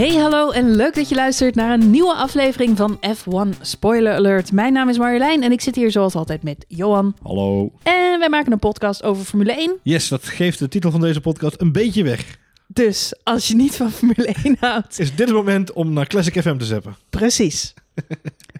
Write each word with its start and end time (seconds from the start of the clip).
Hey, 0.00 0.14
hallo 0.16 0.50
en 0.50 0.76
leuk 0.76 0.94
dat 0.94 1.08
je 1.08 1.14
luistert 1.14 1.54
naar 1.54 1.72
een 1.72 1.90
nieuwe 1.90 2.14
aflevering 2.14 2.76
van 2.76 2.98
F1 3.16 3.60
Spoiler 3.60 4.14
Alert. 4.14 4.52
Mijn 4.52 4.72
naam 4.72 4.88
is 4.88 4.98
Marjolein 4.98 5.42
en 5.42 5.52
ik 5.52 5.60
zit 5.60 5.74
hier 5.74 5.90
zoals 5.90 6.14
altijd 6.14 6.42
met 6.42 6.64
Johan. 6.68 7.16
Hallo. 7.22 7.72
En 7.82 8.18
wij 8.18 8.28
maken 8.28 8.52
een 8.52 8.58
podcast 8.58 9.02
over 9.02 9.24
Formule 9.24 9.52
1. 9.52 9.78
Yes, 9.82 10.08
dat 10.08 10.24
geeft 10.24 10.58
de 10.58 10.68
titel 10.68 10.90
van 10.90 11.00
deze 11.00 11.20
podcast 11.20 11.60
een 11.60 11.72
beetje 11.72 12.02
weg. 12.02 12.38
Dus 12.66 13.14
als 13.22 13.48
je 13.48 13.54
niet 13.54 13.76
van 13.76 13.90
Formule 13.90 14.26
1 14.42 14.56
houdt, 14.60 14.98
Is 14.98 15.10
dit 15.10 15.26
het 15.26 15.36
moment 15.36 15.72
om 15.72 15.92
naar 15.92 16.06
Classic 16.06 16.40
FM 16.42 16.56
te 16.56 16.64
zeppen? 16.64 16.96
precies. 17.10 17.74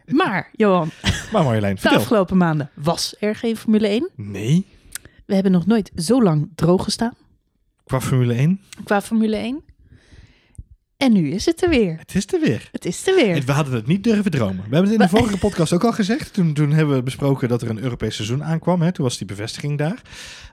Maar, 0.07 0.51
Johan, 0.53 0.91
Maar 1.33 1.45
Marjolein, 1.45 1.75
de 1.75 1.81
vertel. 1.81 1.99
afgelopen 1.99 2.37
maanden 2.37 2.71
was 2.75 3.15
er 3.21 3.35
geen 3.35 3.57
Formule 3.57 3.89
1. 3.89 4.09
Nee, 4.17 4.67
We 5.27 5.35
hebben 5.35 5.53
nog 5.53 5.67
nooit 5.67 5.91
zo 5.97 6.23
lang 6.23 6.49
droog 6.55 6.85
gestaan 6.85 7.15
qua 7.85 8.01
Formule 8.01 8.35
1, 8.35 8.61
qua 8.85 9.01
Formule 9.03 9.37
1. 9.37 9.63
En 11.01 11.13
nu 11.13 11.31
is 11.31 11.47
het 11.47 11.63
er 11.63 11.69
weer. 11.69 11.99
het 11.99 12.15
is 12.15 12.33
er 12.33 12.41
weer. 12.41 12.69
Het 12.73 12.85
is 12.85 13.07
er 13.07 13.15
weer. 13.15 13.35
En 13.35 13.47
We 13.47 13.53
hadden 13.53 13.75
het 13.75 13.87
niet 13.87 14.05
durven 14.05 14.31
dromen. 14.31 14.57
We 14.57 14.63
hebben 14.63 14.83
het 14.91 14.93
in 14.93 14.99
de 14.99 15.09
vorige 15.09 15.39
podcast 15.39 15.73
ook 15.73 15.85
al 15.85 15.93
gezegd. 15.93 16.33
Toen, 16.33 16.53
toen 16.53 16.73
hebben 16.73 16.95
we 16.95 17.03
besproken 17.03 17.49
dat 17.49 17.63
er 17.63 17.71
een 17.71 17.83
Europees 17.83 18.15
seizoen 18.15 18.45
aankwam. 18.45 18.83
Hè. 18.83 18.93
Toen 18.93 19.05
was 19.05 19.19
die 19.19 19.27
bevestiging 19.27 19.79
daar. 19.79 20.03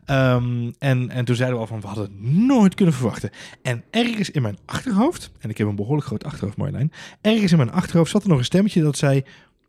Ehm, 0.05 0.71
en, 0.79 1.09
en 1.09 1.25
toen 1.25 1.35
zeiden 1.35 1.57
we 1.57 1.61
al 1.61 1.67
van, 1.67 1.81
we 1.81 1.87
hadden 1.87 2.03
het 2.03 2.21
nooit 2.21 2.75
kunnen 2.75 2.93
verwachten. 2.93 3.29
En 3.61 3.83
ergens 3.89 4.31
in 4.31 4.41
mijn 4.41 4.57
achterhoofd, 4.65 5.31
en 5.39 5.49
ik 5.49 5.57
heb 5.57 5.67
een 5.67 5.75
behoorlijk 5.75 6.07
groot 6.07 6.23
achterhoofd 6.23 6.57
Marjolein. 6.57 6.91
Ergens 7.21 7.51
in 7.51 7.57
mijn 7.57 7.71
achterhoofd 7.71 8.11
zat 8.11 8.23
er 8.23 8.29
nog 8.29 8.37
een 8.37 8.45
stemmetje 8.45 8.81
dat 8.81 8.97
zei, 8.97 9.23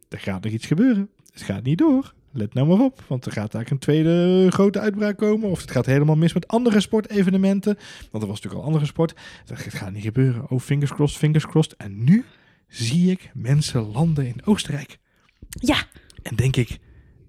er 0.09 0.19
gaat 0.19 0.43
nog 0.43 0.53
iets 0.53 0.67
gebeuren. 0.67 1.09
Het 1.33 1.43
gaat 1.43 1.63
niet 1.63 1.79
door. 1.79 2.13
Let 2.33 2.55
nou 2.55 2.67
maar 2.67 2.81
op, 2.81 3.03
want 3.07 3.27
er 3.27 3.33
gaat 3.33 3.55
eigenlijk 3.55 3.71
een 3.71 3.79
tweede 3.79 4.47
grote 4.51 4.81
uitbraak 4.81 5.17
komen. 5.17 5.49
Of 5.49 5.61
het 5.61 5.71
gaat 5.71 5.87
helemaal 5.87 6.17
mis 6.17 6.33
met 6.33 6.49
andere 6.49 6.81
sportevenementen. 6.81 7.79
Want 8.11 8.23
er 8.23 8.29
was 8.29 8.41
natuurlijk 8.41 8.61
al 8.61 8.67
andere 8.67 8.87
sport. 8.87 9.15
Dacht, 9.45 9.65
het 9.65 9.75
gaat 9.75 9.93
niet 9.93 10.03
gebeuren. 10.03 10.51
Oh, 10.51 10.61
fingers 10.61 10.93
crossed, 10.93 11.19
fingers 11.19 11.47
crossed. 11.47 11.77
En 11.77 12.05
nu 12.05 12.25
zie 12.69 13.11
ik 13.11 13.31
mensen 13.35 13.91
landen 13.91 14.27
in 14.27 14.45
Oostenrijk. 14.45 14.99
Ja. 15.49 15.85
En 16.23 16.37
denk 16.37 16.57
ik, 16.57 16.79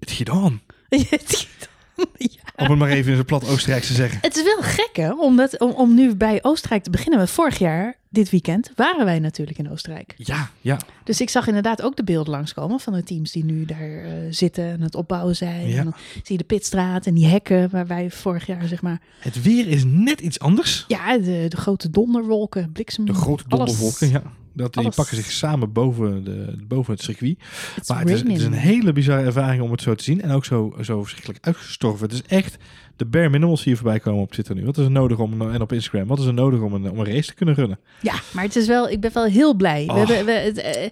het 0.00 0.10
gedaan. 0.10 0.60
ja. 2.18 2.40
Om 2.56 2.66
het 2.66 2.78
maar 2.78 2.88
even 2.88 3.08
in 3.08 3.14
zijn 3.14 3.24
plat 3.24 3.48
Oostenrijks 3.48 3.86
te 3.86 3.92
zeggen. 3.92 4.18
Het 4.22 4.36
is 4.36 4.42
wel 4.42 4.58
gek 4.60 4.90
hè, 4.92 5.12
omdat, 5.12 5.58
om, 5.58 5.70
om 5.70 5.94
nu 5.94 6.14
bij 6.14 6.38
Oostenrijk 6.42 6.82
te 6.82 6.90
beginnen. 6.90 7.18
Want 7.18 7.30
vorig 7.30 7.58
jaar, 7.58 7.96
dit 8.08 8.30
weekend, 8.30 8.72
waren 8.76 9.04
wij 9.04 9.18
natuurlijk 9.18 9.58
in 9.58 9.70
Oostenrijk. 9.70 10.14
Ja, 10.16 10.50
ja. 10.60 10.78
Dus 11.04 11.20
ik 11.20 11.30
zag 11.30 11.46
inderdaad 11.46 11.82
ook 11.82 11.96
de 11.96 12.04
beelden 12.04 12.32
langskomen 12.32 12.80
van 12.80 12.92
de 12.92 13.02
teams 13.02 13.32
die 13.32 13.44
nu 13.44 13.64
daar 13.64 14.04
eh, 14.04 14.12
zitten 14.30 14.64
en 14.64 14.80
het 14.80 14.94
opbouwen 14.94 15.36
zijn. 15.36 15.68
Ja. 15.68 15.78
En 15.78 15.84
dan 15.84 15.94
zie 16.12 16.22
je 16.24 16.36
de 16.36 16.44
pitstraat 16.44 17.06
en 17.06 17.14
die 17.14 17.26
hekken 17.26 17.70
waar 17.70 17.86
wij 17.86 18.10
vorig 18.10 18.46
jaar, 18.46 18.66
zeg 18.66 18.82
maar... 18.82 19.00
Het 19.18 19.42
weer 19.42 19.68
is 19.68 19.82
net 19.86 20.20
iets 20.20 20.38
anders. 20.38 20.84
Ja, 20.88 21.18
de, 21.18 21.46
de 21.48 21.56
grote 21.56 21.90
donderwolken, 21.90 22.72
bliksem... 22.72 23.04
De 23.04 23.14
grote 23.14 23.44
alles. 23.48 23.66
donderwolken, 23.66 24.08
ja. 24.08 24.22
Dat, 24.60 24.74
die 24.74 24.82
alles. 24.82 24.96
pakken 24.96 25.16
zich 25.16 25.30
samen 25.30 25.72
boven, 25.72 26.24
de, 26.24 26.56
boven 26.68 26.92
het 26.92 27.02
circuit. 27.02 27.38
It's 27.76 27.88
Maar 27.88 28.00
het 28.00 28.08
is, 28.08 28.20
het 28.20 28.28
is 28.28 28.44
een 28.44 28.52
hele 28.52 28.92
bizarre 28.92 29.24
ervaring 29.24 29.62
om 29.62 29.70
het 29.70 29.82
zo 29.82 29.94
te 29.94 30.04
zien. 30.04 30.22
En 30.22 30.30
ook 30.30 30.44
zo, 30.44 30.74
zo 30.82 31.02
verschrikkelijk 31.02 31.46
uitgestorven. 31.46 32.06
Het 32.08 32.14
is 32.14 32.22
echt 32.22 32.56
de 32.96 33.04
bare 33.04 33.28
minimals 33.28 33.64
hier 33.64 33.76
voorbij 33.76 34.00
komen 34.00 34.22
op 34.22 34.32
Twitter 34.32 34.54
nu. 34.54 34.64
Wat 34.64 34.78
is 34.78 34.84
er 34.84 34.90
nodig 34.90 35.18
om, 35.18 35.52
en 35.52 35.60
op 35.60 35.72
Instagram, 35.72 36.06
wat 36.06 36.18
is 36.18 36.26
er 36.26 36.34
nodig 36.34 36.60
om 36.60 36.72
een, 36.72 36.90
om 36.90 36.98
een 36.98 37.06
race 37.06 37.28
te 37.28 37.34
kunnen 37.34 37.54
runnen? 37.54 37.78
Ja, 38.00 38.14
maar 38.32 38.44
het 38.44 38.56
is 38.56 38.66
wel, 38.66 38.88
ik 38.88 39.00
ben 39.00 39.10
wel 39.12 39.24
heel 39.24 39.54
blij. 39.54 39.86
We 39.86 39.92
hebben, 39.92 40.24
we, 40.24 40.32
het, 40.32 40.58
eh, 40.58 40.90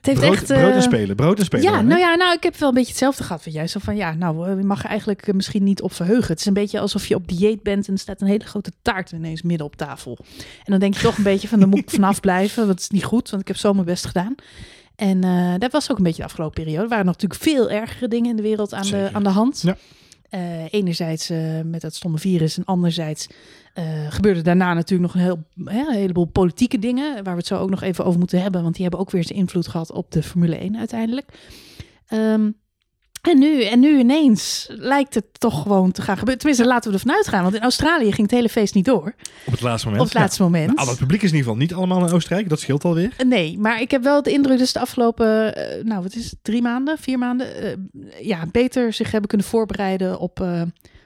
het 0.00 0.06
heeft 0.06 0.20
brood, 0.20 0.34
echt... 0.34 0.46
brood 0.46 0.74
en 0.74 0.82
spelen, 0.82 1.16
brood 1.16 1.38
en 1.38 1.44
spelen. 1.44 1.64
Ja, 1.64 1.74
hoor, 1.74 1.84
nou 1.84 2.00
ja, 2.00 2.14
nou, 2.14 2.34
ik 2.34 2.42
heb 2.42 2.56
wel 2.56 2.68
een 2.68 2.74
beetje 2.74 2.90
hetzelfde 2.90 3.22
gehad 3.22 3.42
van 3.42 3.52
jij. 3.52 3.66
Zo 3.66 3.78
van, 3.82 3.96
ja, 3.96 4.14
nou, 4.14 4.48
eh, 4.48 4.56
je 4.56 4.64
mag 4.64 4.82
er 4.84 4.90
eigenlijk 4.90 5.28
eh, 5.28 5.34
misschien 5.34 5.64
niet 5.64 5.82
op 5.82 5.92
verheugen. 5.92 6.28
Het 6.28 6.38
is 6.38 6.46
een 6.46 6.52
beetje 6.52 6.80
alsof 6.80 7.06
je 7.06 7.14
op 7.14 7.28
dieet 7.28 7.62
bent 7.62 7.86
en 7.86 7.92
er 7.92 7.98
staat 7.98 8.20
een 8.20 8.26
hele 8.26 8.44
grote 8.44 8.72
taart 8.82 9.12
ineens 9.12 9.42
midden 9.42 9.66
op 9.66 9.76
tafel. 9.76 10.18
En 10.38 10.70
dan 10.70 10.78
denk 10.78 10.94
je 10.94 11.00
toch 11.00 11.16
een 11.16 11.22
beetje 11.22 11.48
van, 11.48 11.58
daar 11.58 11.68
moet 11.68 11.78
ik 11.78 11.90
vanaf 11.90 12.20
blijven, 12.30 12.68
het 12.68 12.80
is 12.80 12.88
niet 12.88 13.04
goed, 13.04 13.30
want 13.30 13.42
ik 13.42 13.48
heb 13.48 13.56
zo 13.56 13.72
mijn 13.72 13.86
best 13.86 14.06
gedaan. 14.06 14.34
En 14.96 15.20
dat 15.58 15.72
was 15.72 15.90
ook 15.90 15.96
een 15.96 16.02
beetje 16.02 16.22
de 16.22 16.28
afgelopen 16.28 16.62
periode. 16.62 16.82
Er 16.82 16.88
waren 16.88 17.06
natuurlijk 17.06 17.40
veel 17.40 17.70
ergere 17.70 18.08
dingen 18.08 18.30
in 18.30 18.36
de 18.36 18.42
wereld 18.42 18.74
aan, 18.74 18.86
de, 18.86 19.08
aan 19.12 19.22
de 19.22 19.28
hand. 19.28 19.62
Ja. 19.64 19.76
Eh, 20.30 20.72
enerzijds 20.72 21.30
eh, 21.30 21.60
met 21.64 21.80
dat 21.80 21.94
stomme 21.94 22.18
virus 22.18 22.58
en 22.58 22.64
anderzijds 22.64 23.26
eh, 23.74 23.84
gebeurde 24.08 24.42
daarna 24.42 24.74
natuurlijk 24.74 25.12
nog 25.12 25.22
een, 25.22 25.28
heel, 25.28 25.44
hè, 25.74 25.80
een 25.80 25.94
heleboel 25.94 26.24
politieke 26.24 26.78
dingen, 26.78 27.14
waar 27.14 27.32
we 27.32 27.38
het 27.38 27.46
zo 27.46 27.56
ook 27.56 27.70
nog 27.70 27.82
even 27.82 28.04
over 28.04 28.18
moeten 28.18 28.42
hebben, 28.42 28.62
want 28.62 28.74
die 28.74 28.82
hebben 28.82 29.00
ook 29.00 29.10
weer 29.10 29.24
zijn 29.24 29.38
invloed 29.38 29.68
gehad 29.68 29.92
op 29.92 30.10
de 30.10 30.22
Formule 30.22 30.56
1 30.56 30.78
uiteindelijk. 30.78 31.32
Ehm, 32.06 32.50
en, 33.22 33.38
nu, 33.38 33.62
en 33.64 33.80
nu 33.80 33.98
ineens 33.98 34.66
lijkt 34.70 35.14
het 35.14 35.24
toch 35.32 35.62
gewoon 35.62 35.92
te 35.92 36.02
gaan 36.02 36.16
gebeuren. 36.16 36.38
Tenminste, 36.38 36.66
laten 36.66 36.90
we 36.90 36.96
ervan 36.98 37.14
uitgaan, 37.14 37.42
want 37.42 37.54
in 37.54 37.62
Australië 37.62 38.12
ging 38.12 38.22
het 38.22 38.30
hele 38.30 38.48
feest 38.48 38.74
niet 38.74 38.84
door 38.84 39.14
Op 39.46 39.52
het 39.52 39.60
laatste 39.60 39.86
moment. 39.88 40.04
op 40.06 40.10
het 40.12 40.18
laatste 40.22 40.42
Ja. 40.42 40.48
moment. 40.48 40.76
Nou, 40.76 40.88
het 40.88 40.98
publiek 40.98 41.22
is 41.22 41.30
in 41.30 41.36
ieder 41.36 41.50
geval 41.52 41.66
niet 41.66 41.74
allemaal 41.74 42.06
in 42.06 42.12
Oostenrijk. 42.14 42.48
Dat 42.48 42.60
scheelt 42.60 42.84
alweer. 42.84 43.12
Nee, 43.26 43.58
maar 43.58 43.80
ik 43.80 43.90
heb 43.90 44.02
wel 44.02 44.22
de 44.22 44.30
indruk 44.32 44.58
dat 44.58 44.66
ze 44.66 44.72
de 44.72 44.78
afgelopen, 44.80 45.56
eh, 45.56 45.84
nou 45.84 46.02
wat 46.02 46.14
is 46.14 46.24
het, 46.24 46.36
drie 46.42 46.62
maanden, 46.62 46.98
vier 46.98 47.18
maanden, 47.18 47.54
eh, 47.62 47.76
ja, 48.26 48.46
beter 48.52 48.92
zich 48.92 49.10
hebben 49.10 49.28
kunnen 49.28 49.46
voorbereiden 49.46 50.18
op 50.18 50.40
eh, 50.40 50.62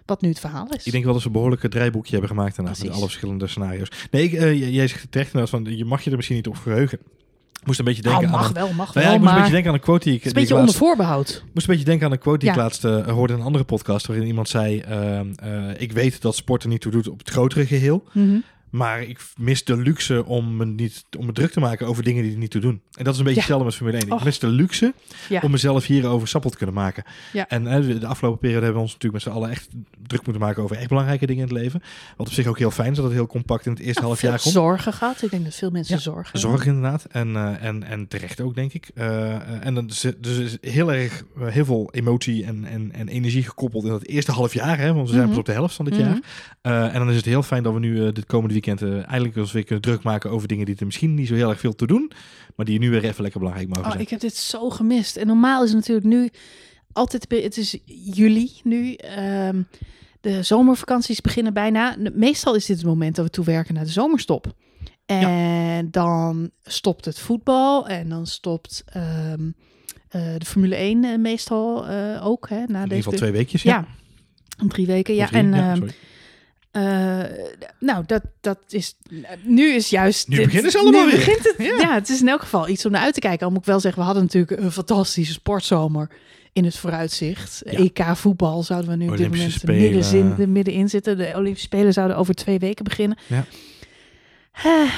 wat 0.07 0.21
nu 0.21 0.29
het 0.29 0.41
verhaal 0.41 0.69
is. 0.77 0.85
Ik 0.87 0.93
denk 0.93 1.05
wel 1.05 1.13
dat 1.13 1.23
ze 1.23 1.27
een 1.29 1.33
behoorlijk 1.33 1.63
het 1.63 1.71
draaiboekje 1.71 2.13
hebben 2.13 2.31
gemaakt 2.31 2.57
daarna. 2.57 2.71
Met 2.79 2.91
alle 2.91 3.01
verschillende 3.01 3.47
scenario's. 3.47 3.89
Nee, 4.11 4.23
ik, 4.23 4.33
eh, 4.33 4.53
j- 4.53 4.75
jij 4.75 4.89
zegt 4.89 5.07
terecht 5.11 5.33
inderdaad 5.35 5.61
van, 5.63 5.77
je 5.77 5.85
mag 5.85 6.03
je 6.03 6.11
er 6.11 6.17
misschien 6.17 6.37
niet 6.37 6.47
op 6.49 6.57
verheugen. 6.57 6.99
Ik 7.65 7.71
moest 7.71 7.79
een 7.79 7.85
beetje 7.95 8.03
denken 8.03 8.25
oh, 8.25 8.31
mag 8.31 8.41
aan... 8.41 8.49
Een, 8.49 8.55
wel, 8.55 8.73
mag 8.73 8.95
nou 8.95 9.01
ja, 9.01 9.05
wel, 9.05 9.05
ik 9.05 9.09
moest 9.11 9.19
een 9.19 9.25
maar 9.25 9.35
beetje 9.35 9.51
denken 9.53 9.69
aan 9.71 9.77
een 9.77 9.81
quote 9.85 10.05
die 10.05 10.15
ik, 10.15 10.23
het 10.25 10.27
is 10.27 10.33
een 10.33 10.43
ik 10.43 10.49
beetje 10.49 10.55
onder 10.61 10.75
laatst, 10.75 10.89
voorbehoud. 10.89 11.45
moest 11.55 11.67
een 11.67 11.73
beetje 11.73 11.89
denken 11.89 12.07
aan 12.07 12.13
een 12.13 12.19
quote 12.19 12.39
die 12.39 12.49
ik 12.49 12.55
Ja. 12.55 12.63
laatst 12.63 12.85
eh, 12.85 13.07
hoorde 13.07 13.33
in 13.33 13.39
een 13.39 13.45
andere 13.45 13.65
podcast. 13.65 14.07
Waarin 14.07 14.27
iemand 14.27 14.49
zei, 14.49 14.79
ehm, 14.81 15.27
eh, 15.37 15.81
ik 15.81 15.93
weet 15.93 16.23
dat 16.23 16.37
sport 16.37 16.63
er 16.63 16.69
niet 16.69 16.81
toe 16.81 16.93
doet 16.93 17.09
op 17.09 17.19
het 17.19 17.31
grotere 17.31 17.67
geheel. 17.67 18.05
Mhm. 18.13 18.37
Maar 18.75 19.03
ik 19.03 19.21
mis 19.37 19.65
de 19.65 19.77
luxe 19.77 20.25
om 20.25 20.57
me, 20.57 20.65
niet, 20.65 21.05
om 21.19 21.27
me 21.27 21.33
druk 21.33 21.51
te 21.53 21.61
maken 21.61 21.87
over 21.87 22.03
dingen 22.03 22.23
die 22.23 22.33
er 22.33 22.39
niet 22.39 22.51
toe 22.51 22.61
doen. 22.61 22.81
En 22.93 23.05
dat 23.05 23.13
is 23.13 23.19
een 23.19 23.25
beetje 23.25 23.41
Ja. 23.41 23.47
hetzelfde 23.47 23.65
met 23.65 23.75
Formule 23.75 23.99
1. 23.99 24.19
Ik 24.19 24.25
mis 24.25 24.39
de 24.39 24.47
luxe 24.47 24.95
Ja. 25.29 25.41
om 25.45 25.51
mezelf 25.51 25.87
hierover 25.87 26.29
sappel 26.29 26.51
te 26.51 26.57
kunnen 26.57 26.75
maken. 26.75 27.05
Ja. 27.33 27.49
En 27.49 27.65
de- 27.65 28.07
afgelopen 28.07 28.39
periode 28.41 28.65
hebben 28.65 28.83
we 28.83 28.89
ons 28.89 28.93
natuurlijk 28.93 29.25
met 29.25 29.33
z'n 29.33 29.39
allen 29.39 29.51
echt 29.51 29.69
druk 30.07 30.25
moeten 30.25 30.43
maken 30.43 30.63
over 30.63 30.77
echt 30.77 30.89
belangrijke 30.89 31.27
dingen 31.27 31.49
in 31.49 31.55
het 31.55 31.63
leven. 31.63 31.83
Wat 32.17 32.27
op 32.27 32.33
zich 32.33 32.47
ook 32.47 32.59
heel 32.59 32.71
fijn 32.71 32.91
is 32.91 32.97
dat 32.97 33.05
het 33.05 33.15
heel 33.15 33.27
compact 33.27 33.67
in 33.67 33.73
het 33.73 33.81
eerste 33.81 34.01
Nou, 34.01 34.07
half 34.13 34.21
jaar 34.23 34.41
komt. 34.41 34.55
zorgen 34.55 34.93
gehad. 34.93 35.23
Ik 35.23 35.31
denk 35.31 35.45
dat 35.45 35.55
veel 35.55 35.71
mensen 35.71 36.01
zorgen. 36.01 36.39
Zorg 36.39 36.67
inderdaad. 36.67 37.05
En, 37.11 37.37
eh, 37.37 37.65
en, 37.65 37.83
en 37.85 38.09
terecht 38.09 38.41
ook, 38.41 38.55
denk 38.55 38.73
ik. 38.73 38.91
Eh, 38.95 39.65
en 39.67 39.75
dan 39.75 39.87
is, 39.89 40.05
dus 40.21 40.39
is 40.39 40.57
heel 40.61 40.93
erg 40.93 41.25
eh, 41.41 41.47
heel 41.47 41.65
veel 41.65 41.89
emotie 41.93 42.45
en, 42.45 42.65
en, 42.65 42.93
en 42.93 43.09
energie 43.09 43.43
gekoppeld 43.43 43.85
in 43.85 43.93
het 43.93 44.09
eerste 44.09 44.33
half 44.33 44.55
jaar. 44.55 44.79
Hè, 44.79 44.93
want 44.95 45.07
we 45.09 45.15
zijn 45.15 45.21
Mhm. 45.21 45.29
pas 45.31 45.39
op 45.39 45.47
de 45.47 45.53
helft 45.53 45.75
van 45.75 45.85
dit 45.85 45.95
Mhm. 45.99 46.03
jaar. 46.03 46.19
Eh, 46.61 46.93
en 46.95 46.99
dan 46.99 47.11
is 47.11 47.17
het 47.17 47.25
heel 47.25 47.43
fijn 47.43 47.63
dat 47.63 47.73
we 47.73 47.79
nu 47.79 48.13
dit 48.13 48.27
komende 48.27 48.53
weekend 48.53 48.63
eh, 48.67 49.09
eindelijk 49.09 49.37
ons 49.37 49.53
weer 49.53 49.65
kunnen 49.65 49.85
druk 49.85 50.03
maken 50.03 50.31
over 50.31 50.49
dingen 50.49 50.67
die 50.67 50.77
er 50.79 50.85
misschien 50.87 51.15
niet 51.15 51.29
zo 51.29 51.35
heel 51.35 51.51
erg 51.51 51.61
veel 51.61 51.75
te 51.75 51.87
doen. 51.87 52.11
Maar 52.57 52.67
die 52.67 52.79
nu 52.79 52.91
weer 52.91 53.05
even 53.05 53.23
lekker 53.23 53.41
belangrijk 53.41 53.69
mogen 53.69 53.85
Oh, 53.85 53.91
zijn. 53.91 54.03
ik 54.03 54.11
heb 54.11 54.21
dit 54.21 54.37
zo 54.37 54.71
gemist. 54.71 55.17
En 55.17 55.27
normaal 55.27 55.63
is 55.63 55.69
het 55.69 55.79
natuurlijk 55.79 56.07
nu 56.07 56.31
altijd, 56.93 57.27
het 57.29 57.57
is 57.57 57.79
juli 58.15 58.51
nu. 58.63 58.93
ehm, 58.95 59.63
de 60.21 60.43
zomervakanties 60.43 61.21
beginnen 61.21 61.53
bijna. 61.55 61.97
Meestal 62.13 62.55
is 62.55 62.67
dit 62.67 62.77
het 62.77 62.87
moment 62.87 63.17
dat 63.17 63.25
we 63.25 63.31
toewerken 63.31 63.75
naar 63.75 63.85
de 63.85 63.91
zomerstop. 63.91 64.55
En 65.07 65.89
dan 65.91 66.51
stopt 66.63 67.05
het 67.05 67.19
voetbal 67.19 67.89
en 67.89 68.09
dan 68.09 68.27
stopt 68.27 68.83
ehm, 68.87 69.51
eh, 70.09 70.35
de 70.39 70.45
Formule 70.47 70.77
1 70.77 71.05
eh, 71.05 71.19
meestal 71.19 71.89
ook. 72.21 72.49
Hè, 72.49 72.57
na 72.57 72.63
in 72.63 72.71
ieder 72.71 72.89
deze 72.89 73.03
geval 73.03 73.19
twee 73.19 73.31
weekjes. 73.33 73.63
Ja. 73.63 73.87
Drie 74.69 74.87
weken. 74.87 75.15
Ja, 75.15 75.27
drie, 75.27 75.41
en 75.41 75.53
ja, 75.53 75.77
eh, 76.75 77.21
nou, 77.79 78.05
dat, 78.07 78.23
dat 78.41 78.59
is. 78.69 78.97
Nu 79.43 79.73
is 79.75 79.91
juist. 79.91 80.29
Nu 80.29 80.37
dit- 80.37 80.45
beginnen 80.45 80.71
ze 80.71 80.79
allemaal 80.79 81.07
weer. 81.07 81.15
Begint 81.17 81.39
het, 81.45 81.55
Ja. 81.67 81.77
ja. 81.81 81.95
het 81.95 82.09
is 82.09 82.21
in 82.21 82.29
elk 82.29 82.41
geval 82.41 82.69
iets 82.69 82.85
om 82.87 82.93
naar 82.93 83.01
uit 83.03 83.15
te 83.15 83.21
kijken. 83.21 83.47
Al 83.47 83.53
moet 83.53 83.61
ik 83.61 83.67
wel 83.67 83.81
zeggen, 83.81 84.01
we 84.01 84.07
hadden 84.07 84.23
natuurlijk 84.25 84.61
een 84.61 84.73
fantastische 84.73 85.33
sportzomer 85.33 86.09
in 86.53 86.65
het 86.65 86.77
vooruitzicht. 86.77 87.63
Ja. 87.71 87.79
EK 87.79 88.17
voetbal 88.17 88.63
zouden 88.63 88.91
we 88.91 88.97
nu 88.97 89.09
op 89.09 89.17
dit 89.17 89.31
moment 89.31 89.65
middenin, 89.65 90.35
de 90.37 90.47
middenin 90.47 90.89
zitten. 90.89 91.17
De 91.17 91.33
Olympische 91.35 91.67
Spelen 91.67 91.93
zouden 91.93 92.17
over 92.17 92.35
twee 92.35 92.59
weken 92.59 92.85
beginnen. 92.85 93.19
Ja. 93.27 93.45
Eh, 94.53 94.95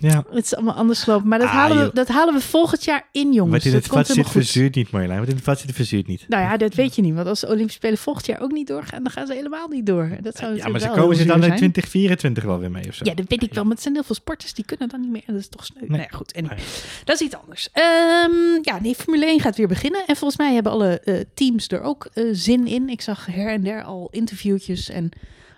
ja. 0.00 0.24
het 0.30 0.44
is 0.44 0.54
allemaal 0.54 0.74
anders 0.74 1.02
gelopen. 1.02 1.28
Maar 1.28 1.38
dat, 1.38 1.48
Ah, 1.48 1.54
halen 1.54 1.76
we, 1.76 1.82
joh. 1.82 1.94
dat 1.94 2.08
halen 2.08 2.34
we 2.34 2.40
volgend 2.40 2.84
jaar 2.84 3.08
in, 3.12 3.32
jongens. 3.32 3.64
Wat 3.64 3.72
in 3.72 3.78
het 3.78 3.86
vat 3.86 4.06
zit, 4.06 4.28
verzuurt 4.28 4.74
niet, 4.74 4.90
Marjolein. 4.90 5.18
Wat 5.18 5.28
in 5.28 5.34
het 5.34 5.44
vat 5.44 5.58
zit, 5.58 5.72
verzuurt 5.72 6.06
niet. 6.06 6.24
Nou 6.28 6.42
ja, 6.42 6.56
dat 6.56 6.74
weet 6.74 6.94
je 6.94 7.02
niet. 7.02 7.14
Want 7.14 7.26
als 7.26 7.40
de 7.40 7.46
Olympische 7.46 7.78
Spelen 7.78 7.98
volgend 7.98 8.26
jaar 8.26 8.40
ook 8.40 8.52
niet 8.52 8.66
doorgaan, 8.66 9.02
dan 9.02 9.12
gaan 9.12 9.26
ze 9.26 9.32
helemaal 9.34 9.68
niet 9.68 9.86
door. 9.86 10.10
Dat 10.20 10.36
zou 10.36 10.56
Ja, 10.56 10.68
maar 10.68 10.80
ze 10.80 10.88
komen 10.88 11.16
ze 11.16 11.24
dan 11.24 11.36
in 11.36 11.42
zijn. 11.42 11.56
2024 11.56 12.44
wel 12.44 12.58
weer 12.58 12.70
mee 12.70 12.88
of 12.88 12.94
zo. 12.94 13.04
Ja, 13.04 13.14
dat 13.14 13.24
weet 13.28 13.42
ik 13.42 13.54
wel. 13.54 13.62
Maar 13.62 13.72
het 13.72 13.82
zijn 13.82 13.94
heel 13.94 14.04
veel 14.04 14.14
sporters 14.14 14.54
die 14.54 14.64
kunnen 14.64 14.88
dan 14.88 15.00
niet 15.00 15.10
meer. 15.10 15.22
Dat 15.26 15.36
is 15.36 15.48
toch 15.48 15.64
sneu. 15.64 15.80
Nee. 15.80 15.90
Nou 15.90 16.02
ja, 16.10 16.16
goed. 16.16 16.34
Anyway. 16.34 16.56
Nee. 16.56 16.66
Dat 17.04 17.20
is 17.20 17.26
iets 17.26 17.36
anders. 17.36 17.68
Ehm, 17.72 18.30
ja, 18.62 18.78
nee, 18.80 18.94
Formule 18.94 19.26
1 19.26 19.40
gaat 19.40 19.56
weer 19.56 19.68
beginnen. 19.68 20.00
En 20.06 20.16
volgens 20.16 20.38
mij 20.40 20.54
hebben 20.54 20.72
alle 20.72 21.00
eh, 21.00 21.20
teams 21.34 21.68
er 21.68 21.80
ook 21.82 22.08
eh, 22.12 22.24
zin 22.32 22.66
in. 22.66 22.88
Ik 22.88 23.00
zag 23.00 23.26
her 23.26 23.50
en 23.52 23.62
der 23.62 23.82
al 23.82 24.08
interviewtjes 24.10 24.88
en 24.88 25.08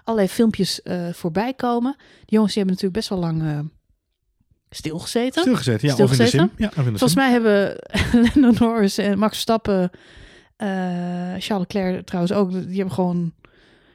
allerlei 0.05 0.29
filmpjes 0.33 0.83
eh, 0.83 1.09
voorbij 1.13 1.53
komen. 1.55 1.95
Die 1.99 2.07
jongens 2.37 2.55
die 2.55 2.63
hebben 2.65 2.81
natuurlijk 2.83 2.93
best 2.95 3.09
wel 3.09 3.19
lang 3.19 3.71
stilgezeten. 4.77 5.41
Stilgezet, 5.43 5.81
ja. 5.81 5.93
Of 5.93 5.99
in 5.99 6.07
de 6.07 6.13
Stilgezeten? 6.15 6.51
sim. 6.57 6.67
Ja, 6.67 6.71
in 6.77 6.83
de 6.93 6.99
Volgens 6.99 7.15
mij 7.15 7.31
hebben 7.31 7.77
Lando 8.35 8.65
Norris 8.65 8.99
en 8.99 9.19
Max 9.19 9.33
Verstappen, 9.33 9.91
eh 10.57 10.69
Charles 11.39 11.49
Leclerc 11.49 12.07
trouwens 12.07 12.33
ook, 12.35 12.51
die 12.53 12.77
hebben 12.77 12.95
gewoon 12.95 13.33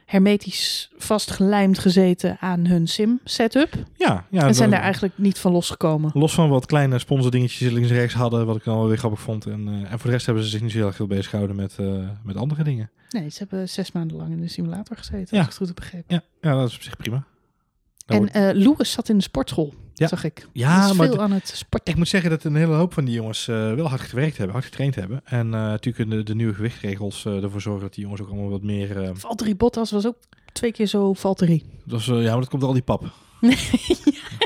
hermetisch 0.04 0.90
vastgelijmd 0.96 1.78
gezeten 1.78 2.36
aan 2.40 2.66
hun 2.66 2.86
sim-setup. 2.88 3.74
Ja, 3.96 4.24
ja 4.30 4.46
en 4.46 4.54
zijn 4.54 4.70
daar 4.70 4.80
eigenlijk 4.80 5.14
niet 5.18 5.38
van 5.38 5.52
losgekomen. 5.52 6.10
Los 6.14 6.34
van 6.34 6.48
wat 6.48 6.66
kleine 6.66 6.98
sponsordingetjes 6.98 7.70
links 7.70 7.90
en 7.90 7.96
rechts 7.96 8.14
hadden, 8.14 8.46
wat 8.46 8.56
ik 8.56 8.64
dan 8.64 8.76
wel 8.78 8.88
weer 8.88 8.98
grappig 8.98 9.20
vond. 9.20 9.46
En, 9.46 9.68
eh, 9.68 9.92
en 9.92 9.98
voor 9.98 10.06
de 10.06 10.10
rest 10.10 10.26
hebben 10.26 10.44
ze 10.44 10.50
zich 10.50 10.60
niet 10.60 10.70
zo 10.70 10.76
heel 10.76 10.86
erg 10.86 10.96
veel 10.96 11.06
bezig 11.06 11.28
gehouden 11.28 11.56
met, 11.56 11.74
eh, 11.78 11.86
met 12.22 12.36
andere 12.36 12.62
dingen. 12.64 12.90
Nee, 13.10 13.28
ze 13.30 13.38
hebben 13.38 13.68
zes 13.68 13.92
maanden 13.92 14.16
lang 14.16 14.30
in 14.30 14.40
de 14.40 14.48
simulator 14.48 14.96
gezeten, 14.96 15.26
Ja. 15.30 15.38
als 15.38 15.40
ik 15.40 15.46
het 15.46 15.56
goed 15.56 15.66
heb 15.66 15.76
begrepen. 15.76 16.06
Ja, 16.14 16.22
ja 16.50 16.56
dat 16.58 16.68
is 16.68 16.74
op 16.76 16.82
zich 16.82 16.96
prima. 16.96 17.24
En 18.08 18.16
wordt- 18.18 18.32
eh 18.32 18.50
Louis 18.52 18.90
zat 18.92 19.08
in 19.08 19.16
de 19.16 19.22
sportschool, 19.22 19.74
Ja. 19.94 20.06
zag 20.06 20.24
ik. 20.24 20.46
Ja, 20.52 20.86
is 20.88 20.92
maar 20.92 21.06
veel 21.06 21.20
aan 21.22 21.32
het 21.32 21.48
sporten. 21.54 21.92
ik 21.92 21.98
moet 21.98 22.08
zeggen 22.08 22.30
dat 22.30 22.44
een 22.44 22.54
hele 22.56 22.74
hoop 22.74 22.92
van 22.94 23.04
die 23.04 23.14
jongens 23.14 23.48
eh, 23.48 23.74
wel 23.74 23.88
hard 23.88 24.00
gewerkt 24.00 24.36
hebben, 24.36 24.54
hard 24.54 24.66
getraind 24.66 24.94
hebben. 24.94 25.20
En 25.24 25.46
eh, 25.46 25.50
natuurlijk 25.60 25.96
kunnen 25.96 26.18
de, 26.18 26.24
de 26.24 26.34
nieuwe 26.34 26.54
gewichtregels 26.54 27.24
ervoor 27.26 27.60
zorgen 27.60 27.82
dat 27.82 27.94
die 27.94 28.02
jongens 28.02 28.20
ook 28.22 28.28
allemaal 28.28 28.48
wat 28.50 28.62
meer... 28.62 29.02
eh, 29.02 29.10
Valtteri 29.14 29.56
Bottas 29.56 29.90
was 29.90 30.06
ook 30.06 30.16
twee 30.52 30.72
keer 30.72 30.86
zo 30.86 31.12
Valtteri. 31.12 31.64
dat 31.84 32.00
is, 32.00 32.06
ja, 32.06 32.14
maar 32.14 32.38
dat 32.40 32.48
komt 32.48 32.60
door 32.60 32.70
al 32.70 32.76
die 32.76 32.84
pap. 32.84 33.10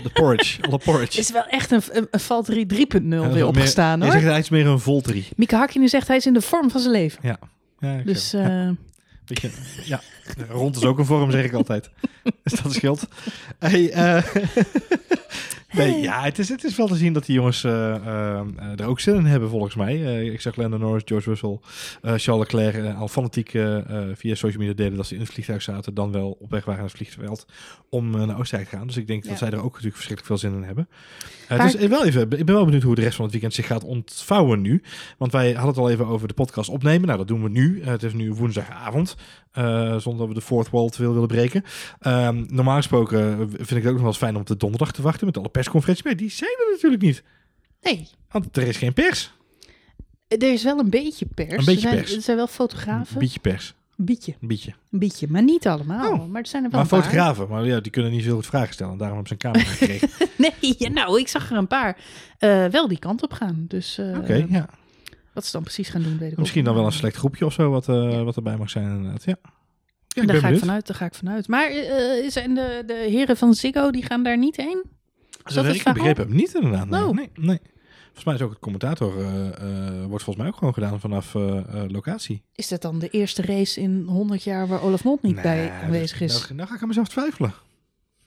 De 0.03 0.11
porridge, 0.13 0.63
alle 0.63 0.79
porridge. 0.79 1.19
is 1.19 1.31
wel 1.33 1.45
echt 1.47 1.71
een, 1.71 1.83
een, 1.91 2.09
een 2.11 2.21
Valtteri 2.21 2.67
3.0 2.67 2.75
Ja, 2.75 2.79
dat 2.79 3.03
is 3.03 3.09
weer 3.09 3.31
meer- 3.33 3.47
opgestaan 3.47 4.01
Hij 4.01 4.09
hoor. 4.11 4.19
zegt 4.19 4.31
hij 4.31 4.39
is 4.41 4.49
meer 4.49 4.67
een 4.67 4.79
volteri. 4.81 5.27
Mieke 5.37 5.57
Hakkinen 5.57 5.89
zegt 5.89 6.09
hij 6.09 6.17
is 6.17 6.27
in 6.27 6.33
de 6.33 6.41
vorm 6.41 6.71
van 6.71 6.81
zijn 6.81 6.93
leven. 6.93 7.19
Ja. 7.23 7.39
Ja, 7.79 8.03
Dus 8.05 8.35
ja, 9.85 10.01
rond 10.49 10.77
is 10.77 10.85
ook 10.85 10.99
een 10.99 11.05
vorm, 11.05 11.31
zeg 11.31 11.45
ik 11.45 11.53
altijd. 11.53 11.91
dus 12.43 12.53
dat 12.63 12.73
scheelt. 12.73 13.07
Hey, 13.59 13.91
eh, 13.91 14.25
nee, 15.73 16.01
ja, 16.01 16.23
het 16.23 16.39
is, 16.39 16.49
het 16.49 16.65
is 16.65 16.77
wel 16.77 16.87
te 16.87 16.95
zien 16.97 17.13
dat 17.13 17.27
die 17.27 17.35
jongens 17.35 17.65
eh, 17.65 18.81
er 18.81 18.87
ook 18.87 19.01
zin 19.01 19.15
in 19.15 19.25
hebben, 19.25 19.49
volgens 19.49 19.75
mij. 19.75 20.05
Eh, 20.05 20.33
ik 20.33 20.41
zag 20.41 20.57
Lando 20.57 20.77
Norris, 20.77 21.03
George 21.05 21.29
Russell, 21.29 21.59
Charles 22.03 22.53
Leclerc 22.53 22.97
al 22.97 23.09
fanatiek 23.09 23.51
via 24.15 24.35
social 24.35 24.59
media 24.59 24.75
delen 24.75 24.97
dat 24.97 25.07
ze 25.07 25.15
in 25.15 25.21
het 25.21 25.31
vliegtuig 25.31 25.63
zaten, 25.63 25.95
dan 25.95 26.13
wel 26.13 26.37
op 26.41 26.51
weg 26.51 26.65
waren 26.65 26.81
naar 26.81 26.89
het 26.91 26.99
vliegveld 26.99 27.47
om 27.91 28.11
naar 28.11 28.39
Oostenrijk 28.39 28.69
te 28.69 28.77
gaan. 28.77 28.87
Dus 28.87 28.97
ik 28.97 29.07
denk 29.07 29.23
Ja. 29.23 29.29
dat 29.29 29.39
zij 29.39 29.49
er 29.51 29.57
ook 29.65 29.73
natuurlijk 29.73 29.95
verschrikkelijk 29.95 30.27
veel 30.41 30.51
zin 30.51 30.59
in 30.59 30.67
hebben. 30.67 30.89
Dus 31.49 31.77
eh, 31.77 31.89
wel 31.89 32.05
even, 32.05 32.23
ik 32.23 32.45
ben 32.45 32.55
wel 32.55 32.65
benieuwd 32.65 32.83
hoe 32.83 32.95
de 32.95 33.01
rest 33.01 33.15
van 33.15 33.25
het 33.25 33.33
weekend 33.33 33.55
zich 33.55 33.67
gaat 33.67 33.85
ontvouwen 33.85 34.61
nu. 34.61 34.83
Want 35.19 35.33
wij 35.33 35.47
hadden 35.53 35.69
het 35.69 35.79
al 35.79 35.91
even 35.91 36.07
over 36.07 36.29
de 36.29 36.35
podcast 36.35 36.69
opnemen. 36.69 37.07
Nou, 37.07 37.19
dat 37.19 37.29
doen 37.29 37.43
we 37.43 37.49
nu. 37.49 37.83
Het 37.85 38.03
is 38.03 38.13
nu 38.13 38.33
woensdagavond. 38.33 39.17
zonder 39.99 40.17
dat 40.19 40.29
we 40.29 40.35
de 40.35 40.41
fourth 40.41 40.71
wall 40.71 40.89
te 40.89 40.97
veel 40.97 41.13
willen 41.13 41.29
breken. 41.29 41.65
Ehm, 42.01 42.45
normaal 42.49 42.77
gesproken 42.77 43.51
vind 43.51 43.71
ik 43.71 43.77
het 43.77 43.87
ook 43.87 43.93
nog 43.93 43.99
wel 43.99 44.07
eens 44.07 44.17
fijn 44.17 44.35
om 44.35 44.41
op 44.41 44.47
de 44.47 44.57
donderdag 44.57 44.93
te 44.93 45.03
wachten 45.03 45.27
met 45.27 45.37
alle 45.39 45.49
persconferenties. 45.63 46.05
Maar 46.05 46.17
die 46.17 46.31
zijn 46.31 46.51
er 46.51 46.73
natuurlijk 46.73 47.03
niet. 47.03 47.23
nee, 47.83 48.09
Want 48.31 48.57
er 48.57 48.63
is 48.67 48.77
geen 48.77 48.93
pers. 48.93 49.33
er 50.29 50.53
is 50.53 50.63
wel 50.65 50.79
een 50.79 50.91
beetje 50.91 51.27
pers. 51.35 51.51
Een 51.51 51.57
beetje 51.57 51.73
er 51.75 51.79
zijn, 51.81 51.97
pers. 51.97 52.15
Er 52.15 52.23
zijn 52.23 52.37
wel 52.37 52.47
fotografen. 52.47 53.15
Een 53.15 53.19
beetje 53.21 53.41
pers. 53.41 53.75
Een 53.97 54.05
beetje, 54.05 54.35
Een 54.41 54.49
beetje. 54.49 54.75
een 54.91 54.99
beetje, 54.99 55.27
maar 55.29 55.43
niet 55.43 55.67
allemaal. 55.67 56.13
Oh. 56.13 56.27
Maar 56.27 56.41
er 56.43 56.47
zijn 56.49 56.65
er 56.65 56.71
wel 56.71 56.81
Maar 56.83 56.93
een 56.93 56.99
paar. 56.99 57.11
fotografen, 57.11 57.49
maar 57.49 57.67
ja, 57.67 57.81
die 57.81 57.93
kunnen 57.93 58.11
niet 58.11 58.27
goed 58.29 58.47
vragen 58.47 58.75
stellen. 58.75 58.99
Daarom 58.99 59.17
hebben 59.19 59.39
ze 59.39 59.47
een 59.47 59.53
camera 59.53 59.71
gekregen. 59.77 60.09
Nee, 60.37 60.75
ja, 60.79 60.89
nou, 60.89 61.21
ik 61.21 61.29
zag 61.29 61.51
er 61.51 61.57
een 61.57 61.67
paar 61.67 61.97
eh, 62.39 62.67
wel 62.67 62.89
die 62.89 62.99
kant 62.99 63.23
op 63.23 63.33
gaan. 63.33 63.65
Dus 63.69 63.99
eh, 63.99 64.19
Oké, 64.19 64.47
ja. 64.49 64.69
wat 65.33 65.45
ze 65.47 65.53
dan 65.53 65.63
precies 65.63 65.89
gaan 65.89 66.03
doen, 66.03 66.13
weet 66.19 66.27
ik 66.27 66.33
ook 66.33 66.39
Misschien 66.39 66.65
dan 66.65 66.75
wel 66.75 66.87
een 66.87 66.93
select 66.93 67.17
groepje 67.17 67.45
of 67.47 67.53
zo 67.53 67.71
wat, 67.71 67.89
eh, 67.89 68.23
wat 68.23 68.37
erbij 68.37 68.57
mag 68.57 68.71
zijn 68.71 68.85
inderdaad. 68.85 69.25
Ja. 69.25 69.37
Ja, 70.09 70.23
daar 70.25 70.37
ga 70.37 70.49
ik 70.49 70.59
vanuit, 70.59 70.87
daar 70.87 70.97
ga 70.97 71.05
ik 71.05 71.15
vanuit. 71.15 71.49
Maar 71.49 71.71
zijn 72.29 72.55
de, 72.55 72.83
de 72.87 73.07
heren 73.09 73.37
van 73.37 73.55
Ziggo, 73.55 73.91
die 73.91 74.03
gaan 74.05 74.23
daar 74.23 74.39
niet 74.39 74.57
heen? 74.57 74.83
Dat 75.43 75.67
ik 75.67 75.83
begrepen 75.85 76.23
heb, 76.25 76.29
niet 76.29 76.55
inderdaad. 76.55 76.89
Nee, 76.89 77.03
Oh. 77.05 77.11
nee, 77.15 77.31
nee. 77.35 77.61
Volgens 78.05 78.25
mij 78.25 78.35
is 78.35 78.41
ook 78.41 78.51
het 78.51 78.59
commentator, 78.59 79.19
eh, 79.19 79.47
eh, 79.47 80.05
wordt 80.07 80.25
volgens 80.25 80.37
mij 80.37 80.47
ook 80.47 80.57
gewoon 80.57 80.75
gedaan 80.75 81.01
vanaf 81.01 81.35
eh, 81.35 81.61
locatie. 81.89 82.43
Is 82.55 82.69
dat 82.69 82.83
dan 82.83 82.99
de 82.99 83.09
eerste 83.09 83.43
race 83.43 83.81
in 83.81 84.05
100 84.09 84.43
jaar 84.43 84.67
waar 84.69 84.83
Olaf 84.83 85.05
Mond 85.05 85.23
niet 85.23 85.43
bij 85.43 85.71
aanwezig 85.71 86.21
is? 86.21 86.33
Nou, 86.41 86.55
nou 86.55 86.69
ga 86.69 86.75
ik 86.75 86.83
aan 86.83 86.89
mezelf 86.89 87.09
twijfelen. 87.09 87.55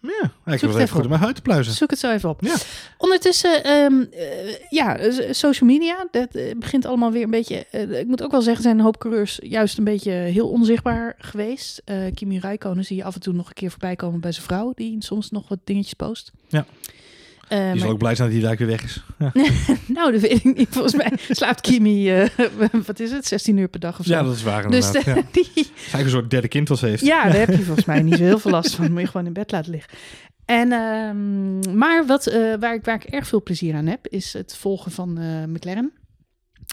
Ja, 0.02 0.24
ik 0.54 0.62
het 0.62 0.62
was 0.62 0.76
even 0.76 0.90
goed 0.90 1.04
om 1.04 1.10
mijn 1.10 1.22
huid 1.22 1.36
te 1.36 1.42
pluizen. 1.42 1.74
Zoek 1.74 1.90
het 1.90 2.00
zo 2.00 2.12
even 2.12 2.30
op. 2.30 2.42
Ja. 2.44 2.56
Ondertussen, 2.98 3.64
ehm, 3.64 4.02
eh, 4.12 4.56
ja, 4.70 4.98
social 5.32 5.70
media, 5.70 6.08
dat 6.12 6.28
begint 6.58 6.86
allemaal 6.86 7.12
weer 7.12 7.24
een 7.24 7.30
beetje... 7.30 7.66
ik 8.00 8.08
moet 8.08 8.24
ook 8.24 8.32
wel 8.32 8.42
zeggen, 8.42 8.64
zijn 8.64 8.78
een 8.78 8.84
hoop 8.84 8.98
coureurs 9.00 9.40
juist 9.44 9.78
een 9.78 9.84
beetje 9.84 10.12
heel 10.12 10.50
onzichtbaar 10.50 11.16
geweest. 11.18 11.82
Kimi 12.14 12.40
Räikkönen 12.40 12.86
zie 12.86 12.96
je 12.96 13.04
af 13.04 13.14
en 13.14 13.22
toe 13.22 13.34
nog 13.34 13.48
een 13.48 13.54
keer 13.54 13.70
voorbij 13.70 13.96
komen 13.96 14.20
bij 14.20 14.32
zijn 14.32 14.46
vrouw, 14.46 14.72
die 14.76 14.96
soms 15.00 15.32
nog 15.32 15.48
wat 15.48 15.60
dingetjes 15.64 15.94
post. 15.94 16.32
Ja. 16.48 16.66
Eh, 17.48 17.58
Die 17.58 17.68
maar- 17.68 17.78
zal 17.78 17.90
ook 17.90 17.98
blij 17.98 18.16
zijn 18.16 18.30
dat 18.32 18.38
hij 18.40 18.48
daar 18.48 18.58
weer 18.58 18.68
weg 18.68 18.84
is. 18.84 19.04
Ja, 19.20 19.32
nou, 19.98 20.12
dat 20.12 20.22
weet 20.22 20.46
ik 20.46 20.58
niet. 20.58 20.68
Volgens 20.70 20.96
mij 20.96 21.12
slaapt 21.30 21.62
Kimi, 21.62 22.12
eh, 22.12 22.30
wat 22.86 23.00
is 23.00 23.12
het, 23.12 23.26
16 23.26 23.58
uur 23.58 23.68
per 23.68 23.80
dag 23.80 24.00
of 24.00 24.06
zo. 24.06 24.12
ja 24.14 24.24
dat 24.24 24.36
is 24.36 24.44
waar 24.44 24.70
dus 24.70 24.92
de- 24.92 25.02
ja. 25.06 25.14
die, 25.32 25.50
is 25.54 25.70
eigenlijk 25.78 26.04
een 26.04 26.10
soort 26.10 26.30
derde 26.30 26.48
kind 26.48 26.68
ze 26.78 26.86
heeft. 26.86 27.06
ja, 27.06 27.24
daar 27.24 27.38
heb 27.38 27.50
je 27.50 27.62
volgens 27.62 27.86
mij 27.86 28.02
niet 28.02 28.16
zo 28.18 28.24
heel 28.24 28.40
veel 28.40 28.52
last 28.52 28.76
van. 28.76 28.92
Moet 28.92 29.02
je 29.02 29.08
gewoon 29.08 29.26
in 29.26 29.34
bed 29.34 29.52
laten 29.52 29.72
liggen. 29.72 29.94
En, 30.46 30.72
ehm, 30.72 31.78
maar 31.78 32.06
wat, 32.06 32.28
eh, 32.28 32.54
waar, 32.60 32.74
ik, 32.74 32.86
waar 32.86 32.96
ik 32.96 33.04
erg 33.04 33.28
veel 33.28 33.44
plezier 33.44 33.76
aan 33.76 33.86
heb, 33.86 34.08
is 34.08 34.34
het 34.34 34.56
volgen 34.56 34.92
van 34.92 35.18
eh, 35.18 35.44
McLaren. 35.44 35.92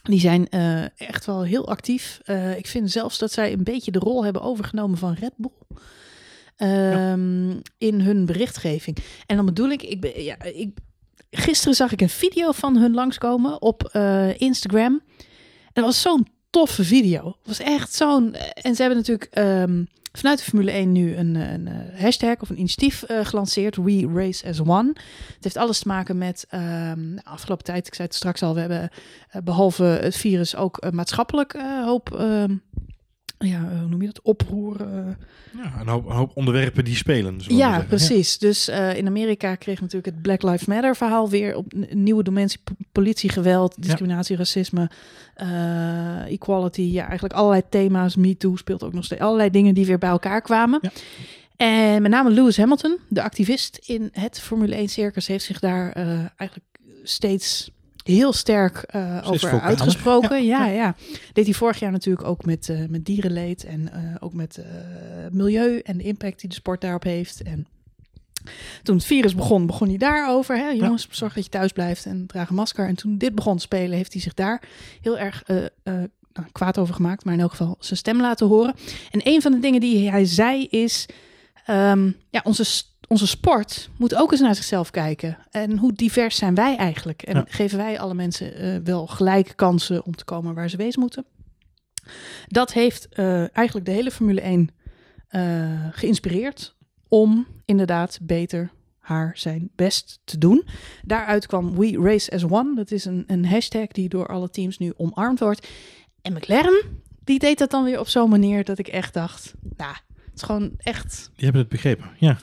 Die 0.02 0.20
zijn 0.20 0.48
eh, 0.48 0.82
echt 1.08 1.26
wel 1.26 1.42
heel 1.44 1.68
actief. 1.68 2.20
Eh, 2.24 2.56
ik 2.56 2.66
vind 2.66 2.90
zelfs 2.90 3.18
dat 3.18 3.32
zij 3.32 3.52
een 3.52 3.64
beetje 3.64 3.90
de 3.90 3.98
rol 3.98 4.24
hebben 4.24 4.42
overgenomen 4.42 4.98
van 4.98 5.16
Red 5.20 5.32
Bull. 5.36 5.50
Ehm, 6.68 7.50
In 7.78 8.00
hun 8.00 8.26
berichtgeving. 8.26 8.96
En 9.26 9.36
dan 9.36 9.44
bedoel 9.44 9.68
ik, 9.68 9.82
ik, 9.82 10.16
ja, 10.16 10.42
ik, 10.42 10.70
gisteren 11.30 11.74
zag 11.74 11.92
ik 11.92 12.00
een 12.00 12.08
video 12.08 12.52
van 12.52 12.76
hun 12.76 12.94
langskomen 12.94 13.62
op 13.62 13.84
eh, 13.84 14.40
Instagram. 14.40 15.02
En 15.62 15.82
dat 15.82 15.84
was 15.84 16.00
zo'n 16.00 16.26
toffe 16.50 16.84
video. 16.84 17.26
Het 17.26 17.46
was 17.46 17.60
echt 17.60 17.94
zo'n. 17.94 18.34
En 18.34 18.74
ze 18.74 18.82
hebben 18.82 18.98
natuurlijk 18.98 19.28
ehm, 19.30 19.84
vanuit 20.12 20.38
de 20.38 20.44
Formule 20.44 20.70
1 20.70 20.92
nu 20.92 21.16
een, 21.16 21.34
een, 21.34 21.68
eh, 21.68 22.00
hashtag 22.00 22.40
of 22.40 22.50
een 22.50 22.58
initiatief 22.58 23.02
eh, 23.02 23.24
gelanceerd. 23.24 23.76
We 23.76 24.10
Race 24.14 24.48
as 24.48 24.60
One. 24.60 24.92
Het 25.34 25.44
heeft 25.44 25.56
alles 25.56 25.78
te 25.78 25.88
maken 25.88 26.18
met 26.18 26.46
ehm, 26.48 27.14
de 27.14 27.24
afgelopen 27.24 27.64
tijd. 27.64 27.86
Ik 27.86 27.94
zei 27.94 28.08
het 28.08 28.16
straks 28.16 28.42
al. 28.42 28.54
We 28.54 28.60
hebben 28.60 28.90
eh, 29.28 29.42
behalve 29.42 29.84
het 29.84 30.16
virus 30.16 30.56
ook 30.56 30.78
eh, 30.78 30.90
maatschappelijk 30.90 31.54
eh, 31.54 31.84
hoop. 31.84 32.10
Ja, 33.46 33.68
hoe 33.78 33.88
noem 33.88 34.00
je 34.00 34.06
dat? 34.06 34.22
Oproer. 34.22 34.80
eh, 34.80 35.04
Ja, 35.62 35.80
een, 35.80 35.88
hoop, 35.88 36.06
een 36.06 36.12
hoop 36.16 36.30
onderwerpen 36.36 36.84
die 36.84 36.96
spelen. 36.96 37.36
ja, 37.48 37.84
precies. 37.88 38.38
Dus 38.38 38.68
eh, 38.68 38.96
in 38.96 39.06
Amerika 39.06 39.54
kreeg 39.54 39.80
natuurlijk 39.80 40.06
het 40.06 40.22
Black 40.22 40.42
Lives 40.42 40.64
Matter 40.64 40.96
verhaal 40.96 41.28
weer 41.28 41.56
op 41.56 41.72
nieuwe 41.90 42.22
dimensie. 42.22 42.60
Politiegeweld, 42.92 43.82
discriminatie, 43.82 44.36
racisme, 44.36 44.90
eh, 45.34 46.30
equality. 46.32 46.82
Ja, 46.82 47.02
eigenlijk 47.04 47.34
allerlei 47.34 47.62
thema's. 47.68 48.16
Me 48.16 48.36
Too 48.36 48.56
speelt 48.56 48.82
ook 48.82 48.92
nog 48.92 49.04
steeds. 49.04 49.20
Allerlei 49.20 49.50
dingen 49.50 49.74
die 49.74 49.86
weer 49.86 49.98
bij 49.98 50.10
elkaar 50.10 50.40
kwamen. 50.42 50.78
Ja. 50.82 50.90
En 51.56 52.02
met 52.02 52.10
name 52.10 52.30
Lewis 52.30 52.56
Hamilton, 52.56 52.98
de 53.08 53.22
activist 53.22 53.80
in 53.86 54.08
het 54.12 54.40
Formule 54.40 54.74
1 54.74 54.88
circus, 54.88 55.26
heeft 55.26 55.44
zich 55.44 55.58
daar 55.60 55.92
eh, 55.92 56.06
eigenlijk 56.36 56.70
steeds 57.02 57.70
heel 58.02 58.32
sterk 58.32 58.76
eh, 58.76 59.18
over 59.24 59.60
uitgesproken. 59.60 60.44
Ja, 60.44 60.66
ja, 60.66 60.94
Deed 61.32 61.44
hij 61.44 61.54
vorig 61.54 61.78
jaar 61.78 61.90
natuurlijk 61.90 62.28
ook 62.28 62.44
met, 62.44 62.68
eh, 62.68 62.78
met 62.88 63.04
dierenleed 63.04 63.64
en 63.64 63.92
eh, 63.92 64.00
ook 64.20 64.32
met 64.32 64.64
milieu 65.30 65.78
en 65.78 65.96
de 65.96 66.04
impact 66.04 66.40
die 66.40 66.48
de 66.48 66.54
sport 66.54 66.80
daarop 66.80 67.02
heeft. 67.02 67.42
En 67.42 67.66
toen 68.82 68.96
het 68.96 69.04
virus 69.04 69.34
begon, 69.34 69.66
begon 69.66 69.88
hij 69.88 69.96
daarover. 69.96 70.56
Hè? 70.56 70.68
Jongens, 70.68 71.08
zorg 71.10 71.34
dat 71.34 71.44
je 71.44 71.50
thuis 71.50 71.72
blijft 71.72 72.06
en 72.06 72.26
draag 72.26 72.48
een 72.48 72.54
masker. 72.54 72.88
En 72.88 72.94
toen 72.94 73.18
dit 73.18 73.34
begon 73.34 73.56
te 73.56 73.62
spelen, 73.62 73.96
heeft 73.96 74.12
hij 74.12 74.22
zich 74.22 74.34
daar 74.34 74.62
heel 75.00 75.18
erg 75.18 75.42
nou, 76.32 76.48
kwaad 76.52 76.78
over 76.78 76.94
gemaakt. 76.94 77.24
Maar 77.24 77.34
in 77.34 77.40
elk 77.40 77.50
geval 77.50 77.76
zijn 77.78 77.98
stem 77.98 78.20
laten 78.20 78.46
horen. 78.46 78.74
En 79.10 79.20
een 79.24 79.42
van 79.42 79.52
de 79.52 79.58
dingen 79.58 79.80
die 79.80 80.10
hij 80.10 80.24
zei 80.24 80.66
is... 80.66 81.06
ehm, 81.66 82.10
ja, 82.30 82.40
onze, 82.44 82.82
onze 83.08 83.26
sport 83.26 83.90
moet 83.96 84.14
ook 84.14 84.32
eens 84.32 84.40
naar 84.40 84.54
zichzelf 84.54 84.90
kijken. 84.90 85.38
En 85.50 85.78
hoe 85.78 85.92
divers 85.92 86.36
zijn 86.36 86.54
wij 86.54 86.76
eigenlijk? 86.76 87.22
En 87.22 87.36
Ja. 87.36 87.44
geven 87.48 87.78
wij 87.78 88.00
alle 88.00 88.14
mensen 88.14 88.54
eh, 88.54 88.76
wel 88.84 89.06
gelijke 89.06 89.54
kansen 89.54 90.04
om 90.04 90.16
te 90.16 90.24
komen 90.24 90.54
waar 90.54 90.70
ze 90.70 90.76
wezen 90.76 91.00
moeten? 91.00 91.24
Dat 92.46 92.72
heeft 92.72 93.08
eh, 93.08 93.56
eigenlijk 93.56 93.86
de 93.86 93.92
hele 93.92 94.10
Formule 94.10 94.40
1 94.40 94.70
eh, 95.28 95.86
geïnspireerd 95.90 96.74
om 97.08 97.46
inderdaad 97.64 98.18
beter 98.22 98.70
haar 98.98 99.32
zijn 99.34 99.70
best 99.76 100.20
te 100.24 100.38
doen. 100.38 100.64
Daaruit 101.02 101.46
kwam 101.46 101.76
We 101.76 101.98
Race 102.02 102.30
as 102.32 102.44
One. 102.44 102.74
Dat 102.74 102.90
is 102.90 103.04
een, 103.04 103.24
een 103.26 103.46
hashtag 103.46 103.86
die 103.86 104.08
door 104.08 104.26
alle 104.26 104.50
teams 104.50 104.78
nu 104.78 104.92
omarmd 104.96 105.38
wordt. 105.38 105.68
En 106.22 106.32
McLaren, 106.32 107.02
die 107.24 107.38
deed 107.38 107.58
dat 107.58 107.70
dan 107.70 107.84
weer 107.84 108.00
op 108.00 108.08
zo'n 108.08 108.30
manier 108.30 108.64
dat 108.64 108.78
ik 108.78 108.88
echt 108.88 109.14
dacht, 109.14 109.54
nou, 109.76 109.96
het 110.32 110.40
is 110.40 110.46
gewoon 110.46 110.70
echt 110.78 111.30
Die 111.34 111.44
hebben 111.44 111.60
het 111.60 111.70
begrepen. 111.70 112.10
Ja. 112.18 112.38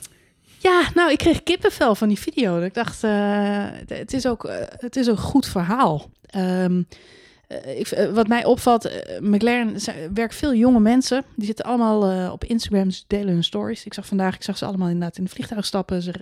ja, 0.58 0.90
nou, 0.94 1.10
ik 1.10 1.18
kreeg 1.18 1.42
kippenvel 1.42 1.94
van 1.94 2.08
die 2.08 2.18
video. 2.18 2.60
Ik 2.60 2.74
dacht, 2.74 3.04
eh, 3.04 3.66
het, 3.86 4.12
is 4.12 4.26
ook, 4.26 4.44
eh, 4.44 4.56
het 4.68 4.96
is 4.96 5.06
een 5.06 5.18
goed 5.18 5.46
verhaal. 5.46 6.10
Ehm, 6.26 6.76
eh, 6.76 6.98
ik, 7.78 7.86
eh, 7.88 8.10
wat 8.12 8.26
mij 8.28 8.44
opvalt, 8.44 8.84
eh, 8.84 9.20
McLaren 9.20 9.74
er 9.74 9.94
werken 10.14 10.36
veel 10.36 10.54
jonge 10.54 10.80
mensen. 10.80 11.24
Die 11.36 11.46
zitten 11.46 11.64
allemaal 11.64 12.10
eh, 12.10 12.32
op 12.32 12.44
Instagram, 12.44 12.90
ze 12.90 13.02
delen 13.06 13.32
hun 13.32 13.44
stories. 13.44 13.84
Ik 13.84 13.94
zag 13.94 14.06
vandaag, 14.06 14.34
ik 14.34 14.42
zag 14.42 14.58
ze 14.58 14.64
allemaal 14.64 14.88
inderdaad 14.88 15.18
in 15.18 15.24
de 15.24 15.30
vliegtuig 15.30 15.64
stappen. 15.64 16.02
Ze 16.02 16.12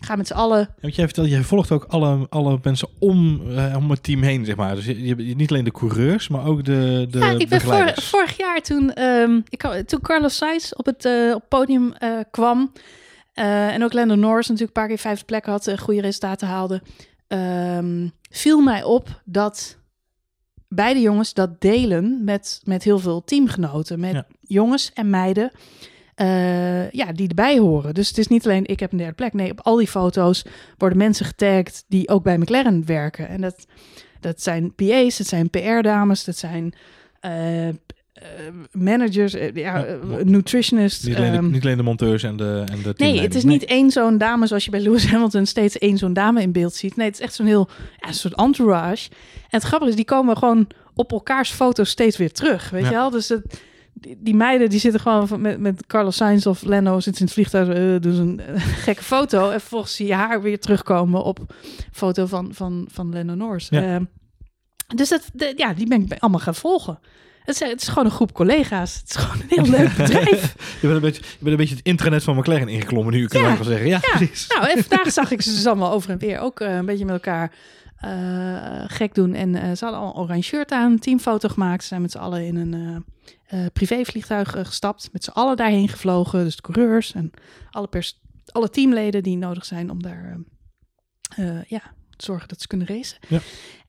gaan 0.00 0.18
met 0.18 0.26
z'n 0.26 0.32
allen. 0.32 0.58
Ja, 0.58 0.66
want 0.80 0.94
jij 0.94 1.04
vertelt, 1.04 1.28
jij 1.28 1.42
volgt 1.42 1.70
ook 1.70 1.84
alle, 1.84 2.26
alle 2.30 2.58
mensen 2.62 2.88
om, 2.98 3.42
eh, 3.56 3.76
om 3.76 3.90
het 3.90 4.02
team 4.02 4.22
heen, 4.22 4.44
zeg 4.44 4.56
maar. 4.56 4.74
Dus 4.74 4.84
je, 4.86 5.02
je 5.02 5.08
hebt 5.14 5.36
niet 5.36 5.50
alleen 5.50 5.64
de 5.64 5.72
coureurs, 5.72 6.28
maar 6.28 6.46
ook 6.46 6.64
de, 6.64 7.06
de 7.10 7.18
ja, 7.18 7.30
ik 7.30 7.48
ben 7.48 7.60
vor- 7.60 8.02
vorig 8.02 8.36
jaar 8.36 8.60
toen, 8.60 8.92
ehm, 8.94 9.40
ik, 9.48 9.62
toen 9.86 10.00
Carlos 10.00 10.36
Sainz 10.36 10.72
op 10.72 10.86
het, 10.86 11.04
eh, 11.04 11.12
op 11.34 11.40
het 11.40 11.48
podium 11.48 11.92
eh, 11.92 12.10
kwam. 12.30 12.72
eh, 13.32 13.74
en 13.74 13.84
ook 13.84 13.92
Lando 13.92 14.14
Norris 14.14 14.48
natuurlijk 14.48 14.76
een 14.76 14.82
paar 14.82 14.90
keer 14.90 14.98
vijfde 15.02 15.24
plek 15.24 15.46
had, 15.46 15.66
eh, 15.66 15.78
goede 15.78 16.00
resultaten 16.00 16.48
haalde. 16.48 16.82
ehm, 17.28 18.08
viel 18.30 18.60
mij 18.60 18.82
op 18.82 19.20
dat 19.24 19.76
beide 20.74 21.00
jongens 21.00 21.34
dat 21.34 21.60
delen 21.60 22.24
met, 22.24 22.60
met 22.64 22.82
heel 22.82 22.98
veel 22.98 23.24
teamgenoten. 23.24 24.00
Met 24.00 24.12
Ja. 24.12 24.26
jongens 24.40 24.92
en 24.92 25.10
meiden 25.10 25.50
eh, 26.14 26.90
ja, 26.90 27.12
die 27.12 27.28
erbij 27.28 27.58
horen. 27.58 27.94
Dus 27.94 28.08
het 28.08 28.18
is 28.18 28.26
niet 28.26 28.44
alleen 28.44 28.66
ik 28.66 28.80
heb 28.80 28.92
een 28.92 28.98
derde 28.98 29.12
plek. 29.14 29.32
Nee, 29.32 29.50
op 29.50 29.60
al 29.60 29.76
die 29.76 29.86
foto's 29.86 30.44
worden 30.78 30.98
mensen 30.98 31.26
getagd 31.26 31.84
die 31.88 32.08
ook 32.08 32.22
bij 32.22 32.38
McLaren 32.38 32.86
werken. 32.86 33.28
En 33.28 33.40
dat, 33.40 33.66
dat 34.20 34.42
zijn 34.42 34.74
PA's, 34.74 35.16
dat 35.18 35.26
zijn 35.26 35.50
PR-dames, 35.50 36.24
dat 36.24 36.36
zijn 36.36 36.72
eh, 37.20 37.68
managers, 38.72 39.34
eh, 39.34 39.54
ja, 39.54 39.78
Ja, 39.78 39.84
eh, 39.84 39.96
nutritionists. 40.24 41.04
Niet 41.04 41.16
alleen, 41.16 41.30
de, 41.30 41.36
ehm, 41.36 41.50
niet 41.50 41.64
alleen 41.64 41.76
de 41.76 41.82
monteurs 41.82 42.22
en 42.22 42.36
de, 42.36 42.64
en 42.72 42.82
de 42.82 42.94
Nee, 42.96 43.20
het 43.20 43.34
is 43.34 43.44
niet 43.44 43.64
één 43.64 43.90
zo'n 43.90 44.18
dame 44.18 44.46
zoals 44.46 44.64
je 44.64 44.70
bij 44.70 44.80
Lewis 44.80 45.06
Hamilton 45.06 45.46
steeds 45.46 45.78
één 45.78 45.98
zo'n 45.98 46.12
dame 46.12 46.42
in 46.42 46.52
beeld 46.52 46.74
ziet. 46.74 46.96
Nee, 46.96 47.06
het 47.06 47.14
is 47.14 47.20
echt 47.24 47.34
zo'n 47.34 47.46
heel 47.46 47.68
ja, 47.98 48.12
soort 48.12 48.34
entourage. 48.34 49.08
En 49.10 49.16
het 49.58 49.62
grappige 49.62 49.90
is, 49.90 49.96
die 49.96 50.04
komen 50.04 50.36
gewoon 50.36 50.66
op 50.94 51.12
elkaars 51.12 51.50
foto's 51.50 51.90
steeds 51.90 52.16
weer 52.16 52.32
terug. 52.32 52.70
Weet 52.70 52.82
Ja. 52.82 52.88
je 52.88 52.94
wel? 52.94 53.10
Dus 53.10 53.28
het, 53.28 53.60
die, 53.92 54.16
die 54.20 54.34
meiden 54.34 54.70
die 54.70 54.78
zitten 54.80 55.00
gewoon 55.00 55.40
met, 55.40 55.58
met 55.58 55.86
Carlos 55.86 56.16
Sainz 56.16 56.46
of 56.46 56.62
Lando 56.64 57.00
zitten 57.00 57.14
in 57.20 57.24
het 57.24 57.34
vliegtuig, 57.34 57.68
eh 57.68 58.00
doen 58.00 58.16
een 58.28 58.40
eh, 58.40 58.62
gekke 58.86 59.02
foto. 59.02 59.50
En 59.50 59.60
vervolgens 59.60 59.94
zie 59.94 60.06
je 60.06 60.14
haar 60.14 60.42
weer 60.42 60.60
terugkomen 60.60 61.24
op 61.24 61.38
foto 61.92 62.26
van, 62.26 62.48
van, 62.54 62.86
van 62.90 63.12
Lando 63.12 63.34
Norris. 63.34 63.68
Ehm, 63.68 64.04
dus 64.96 65.08
dat, 65.08 65.30
de- 65.32 65.52
ja, 65.56 65.74
die 65.74 65.86
ben 65.86 66.00
ik 66.00 66.08
bij- 66.08 66.18
allemaal 66.20 66.40
gaan 66.40 66.54
volgen. 66.54 66.98
Het 67.44 67.60
is, 67.60 67.68
het 67.68 67.82
is 67.82 67.88
gewoon 67.88 68.04
een 68.04 68.10
groep 68.10 68.32
collega's. 68.32 68.94
Het 69.00 69.08
is 69.10 69.16
gewoon 69.16 69.40
een 69.42 69.48
heel 69.48 69.78
leuk 69.78 69.96
bedrijf. 70.06 70.54
Je 70.80 70.86
bent, 70.88 70.94
een 70.94 71.00
beetje, 71.00 71.22
je 71.22 71.36
bent 71.38 71.50
een 71.50 71.56
beetje 71.56 71.74
het 71.74 71.84
intranet 71.84 72.22
van 72.22 72.36
McLaren 72.36 72.68
ingeklommen 72.68 73.12
nu, 73.14 73.26
kan 73.26 73.40
Ja. 73.42 73.50
ik 73.50 73.56
wel 73.56 73.64
zeggen. 73.66 73.86
Ja, 73.88 73.98
Ja. 74.02 74.16
precies. 74.16 74.46
Nou, 74.46 74.66
en 74.70 74.84
vandaag 74.84 75.12
zag 75.22 75.30
ik 75.30 75.42
ze 75.42 75.50
dus 75.50 75.66
allemaal 75.66 75.92
over 75.92 76.10
en 76.10 76.18
weer 76.18 76.38
ook 76.38 76.60
eh, 76.60 76.74
een 76.76 76.86
beetje 76.86 77.04
met 77.04 77.14
elkaar 77.14 77.52
eh, 77.96 78.84
gek 78.86 79.14
doen. 79.14 79.34
En 79.34 79.54
eh, 79.54 79.62
ze 79.76 79.84
hadden 79.84 80.02
al 80.02 80.06
een 80.08 80.22
oranje 80.22 80.42
shirt 80.42 80.70
aan, 80.72 80.98
teamfoto 80.98 81.48
gemaakt. 81.48 81.82
Ze 81.82 81.88
zijn 81.88 82.00
met 82.02 82.10
z'n 82.10 82.18
allen 82.18 82.44
in 82.46 82.56
een 82.56 83.04
privévliegtuig 83.72 84.50
gestapt. 84.62 85.08
Met 85.12 85.24
z'n 85.24 85.30
allen 85.30 85.56
daarheen 85.56 85.88
gevlogen. 85.88 86.44
Dus 86.44 86.56
de 86.56 86.62
coureurs 86.62 87.12
en 87.14 87.30
alle, 87.70 87.86
pers 87.86 88.20
alle 88.46 88.70
teamleden 88.70 89.22
die 89.22 89.36
nodig 89.36 89.64
zijn 89.64 89.90
om 89.90 90.02
daar 90.02 90.36
ja, 91.66 91.82
zorgen 92.22 92.48
dat 92.48 92.60
ze 92.60 92.66
kunnen 92.66 92.86
racen. 92.86 93.18
Ja. 93.28 93.38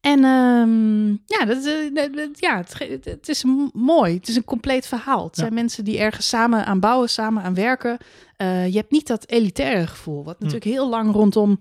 En 0.01 0.23
ehm, 0.23 1.07
ja, 1.09 1.45
dat, 1.45 1.65
eh, 1.65 1.93
dat- 1.95 2.13
dat- 2.13 2.39
ja 2.39 2.57
het, 2.57 3.03
het- 3.05 3.29
is 3.29 3.43
mooi. 3.73 4.13
Het 4.15 4.27
is 4.27 4.35
een 4.35 4.43
compleet 4.43 4.87
verhaal. 4.87 5.25
Het 5.25 5.35
Ja. 5.35 5.41
zijn 5.41 5.53
mensen 5.53 5.83
die 5.83 5.97
ergens 5.99 6.27
samen 6.27 6.65
aan 6.65 6.79
bouwen, 6.79 7.09
samen 7.09 7.43
aan 7.43 7.53
werken. 7.53 7.97
Eh, 8.37 8.67
je 8.67 8.77
hebt 8.77 8.91
niet 8.91 9.07
dat 9.07 9.27
elitaire 9.29 9.87
gevoel, 9.87 10.23
wat 10.23 10.39
natuurlijk 10.39 10.65
heel 10.71 10.89
lang 10.89 11.11
rondom 11.13 11.59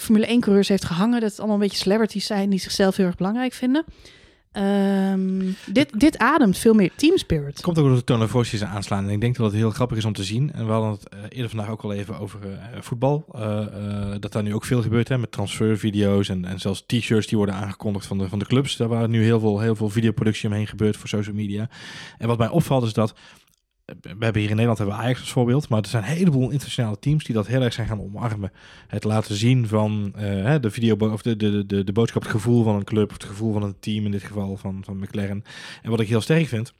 Formule 0.00 0.30
1 0.30 0.40
coureurs 0.40 0.68
heeft 0.68 0.84
gehangen. 0.84 1.20
Dat 1.20 1.30
het 1.30 1.38
allemaal 1.38 1.56
een 1.56 1.62
beetje 1.62 1.78
celebrities 1.82 2.26
zijn 2.26 2.50
die 2.50 2.58
zichzelf 2.60 2.96
heel 2.96 3.06
erg 3.06 3.16
belangrijk 3.16 3.52
vinden. 3.52 3.84
Ehm, 4.52 5.52
dit, 5.66 6.00
dit 6.00 6.18
ademt 6.18 6.58
veel 6.58 6.74
meer 6.74 6.90
team 6.96 7.18
spirit. 7.18 7.60
Komt 7.60 7.78
ook 7.78 8.04
door 8.06 8.18
de 8.18 8.28
die 8.32 8.58
ze 8.58 8.66
aanslaan. 8.66 9.04
En 9.04 9.10
ik 9.10 9.20
denk 9.20 9.36
dat 9.36 9.46
het 9.46 9.54
heel 9.54 9.70
grappig 9.70 9.96
is 9.96 10.04
om 10.04 10.12
te 10.12 10.24
zien. 10.24 10.52
En 10.52 10.66
we 10.66 10.72
hadden 10.72 10.90
het 10.90 11.08
eh, 11.08 11.18
eerder 11.28 11.48
vandaag 11.48 11.70
ook 11.70 11.82
al 11.82 11.92
even 11.92 12.18
over 12.18 12.40
eh, 12.42 12.80
voetbal. 12.80 13.24
Eh, 13.32 13.66
dat 14.20 14.32
daar 14.32 14.42
nu 14.42 14.54
ook 14.54 14.64
veel 14.64 14.82
gebeurt 14.82 15.08
hè, 15.08 15.18
met 15.18 15.32
transfervideo's 15.32 16.28
en, 16.28 16.44
en 16.44 16.58
zelfs 16.58 16.84
t-shirts 16.86 17.26
die 17.26 17.36
worden 17.36 17.54
aangekondigd 17.54 18.06
van 18.06 18.18
de, 18.18 18.28
van 18.28 18.38
de 18.38 18.46
clubs. 18.46 18.76
Daar 18.76 18.88
waar 18.88 19.08
nu 19.08 19.22
heel 19.22 19.40
veel, 19.40 19.60
heel 19.60 19.76
veel 19.76 19.88
videoproductie 19.88 20.48
omheen 20.48 20.66
gebeurt 20.66 20.96
voor 20.96 21.08
social 21.08 21.34
media. 21.34 21.68
En 22.18 22.28
wat 22.28 22.38
mij 22.38 22.48
opvalt 22.48 22.84
is 22.84 22.92
dat 22.92 23.14
we 24.00 24.24
hebben 24.24 24.40
hier 24.40 24.50
in 24.50 24.56
Nederland 24.56 24.78
hebben 24.78 24.96
we 24.96 25.02
Ajax 25.02 25.20
als 25.20 25.32
voorbeeld, 25.32 25.68
maar 25.68 25.80
er 25.80 25.88
zijn 25.88 26.02
een 26.02 26.08
heleboel 26.08 26.50
internationale 26.50 26.98
teams 26.98 27.24
die 27.24 27.34
dat 27.34 27.46
heel 27.46 27.62
erg 27.62 27.72
zijn 27.72 27.86
gaan 27.86 28.00
omarmen. 28.00 28.52
Het 28.86 29.04
laten 29.04 29.34
zien 29.34 29.68
van 29.68 30.12
eh, 30.16 30.54
de 30.60 30.70
video 30.70 30.96
of 30.96 31.22
de, 31.22 31.36
de, 31.36 31.66
de, 31.66 31.84
de 31.84 31.92
boodschap, 31.92 32.22
het 32.22 32.30
gevoel 32.30 32.64
van 32.64 32.74
een 32.74 32.84
club, 32.84 33.12
het 33.12 33.24
gevoel 33.24 33.52
van 33.52 33.62
een 33.62 33.78
team 33.80 34.04
in 34.04 34.10
dit 34.10 34.22
geval 34.22 34.56
van, 34.56 34.82
van 34.84 34.98
McLaren. 34.98 35.44
En 35.82 35.90
wat 35.90 36.00
ik 36.00 36.08
heel 36.08 36.20
sterk 36.20 36.46
vind, 36.46 36.72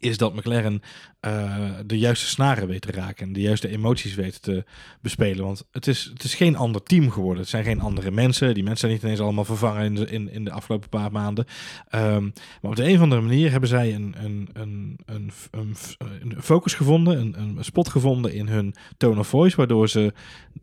is 0.00 0.18
dat 0.18 0.34
McLaren 0.34 0.82
eh, 1.20 1.70
de 1.86 1.98
juiste 1.98 2.26
snaren 2.26 2.68
weet 2.68 2.80
te 2.80 2.92
raken 2.92 3.26
en 3.26 3.32
de 3.32 3.40
juiste 3.40 3.68
emoties 3.68 4.14
weet 4.14 4.42
te 4.42 4.64
bespelen. 5.00 5.44
Want 5.44 5.64
het 5.72 5.86
is, 5.86 6.10
het 6.12 6.24
is 6.24 6.34
geen 6.34 6.56
ander 6.56 6.82
team 6.82 7.10
geworden. 7.10 7.40
Het 7.40 7.48
zijn 7.48 7.64
geen 7.64 7.80
andere 7.80 8.10
mensen. 8.10 8.54
Die 8.54 8.62
mensen 8.62 8.80
zijn 8.80 8.92
niet 8.92 9.02
ineens 9.02 9.20
allemaal 9.20 9.44
vervangen 9.44 9.84
in 9.84 9.94
de, 9.94 10.06
in, 10.06 10.30
in 10.30 10.44
de 10.44 10.50
afgelopen 10.50 10.88
paar 10.88 11.12
maanden. 11.12 11.44
Ehm, 11.88 12.22
maar 12.60 12.70
op 12.70 12.76
de 12.76 12.88
een 12.88 12.94
of 12.94 13.00
andere 13.00 13.20
manier 13.20 13.50
hebben 13.50 13.68
zij 13.68 13.94
een, 13.94 14.14
een, 14.18 14.48
een, 14.52 14.98
een, 15.04 15.32
een, 15.50 16.42
focus 16.42 16.74
gevonden, 16.74 17.18
een, 17.18 17.40
een 17.40 17.64
spot 17.64 17.88
gevonden 17.88 18.34
in 18.34 18.48
hun 18.48 18.74
tone 18.96 19.18
of 19.18 19.28
voice, 19.28 19.56
waardoor 19.56 19.88
ze 19.88 20.12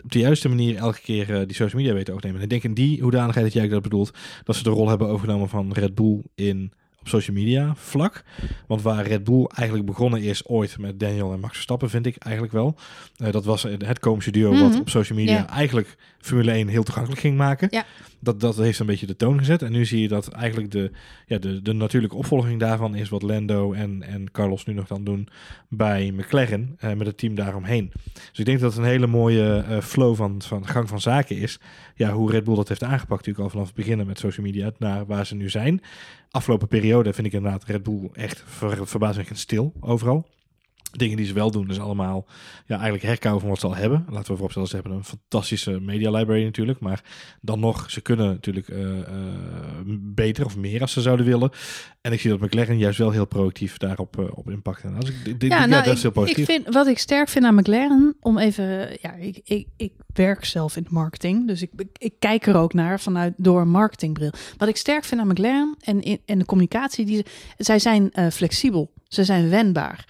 op 0.03 0.11
de 0.11 0.19
juiste 0.19 0.49
manier 0.49 0.75
elke 0.75 1.01
keer 1.01 1.33
eh, 1.33 1.45
die 1.45 1.55
social 1.55 1.81
media 1.81 1.95
weten 1.95 2.13
overnemen. 2.13 2.39
En 2.39 2.43
ik 2.45 2.51
denk 2.51 2.63
in 2.63 2.73
die 2.73 3.01
hoedanigheid 3.01 3.45
dat 3.45 3.55
jij 3.55 3.67
dat 3.67 3.81
bedoelt, 3.81 4.13
dat 4.43 4.55
ze 4.55 4.63
de 4.63 4.69
rol 4.69 4.89
hebben 4.89 5.07
overgenomen 5.07 5.49
van 5.49 5.71
Red 5.71 5.95
Bull 5.95 6.21
in 6.35 6.71
op 7.07 7.21
social 7.21 7.35
media 7.35 7.73
vlak. 7.75 8.23
Want 8.67 8.81
waar 8.81 9.05
Red 9.07 9.23
Bull 9.23 9.45
eigenlijk 9.55 9.87
begonnen 9.87 10.21
is 10.21 10.45
ooit 10.47 10.77
met 10.77 10.99
Daniel 10.99 11.33
en 11.33 11.39
Max 11.39 11.53
Verstappen, 11.53 11.89
vind 11.89 12.05
ik 12.05 12.17
eigenlijk 12.17 12.53
wel. 12.53 12.75
Eh, 13.17 13.31
dat 13.31 13.45
was 13.45 13.63
het 13.63 13.99
komische 13.99 14.31
duo 14.31 14.51
wat 14.59 14.69
Mhm. 14.71 14.79
op 14.79 14.89
social 14.89 15.17
media 15.17 15.49
eigenlijk 15.49 15.95
Formule 16.19 16.51
1 16.57 16.67
heel 16.67 16.83
toegankelijk 16.83 17.21
ging 17.21 17.37
maken. 17.37 17.67
Ja. 17.71 17.85
Dat, 18.19 18.39
dat 18.39 18.57
heeft 18.57 18.79
een 18.79 18.85
beetje 18.85 19.05
de 19.05 19.15
toon 19.15 19.37
gezet. 19.37 19.61
En 19.61 19.71
nu 19.71 19.85
zie 19.85 20.01
je 20.01 20.07
dat 20.07 20.27
eigenlijk 20.27 20.71
de, 20.71 20.91
ja, 21.25 21.37
de, 21.37 21.61
de 21.61 21.73
natuurlijke 21.73 22.15
opvolging 22.15 22.59
daarvan 22.59 22.95
is 22.95 23.09
wat 23.09 23.21
Lando 23.21 23.73
en, 23.73 24.03
en 24.03 24.31
Carlos 24.31 24.65
nu 24.65 24.73
nog 24.73 24.87
dan 24.87 25.03
doen 25.03 25.27
bij 25.69 26.11
McLaren 26.11 26.75
eh, 26.79 26.93
met 26.93 27.07
het 27.07 27.17
team 27.17 27.35
daaromheen. 27.35 27.91
Dus 28.13 28.39
ik 28.39 28.45
denk 28.45 28.59
dat 28.59 28.71
het 28.73 28.81
een 28.81 28.87
hele 28.89 29.07
mooie 29.07 29.65
eh, 29.69 29.81
flow 29.81 30.15
van, 30.15 30.41
van 30.41 30.67
gang 30.67 30.89
van 30.89 31.01
zaken 31.01 31.37
is. 31.37 31.59
Ja, 31.95 32.11
hoe 32.11 32.31
Red 32.31 32.43
Bull 32.43 32.55
dat 32.55 32.67
heeft 32.67 32.83
aangepakt 32.83 33.09
natuurlijk 33.09 33.39
al 33.39 33.49
vanaf 33.49 33.65
het 33.65 33.75
beginnen 33.75 34.07
met 34.07 34.19
social 34.19 34.45
media 34.45 34.71
naar 34.77 35.05
waar 35.05 35.25
ze 35.25 35.35
nu 35.35 35.49
zijn. 35.49 35.81
Afgelopen 36.31 36.67
periode 36.67 37.13
vind 37.13 37.27
ik 37.27 37.33
inderdaad 37.33 37.63
Red 37.63 37.83
Bull 37.83 38.09
echt 38.13 38.43
ver, 38.45 38.87
verbazingwekkend 38.87 39.39
stil 39.39 39.73
overal. 39.79 40.27
Dingen 40.91 41.17
die 41.17 41.25
ze 41.25 41.33
wel 41.33 41.51
doen, 41.51 41.69
is 41.69 41.79
allemaal 41.79 42.25
ja, 42.65 42.73
eigenlijk 42.75 43.03
herkauwen 43.03 43.41
van 43.41 43.51
wat 43.51 43.59
ze 43.59 43.65
al 43.67 43.75
hebben. 43.75 44.05
Laten 44.09 44.27
we 44.27 44.33
vooropstellen, 44.33 44.67
ze 44.67 44.75
hebben 44.75 44.93
een 44.93 45.03
fantastische 45.03 45.79
media 45.79 46.11
library 46.11 46.43
natuurlijk. 46.43 46.79
Maar 46.79 47.03
dan 47.41 47.59
nog, 47.59 47.91
ze 47.91 48.01
kunnen 48.01 48.27
natuurlijk 48.27 48.67
eh, 48.69 48.99
eh, 48.99 49.05
beter 49.99 50.45
of 50.45 50.57
meer 50.57 50.81
als 50.81 50.91
ze 50.93 51.01
zouden 51.01 51.25
willen. 51.25 51.49
En 52.01 52.11
ik 52.11 52.19
zie 52.19 52.29
dat 52.29 52.39
McLaren 52.39 52.77
juist 52.77 52.97
wel 52.97 53.11
heel 53.11 53.25
proactief 53.25 53.77
daarop 53.77 54.19
eh, 54.19 54.25
op 54.37 54.49
impact. 54.49 54.83
En 54.83 54.95
als 54.95 55.09
ik, 55.09 55.39
denk, 55.39 55.51
ja, 55.51 55.65
nou, 55.65 55.83
dat 55.83 55.95
is 55.95 56.01
heel 56.01 56.11
ik, 56.11 56.17
ik 56.17 56.23
positief. 56.23 56.45
vind, 56.45 56.73
wat 56.73 56.87
ik 56.87 56.97
sterk 56.97 57.29
vind 57.29 57.45
aan 57.45 57.55
McLaren, 57.55 58.15
om 58.19 58.37
even, 58.37 58.97
ja, 59.01 59.13
ik, 59.13 59.39
ik, 59.43 59.67
ik 59.77 59.93
werk 60.13 60.45
zelf 60.45 60.75
in 60.75 60.87
marketing, 60.89 61.47
dus 61.47 61.61
ik, 61.61 61.71
ik, 61.77 61.87
ik 61.97 62.13
kijk 62.19 62.45
er 62.45 62.55
ook 62.55 62.73
naar 62.73 62.99
vanuit 62.99 63.33
door 63.37 63.61
een 63.61 63.69
marketingbril. 63.69 64.31
Wat 64.57 64.67
ik 64.67 64.77
sterk 64.77 65.03
vind 65.03 65.21
aan 65.21 65.27
McLaren 65.27 65.75
en, 65.79 66.01
in, 66.01 66.19
en 66.25 66.39
de 66.39 66.45
communicatie, 66.45 67.05
die, 67.05 67.15
ze- 67.17 67.23
zij 67.57 67.79
zijn 67.79 68.11
flexibel, 68.31 68.91
ze 69.07 69.23
zijn 69.23 69.49
wendbaar. 69.49 70.05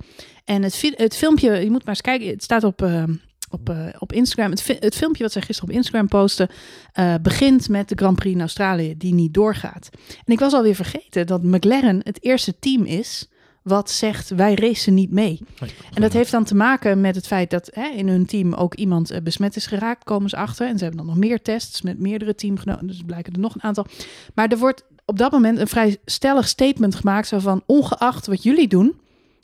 En 0.46 0.64
het, 0.64 0.76
fi- 0.76 0.94
het 0.96 1.16
filmpje, 1.16 1.52
je 1.52 1.72
moet 1.72 1.86
maar 1.86 1.94
eens 1.94 2.02
kijken, 2.02 2.28
het 2.28 2.44
staat 2.44 2.64
op, 2.64 2.82
eh, 2.82 3.04
op, 3.50 3.70
eh, 3.70 3.86
op 4.00 4.14
Instagram. 4.14 4.50
Het, 4.52 4.62
fi- 4.62 4.78
het 4.80 4.96
filmpje 4.96 5.24
wat 5.24 5.32
zij 5.32 5.42
gisteren 5.42 5.70
op 5.70 5.76
Instagram 5.76 6.08
posten, 6.08 6.50
eh, 6.94 7.14
begint 7.22 7.70
met 7.70 7.90
de 7.90 7.96
Grand 7.96 8.16
Prix 8.16 8.36
in 8.36 8.42
Australië, 8.42 8.98
die 8.98 9.14
niet 9.14 9.34
doorgaat. 9.34 9.90
En 10.26 10.34
ik 10.34 10.40
was 10.40 10.54
alweer 10.54 10.76
vergeten 10.76 11.28
dat 11.28 11.44
McLaren 11.44 12.00
het 12.04 12.24
eerste 12.24 12.60
team 12.60 12.86
is 12.86 13.28
wat 13.64 13.92
zegt 13.92 14.30
wij 14.30 14.54
racen 14.54 14.94
niet 14.94 15.12
mee. 15.12 15.40
En 15.94 16.02
dat 16.02 16.14
heeft 16.14 16.32
dan 16.32 16.44
te 16.44 16.56
maken 16.56 17.02
met 17.02 17.16
het 17.16 17.28
feit 17.28 17.50
dat 17.50 17.70
hè, 17.74 17.88
in 17.88 18.08
hun 18.08 18.26
team 18.26 18.54
ook 18.54 18.76
iemand 18.76 19.12
eh, 19.12 19.22
besmet 19.22 19.56
is 19.56 19.66
geraakt, 19.66 20.04
komen 20.04 20.30
ze 20.30 20.36
achter. 20.36 20.68
En 20.68 20.78
ze 20.78 20.84
hebben 20.84 21.06
dan 21.06 21.14
nog 21.16 21.24
meer 21.26 21.42
tests 21.42 21.82
met 21.82 22.00
meerdere 22.00 22.36
teamgenoten, 22.36 22.88
dus 22.88 23.02
blijken 23.06 23.34
er 23.34 23.40
nog 23.40 23.56
een 23.56 23.64
aantal. 23.64 23.86
Maar 24.34 24.48
er 24.48 24.58
wordt 24.58 24.84
op 25.10 25.18
dat 25.18 25.32
moment 25.32 25.60
een 25.60 25.68
vrij 25.68 25.98
stellig 26.06 26.48
statement 26.48 26.96
gemaakt, 26.96 27.28
zo 27.28 27.40
van 27.40 27.64
ongeacht 27.66 28.28
wat 28.28 28.44
jullie 28.44 28.68
doen, 28.68 29.00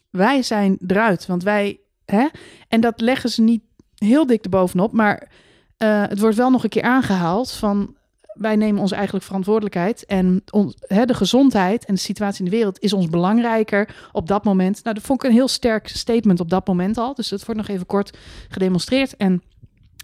wij 0.09 0.41
zijn 0.41 0.77
eruit. 0.87 1.25
Want 1.25 1.43
wij, 1.43 1.79
hè, 2.05 2.27
en 2.67 2.81
dat 2.81 3.01
leggen 3.01 3.29
ze 3.29 3.41
niet 3.41 3.63
heel 3.95 4.25
dik 4.25 4.43
erbovenop, 4.43 4.91
maar 4.91 5.29
eh, 5.77 6.01
het 6.07 6.19
wordt 6.19 6.35
wel 6.35 6.49
nog 6.49 6.63
een 6.63 6.69
keer 6.69 6.83
aangehaald 6.83 7.51
van 7.51 7.95
wij 8.33 8.55
nemen 8.55 8.81
onze 8.81 8.95
eigenlijk 8.95 9.25
verantwoordelijkheid 9.25 10.05
en 10.05 10.43
on, 10.49 10.73
hè, 10.79 11.05
de 11.05 11.13
gezondheid 11.13 11.85
en 11.85 11.93
de 11.93 11.99
situatie 11.99 12.45
in 12.45 12.51
de 12.51 12.57
wereld 12.57 12.79
is 12.79 12.93
ons 12.93 13.07
belangrijker 13.07 13.95
op 14.11 14.27
dat 14.27 14.43
moment. 14.43 14.83
Nou, 14.83 14.95
dat 14.95 15.05
vond 15.05 15.23
ik 15.23 15.29
een 15.29 15.35
heel 15.35 15.47
sterk 15.47 15.87
statement 15.87 16.39
op 16.39 16.49
dat 16.49 16.67
moment 16.67 16.97
al. 16.97 17.13
Dus 17.13 17.29
dat 17.29 17.45
wordt 17.45 17.61
nog 17.61 17.69
even 17.69 17.85
kort 17.85 18.17
gedemonstreerd. 18.49 19.17
En 19.17 19.41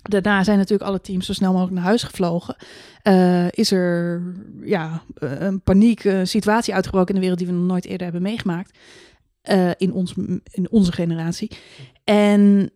Daarna 0.02 0.44
zijn 0.44 0.58
natuurlijk 0.58 0.90
alle 0.90 1.02
teams 1.02 1.26
zo 1.26 1.34
snel 1.34 1.52
mogelijk 1.52 1.76
naar 1.76 1.84
huis 1.84 2.04
gevlogen. 2.04 2.56
Uh, 3.04 3.48
is 3.50 3.72
er 3.72 4.22
ja, 4.64 5.04
een 5.16 5.62
paniek 5.62 6.04
uh, 6.04 6.20
situatie 6.24 6.74
uitgebroken 6.74 7.10
in 7.10 7.16
de 7.16 7.22
wereld 7.22 7.40
die 7.40 7.48
we 7.48 7.54
nog 7.54 7.68
nooit 7.68 7.86
eerder 7.86 8.04
hebben 8.04 8.22
meegemaakt. 8.22 8.78
In, 9.78 9.94
ons, 9.94 10.14
in 10.52 10.68
onze 10.70 10.92
generatie. 10.92 11.52
En 12.04 12.72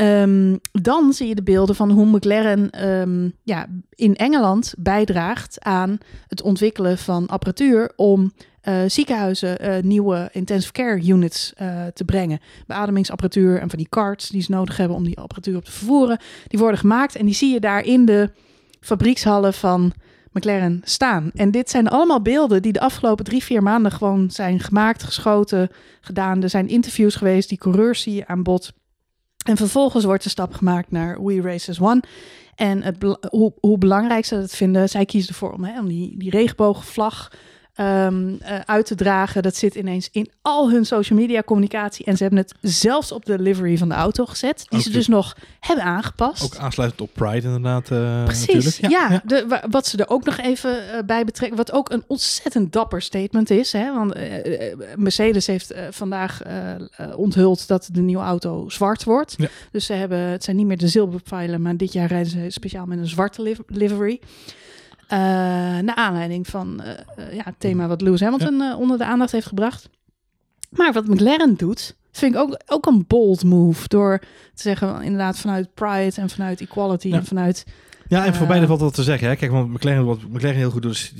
um, 0.00 0.58
dan 0.72 1.12
zie 1.12 1.28
je 1.28 1.34
de 1.34 1.42
beelden 1.42 1.74
van 1.74 1.90
hoe 1.90 2.06
McLaren 2.06 2.88
um, 2.88 3.34
ja, 3.42 3.66
in 3.90 4.16
Engeland 4.16 4.74
bijdraagt 4.78 5.60
aan 5.60 5.98
het 6.26 6.42
ontwikkelen 6.42 6.98
van 6.98 7.26
apparatuur 7.26 7.92
om 7.96 8.32
uh, 8.68 8.74
ziekenhuizen 8.86 9.64
uh, 9.64 9.82
nieuwe 9.82 10.28
intensive 10.32 10.72
care 10.72 11.06
units 11.06 11.52
uh, 11.62 11.86
te 11.94 12.04
brengen. 12.04 12.40
Beademingsapparatuur 12.66 13.60
en 13.60 13.68
van 13.70 13.78
die 13.78 13.88
carts 13.88 14.28
die 14.28 14.42
ze 14.42 14.50
nodig 14.50 14.76
hebben 14.76 14.96
om 14.96 15.04
die 15.04 15.18
apparatuur 15.18 15.56
op 15.56 15.64
te 15.64 15.72
vervoeren. 15.72 16.18
Die 16.48 16.58
worden 16.58 16.78
gemaakt 16.78 17.16
en 17.16 17.24
die 17.24 17.34
zie 17.34 17.52
je 17.52 17.60
daar 17.60 17.84
in 17.84 18.04
de 18.04 18.30
fabriekshallen 18.80 19.54
van 19.54 19.92
McLaren 20.32 20.80
staan. 20.84 21.30
En 21.34 21.50
dit 21.50 21.70
zijn 21.70 21.88
allemaal 21.88 22.22
beelden 22.22 22.62
die 22.62 22.72
de 22.72 22.80
afgelopen 22.80 23.24
drie, 23.24 23.42
vier 23.42 23.62
maanden 23.62 23.92
gewoon 23.92 24.30
zijn 24.30 24.60
gemaakt, 24.60 25.02
geschoten, 25.02 25.68
gedaan. 26.00 26.42
Er 26.42 26.50
zijn 26.50 26.68
interviews 26.68 27.14
geweest, 27.14 27.48
die 27.48 27.58
coureurs 27.58 28.00
zie 28.00 28.14
je 28.14 28.26
aan 28.26 28.42
bod. 28.42 28.72
En 29.46 29.56
vervolgens 29.56 30.04
wordt 30.04 30.22
de 30.22 30.28
stap 30.28 30.54
gemaakt 30.54 30.90
naar 30.90 31.24
We 31.24 31.40
Races 31.40 31.80
One. 31.80 32.02
En 32.54 32.82
het, 32.82 33.18
hoe, 33.30 33.52
hoe 33.60 33.78
belangrijk 33.78 34.24
ze 34.24 34.40
dat 34.40 34.54
vinden, 34.54 34.88
zij 34.88 35.04
kiezen 35.04 35.28
ervoor 35.28 35.52
om, 35.52 35.64
hè, 35.64 35.78
om 35.80 35.88
die, 35.88 36.18
die 36.18 36.30
regenboogvlag 36.30 37.32
um, 37.80 38.28
uh, 38.42 38.58
uit 38.64 38.86
te 38.86 38.94
dragen. 38.94 39.42
Dat 39.42 39.56
zit 39.56 39.74
ineens 39.74 40.08
in 40.12 40.30
al 40.42 40.70
hun 40.70 40.84
social 40.86 41.18
media 41.18 41.42
communicatie. 41.42 42.04
En 42.04 42.16
ze 42.16 42.22
hebben 42.22 42.40
het 42.40 42.54
zelfs 42.60 43.12
op 43.12 43.24
de 43.24 43.38
livery 43.38 43.78
van 43.78 43.88
de 43.88 43.94
auto 43.94 44.26
gezet. 44.26 44.64
Die 44.68 44.78
Ook 44.78 44.84
ze 44.84 44.90
dus 44.90 45.08
nog 45.08 45.36
hebben 45.60 45.84
aangepast. 45.84 46.44
Ook 46.44 46.56
aansluitend 46.56 47.00
op 47.00 47.10
Pride 47.12 47.46
inderdaad. 47.46 47.90
eh, 47.90 48.24
Precies, 48.24 48.76
ja. 48.76 49.22
De, 49.24 49.44
wa- 49.48 49.64
wat 49.70 49.86
ze 49.86 49.96
er 49.98 50.08
ook 50.08 50.24
nog 50.24 50.38
even 50.38 50.88
eh, 50.92 51.02
bij 51.06 51.24
betrekken, 51.24 51.56
wat 51.56 51.72
ook 51.72 51.90
een 51.90 52.04
ontzettend 52.06 52.72
dapper 52.72 53.02
statement 53.02 53.50
is. 53.50 53.72
Hè? 53.72 53.94
Want 53.94 54.12
eh, 54.12 54.70
eh, 54.70 54.78
Mercedes 54.96 55.46
heeft 55.46 55.70
eh, 55.70 55.82
vandaag 55.90 56.42
eh, 56.42 56.74
eh, 56.74 56.78
onthuld 57.18 57.68
dat 57.68 57.88
de 57.92 58.00
nieuwe 58.00 58.22
auto 58.24 58.68
zwart 58.68 59.04
wordt. 59.04 59.34
Ja. 59.36 59.48
Dus 59.70 59.86
ze 59.86 59.92
hebben, 59.92 60.18
het 60.18 60.44
zijn 60.44 60.56
niet 60.56 60.66
meer 60.66 60.78
de 60.78 60.88
zilverpijlen, 60.88 61.62
maar 61.62 61.76
dit 61.76 61.92
jaar 61.92 62.08
rijden 62.08 62.30
ze 62.30 62.46
speciaal 62.48 62.86
met 62.86 62.98
een 62.98 63.06
zwarte 63.06 63.42
liv- 63.42 63.58
livery. 63.66 64.20
Eh 65.08 65.18
naar 65.82 65.94
aanleiding 65.94 66.46
van 66.46 66.80
eh, 66.80 66.90
eh, 67.16 67.34
ja, 67.34 67.42
het 67.44 67.54
thema 67.58 67.86
wat 67.86 68.00
Lewis 68.00 68.20
Hamilton 68.20 68.74
onder 68.74 68.98
de 68.98 69.04
aandacht 69.04 69.32
heeft 69.32 69.46
gebracht. 69.46 69.88
Maar 70.70 70.92
wat 70.92 71.06
McLaren 71.06 71.54
doet, 71.56 71.96
vind 72.12 72.34
ik 72.34 72.40
ook, 72.40 72.60
ook 72.66 72.86
een 72.86 73.04
bold 73.06 73.44
move. 73.44 73.88
Door 73.88 74.18
te 74.54 74.62
zeggen, 74.62 75.02
inderdaad, 75.02 75.38
vanuit 75.38 75.74
pride 75.74 76.20
en 76.20 76.30
vanuit 76.30 76.60
equality 76.60 77.08
Ja. 77.08 77.16
en 77.16 77.24
vanuit 77.24 77.64
Ja, 78.08 78.24
en 78.24 78.34
voor 78.34 78.46
beide 78.46 78.66
valt 78.66 78.80
wat 78.80 78.94
te 78.94 79.02
zeggen. 79.02 79.28
Hè? 79.28 79.36
Kijk, 79.36 79.50
want 79.50 79.68
McLaren, 79.72 80.04
wat 80.04 80.18
McLaren 80.30 80.56
heel 80.58 80.70
goed 80.70 80.82
doet, 80.82 80.92
is 80.92 81.12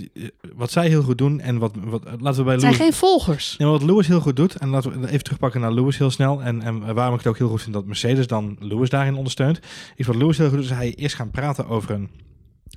wat 0.55 0.71
zij 0.71 0.89
heel 0.89 1.03
goed 1.03 1.19
doen 1.19 1.41
en 1.41 1.59
wat, 1.59 1.73
wat 1.85 2.03
laten 2.05 2.39
we 2.39 2.43
bij 2.45 2.53
Het 2.53 2.61
zijn 2.61 2.73
Lewis, 2.73 2.77
geen 2.77 2.93
volgers. 2.93 3.55
Ja, 3.59 3.67
wat 3.67 3.83
Lewis 3.83 4.07
heel 4.07 4.21
goed 4.21 4.37
doet, 4.37 4.57
en 4.57 4.69
laten 4.69 5.01
we 5.01 5.09
even 5.09 5.23
terugpakken 5.23 5.61
naar 5.61 5.73
Lewis 5.73 5.99
heel 5.99 6.11
snel. 6.11 6.43
En, 6.43 6.63
en 6.63 6.95
waarom 6.95 7.13
ik 7.15 7.21
het 7.21 7.29
ook 7.29 7.39
heel 7.39 7.49
goed 7.49 7.63
vind 7.63 7.75
dat 7.75 7.87
Mercedes 7.87 8.27
dan 8.27 8.57
Lewis 8.61 8.91
daarin 8.91 9.15
ondersteunt. 9.15 9.61
Is 9.97 10.07
wat 10.07 10.17
Lewis 10.17 10.39
heel 10.39 10.49
goed 10.49 10.57
doet, 10.57 10.65
is 10.65 10.77
hij 10.77 10.95
eerst 10.95 11.15
gaan 11.17 11.31
praten 11.31 11.67
over 11.69 11.91
een 11.91 12.11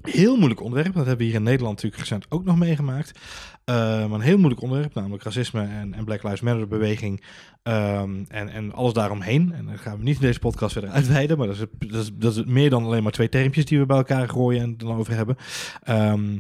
heel 0.02 0.36
moeilijk 0.36 0.62
onderwerp. 0.62 0.94
Dat 0.94 1.06
hebben 1.06 1.18
we 1.18 1.32
hier 1.32 1.40
in 1.40 1.44
Nederland 1.44 1.76
natuurlijk 1.76 2.02
recent 2.02 2.26
ook 2.30 2.46
nog 2.46 2.58
meegemaakt. 2.58 3.20
Maar 3.66 4.12
een 4.12 4.22
heel 4.22 4.38
moeilijk 4.38 4.62
onderwerp, 4.62 4.94
namelijk 4.94 5.24
racisme 5.24 5.62
en, 5.62 5.94
en 5.94 6.06
Black 6.06 6.24
Lives 6.24 6.42
Matter 6.42 6.68
beweging. 6.68 7.24
ehm, 7.64 8.24
en, 8.28 8.50
en 8.50 8.74
alles 8.74 8.94
daaromheen. 8.94 9.54
En 9.54 9.66
daar 9.66 9.78
gaan 9.78 9.98
we 9.98 10.04
niet 10.04 10.16
in 10.16 10.22
deze 10.22 10.40
podcast 10.40 10.74
verder 10.74 10.90
uitweiden. 10.90 11.38
Maar 11.38 11.48
dat 11.48 11.56
is, 11.56 11.66
dat, 11.90 12.02
is, 12.02 12.12
dat 12.14 12.36
is 12.36 12.44
meer 12.44 12.70
dan 12.70 12.84
alleen 12.84 13.04
maar 13.04 13.12
twee 13.12 13.30
termpjes 13.30 13.66
die 13.66 13.80
we 13.80 13.86
bij 13.86 13.98
elkaar 13.98 14.30
gooien 14.30 14.62
en 14.62 14.78
dan 14.78 14.98
over 14.98 15.14
hebben. 15.14 15.36
Ehm, 15.84 16.38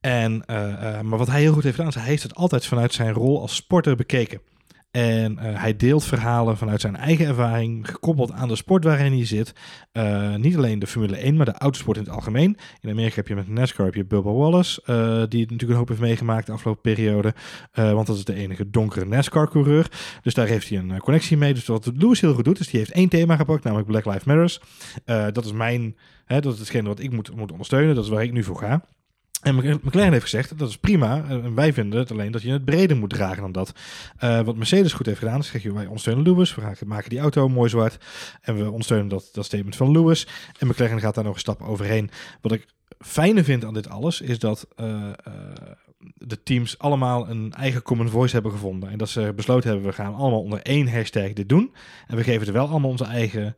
en, 0.00 0.44
eh, 0.46 0.98
eh, 0.98 1.00
maar 1.00 1.18
wat 1.18 1.28
hij 1.28 1.40
heel 1.40 1.52
goed 1.52 1.62
heeft 1.62 1.74
gedaan, 1.74 1.90
is 1.90 1.96
hij 1.96 2.04
heeft 2.04 2.22
het 2.22 2.34
altijd 2.34 2.66
vanuit 2.66 2.92
zijn 2.92 3.12
rol 3.12 3.40
als 3.40 3.54
sporter 3.54 3.96
bekeken. 3.96 4.40
En 4.90 5.38
eh, 5.38 5.60
hij 5.60 5.76
deelt 5.76 6.04
verhalen 6.04 6.56
vanuit 6.56 6.80
zijn 6.80 6.96
eigen 6.96 7.26
ervaring, 7.26 7.90
gekoppeld 7.90 8.32
aan 8.32 8.48
de 8.48 8.56
sport 8.56 8.84
waarin 8.84 9.12
hij 9.12 9.26
zit. 9.26 9.52
Eh, 9.92 10.34
niet 10.34 10.56
alleen 10.56 10.78
de 10.78 10.86
Formule 10.86 11.16
1, 11.16 11.36
maar 11.36 11.46
de 11.46 11.52
autosport 11.52 11.96
in 11.96 12.02
het 12.02 12.12
algemeen. 12.12 12.56
In 12.80 12.90
Amerika 12.90 13.14
heb 13.14 13.28
je 13.28 13.34
met 13.34 13.48
NASCAR 13.48 13.84
heb 13.84 13.94
je 13.94 14.04
Bubba 14.04 14.32
Wallace, 14.32 14.82
eh, 14.84 14.96
die 15.28 15.40
het 15.40 15.50
natuurlijk 15.50 15.70
een 15.70 15.76
hoop 15.76 15.88
heeft 15.88 16.00
meegemaakt 16.00 16.46
de 16.46 16.52
afgelopen 16.52 16.82
periode. 16.82 17.34
Want 17.72 18.06
dat 18.06 18.16
is 18.16 18.24
de 18.24 18.34
enige 18.34 18.70
donkere 18.70 19.04
NASCAR-coureur. 19.04 19.90
Dus 20.22 20.34
daar 20.34 20.46
heeft 20.46 20.68
hij 20.68 20.78
een 20.78 20.98
connectie 20.98 21.36
mee. 21.36 21.54
Dus 21.54 21.66
wat 21.66 21.90
Lewis 21.94 22.20
heel 22.20 22.34
goed 22.34 22.44
doet, 22.44 22.58
is 22.58 22.68
die 22.68 22.78
heeft 22.78 22.92
één 22.92 23.08
thema 23.08 23.36
gepakt, 23.36 23.64
namelijk 23.64 23.88
Black 23.88 24.04
Lives 24.04 24.24
Matter. 24.24 24.60
Eh, 25.04 25.26
dat 25.32 25.44
is 25.44 25.52
mijn, 25.52 25.96
hè, 26.24 26.40
dat 26.40 26.52
is 26.52 26.58
hetgene 26.58 26.88
wat 26.88 27.00
ik 27.00 27.12
moet, 27.12 27.36
moet 27.36 27.52
ondersteunen. 27.52 27.94
Dat 27.94 28.04
is 28.04 28.10
waar 28.10 28.22
ik 28.22 28.32
nu 28.32 28.42
voor 28.42 28.58
ga. 28.58 28.84
En 29.42 29.54
Mc- 29.54 29.82
McLaren 29.84 30.12
heeft 30.12 30.22
gezegd, 30.24 30.58
dat 30.58 30.68
is 30.68 30.78
prima. 30.78 31.24
En 31.28 31.54
wij 31.54 31.72
vinden 31.72 31.98
het 31.98 32.10
alleen 32.10 32.32
dat 32.32 32.42
je 32.42 32.50
het 32.50 32.64
breder 32.64 32.96
moet 32.96 33.10
dragen 33.10 33.42
dan 33.42 33.52
dat. 33.52 33.72
Eh, 34.16 34.40
wat 34.40 34.56
Mercedes 34.56 34.92
goed 34.92 35.06
heeft 35.06 35.18
gedaan, 35.18 35.38
is 35.38 35.46
zeg 35.46 35.62
je, 35.62 35.72
wij 35.72 35.86
ondersteunen 35.86 36.24
Lewis. 36.24 36.54
We 36.54 36.60
gaan 36.60 36.74
maken 36.86 37.10
die 37.10 37.18
auto 37.18 37.48
mooi 37.48 37.68
zwart. 37.68 38.04
En 38.40 38.56
we 38.56 38.70
ondersteunen 38.70 39.08
dat, 39.08 39.28
dat 39.32 39.44
statement 39.44 39.76
van 39.76 39.90
Lewis. 39.90 40.26
En 40.58 40.66
McLaren 40.66 41.00
gaat 41.00 41.14
daar 41.14 41.24
nog 41.24 41.34
een 41.34 41.40
stap 41.40 41.62
overheen. 41.62 42.10
Wat 42.40 42.52
ik 42.52 42.66
fijne 42.98 43.44
vind 43.44 43.64
aan 43.64 43.74
dit 43.74 43.88
alles, 43.88 44.20
is 44.20 44.38
dat 44.38 44.68
eh, 44.76 45.08
eh, 45.08 45.12
de 46.14 46.42
teams 46.42 46.78
allemaal 46.78 47.28
een 47.28 47.52
eigen 47.52 47.82
common 47.82 48.08
voice 48.08 48.34
hebben 48.34 48.52
gevonden. 48.52 48.90
En 48.90 48.98
dat 48.98 49.08
ze 49.08 49.32
besloten 49.36 49.70
hebben, 49.70 49.88
we 49.88 49.94
gaan 49.94 50.14
allemaal 50.14 50.42
onder 50.42 50.62
één 50.62 50.88
hashtag 50.88 51.32
dit 51.32 51.48
doen. 51.48 51.74
En 52.06 52.16
we 52.16 52.22
geven 52.22 52.46
er 52.46 52.52
wel 52.52 52.68
allemaal 52.68 52.90
onze 52.90 53.04
eigen 53.04 53.56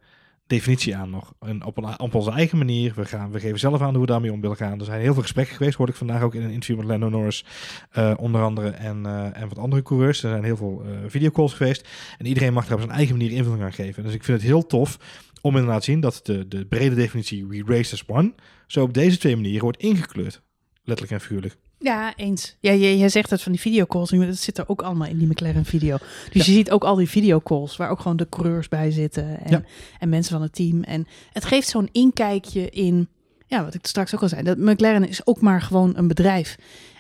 definitie 0.49 0.97
aan 0.97 1.11
nog. 1.11 1.33
En 1.41 1.65
op, 1.65 1.77
een, 1.77 2.01
op 2.01 2.15
onze 2.15 2.31
eigen 2.31 2.59
manier. 2.59 2.93
We, 2.95 3.05
gaan, 3.05 3.31
we 3.31 3.41
geven 3.41 3.59
zelf 3.59 3.81
aan 3.81 3.93
hoe 3.93 4.01
we 4.01 4.07
daarmee 4.07 4.33
om 4.33 4.41
willen 4.41 4.57
gaan. 4.57 4.79
Er 4.79 4.85
zijn 4.85 5.01
heel 5.01 5.13
veel 5.13 5.23
gesprekken 5.23 5.57
geweest, 5.57 5.77
hoorde 5.77 5.93
ik 5.93 5.99
vandaag 5.99 6.23
ook 6.23 6.35
in 6.35 6.43
een 6.43 6.51
interview 6.51 6.77
met 6.77 6.87
Lando 6.87 7.09
Norris. 7.09 7.45
eh, 7.91 8.15
onder 8.17 8.43
andere 8.43 8.69
en, 8.69 9.07
eh, 9.07 9.41
en 9.41 9.49
wat 9.49 9.59
andere 9.59 9.83
coureurs. 9.83 10.23
Er 10.23 10.31
zijn 10.31 10.45
heel 10.45 10.57
veel 10.57 10.83
eh, 10.85 10.91
videocalls 11.07 11.55
geweest. 11.55 11.89
En 12.19 12.27
iedereen 12.27 12.53
mag 12.53 12.67
daar 12.67 12.75
op 12.75 12.83
zijn 12.83 12.95
eigen 12.97 13.17
manier 13.17 13.31
invulling 13.31 13.63
aan 13.63 13.73
geven. 13.73 14.03
Dus 14.03 14.15
ik 14.15 14.25
vind 14.25 14.39
het 14.39 14.47
heel 14.47 14.67
tof 14.67 14.99
om 15.41 15.57
inderdaad 15.57 15.81
te 15.85 15.91
zien 15.91 16.01
dat 16.01 16.21
de, 16.23 16.49
de 16.49 16.67
brede 16.67 16.95
definitie 16.95 17.47
We 17.47 17.63
Race 17.67 17.93
as 17.93 18.05
One 18.07 18.35
zo 18.67 18.83
op 18.83 18.95
deze 18.95 19.19
twee 19.19 19.37
manieren 19.37 19.63
wordt 19.63 19.83
ingekleurd. 19.83 20.43
Letterlijk 20.83 21.21
en 21.21 21.27
figuurlijk. 21.27 21.57
Ja, 21.81 22.17
eens. 22.17 22.57
Ja, 22.61 22.75
jij, 22.75 22.97
jij 22.97 23.09
zegt 23.09 23.31
het 23.31 23.43
van 23.43 23.53
die 23.53 23.61
videocalls, 23.61 24.13
maar 24.13 24.27
dat 24.27 24.37
zit 24.37 24.59
er 24.59 24.69
ook 24.69 24.83
allemaal 24.83 25.09
in 25.09 25.19
die 25.19 25.29
McLaren 25.29 25.65
video. 25.65 25.97
Dus 26.33 26.47
je 26.47 26.53
ziet 26.53 26.71
ook 26.71 26.85
al 26.85 26.95
die 26.95 27.09
videocalls 27.09 27.77
waar 27.77 27.91
ook 27.91 28.01
gewoon 28.01 28.17
de 28.17 28.29
coureurs 28.29 28.69
bij 28.69 28.91
zitten 28.91 29.41
en, 29.45 29.51
Ja. 29.51 29.63
en 29.99 30.09
mensen 30.09 30.33
van 30.33 30.43
het 30.43 30.53
team. 30.55 30.83
En 30.83 31.07
het 31.33 31.45
geeft 31.45 31.69
zo'n 31.69 31.89
inkijkje 31.93 32.71
in, 32.71 33.09
ja, 33.47 33.65
wat 33.65 33.75
ik 33.75 33.87
straks 33.87 34.15
ook 34.15 34.23
al 34.23 34.29
zei, 34.29 34.43
dat 34.43 34.59
McLaren 34.59 35.09
is 35.09 35.27
ook 35.27 35.41
maar 35.41 35.63
gewoon 35.63 35.97
een 35.97 36.09
bedrijf. 36.09 36.57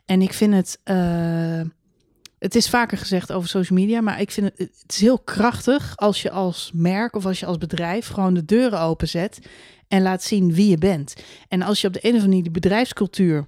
En 0.07 0.23
ik 0.23 0.33
vind 0.33 0.55
het, 0.55 0.81
eh, 0.85 1.61
het 2.39 2.55
is 2.55 2.69
vaker 2.69 2.99
gezegd 2.99 3.33
over 3.33 3.49
social 3.49 3.79
media, 3.79 4.01
maar 4.01 4.21
ik 4.21 4.31
vind 4.31 4.47
het, 4.47 4.59
het 4.59 4.93
is 4.93 5.01
heel 5.01 5.19
krachtig 5.19 5.97
als 5.97 6.23
je 6.23 6.31
als 6.31 6.71
merk 6.75 7.17
of 7.17 7.27
als 7.27 7.41
je 7.41 7.47
als 7.47 7.59
bedrijf 7.59 8.07
gewoon 8.09 8.35
de 8.35 8.45
deuren 8.45 8.81
openzet 8.81 9.39
en 9.89 10.03
laat 10.03 10.23
zien 10.23 10.53
wie 10.55 10.69
je 10.69 10.79
bent. 10.79 11.15
En 11.49 11.63
als 11.63 11.81
je 11.81 11.87
op 11.87 11.93
de 11.93 11.99
een 12.03 12.09
of 12.09 12.15
andere 12.15 12.29
manier 12.29 12.43
die 12.43 12.53
bedrijfscultuur 12.61 13.47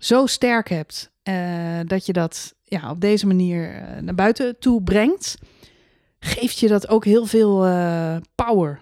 zo 0.00 0.26
sterk 0.26 0.68
hebt 0.68 1.10
eh, 1.22 1.80
dat 1.86 2.06
je 2.06 2.12
dat 2.12 2.54
ja, 2.64 2.90
op 2.90 3.00
deze 3.00 3.26
manier 3.26 3.74
eh, 3.74 4.02
naar 4.02 4.14
buiten 4.14 4.58
toe 4.58 4.82
brengt, 4.82 5.36
geeft 6.20 6.58
je 6.58 6.68
dat 6.68 6.88
ook 6.88 7.04
heel 7.04 7.26
veel 7.26 7.66
eh, 7.66 8.16
power 8.34 8.80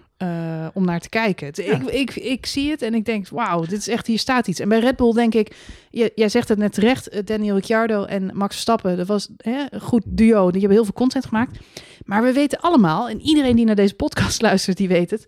om 0.73 0.85
naar 0.85 0.99
te 0.99 1.09
kijken. 1.09 1.51
Ja. 1.53 1.63
Ik, 1.63 1.83
ik, 1.83 2.15
ik 2.15 2.45
zie 2.45 2.69
het 2.69 2.81
en 2.81 2.93
ik 2.93 3.05
denk, 3.05 3.27
wauw, 3.27 3.61
dit 3.61 3.79
is 3.79 3.87
echt, 3.87 4.07
hier 4.07 4.19
staat 4.19 4.47
iets. 4.47 4.59
En 4.59 4.69
bij 4.69 4.79
Red 4.79 4.95
Bull 4.95 5.13
denk 5.13 5.33
ik, 5.33 5.55
je, 5.89 6.11
jij 6.15 6.29
zegt 6.29 6.49
het 6.49 6.57
net 6.57 6.73
terecht, 6.73 7.27
Daniel 7.27 7.55
Ricciardo 7.55 8.03
en 8.03 8.31
Max 8.33 8.53
Verstappen, 8.53 8.97
dat 8.97 9.07
was 9.07 9.29
hè, 9.37 9.65
een 9.69 9.81
goed 9.81 10.03
duo, 10.05 10.51
die 10.51 10.59
hebben 10.59 10.77
heel 10.77 10.83
veel 10.83 10.93
content 10.93 11.25
gemaakt. 11.25 11.59
Maar 12.05 12.23
we 12.23 12.33
weten 12.33 12.59
allemaal, 12.59 13.09
en 13.09 13.21
iedereen 13.21 13.55
die 13.55 13.65
naar 13.65 13.75
deze 13.75 13.93
podcast 13.93 14.41
luistert, 14.47 14.77
die 14.77 14.87
weet 14.87 15.11
het, 15.11 15.27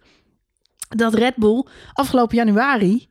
dat 0.90 1.14
Red 1.14 1.36
Bull 1.36 1.66
afgelopen 1.94 2.38
januari 2.38 3.11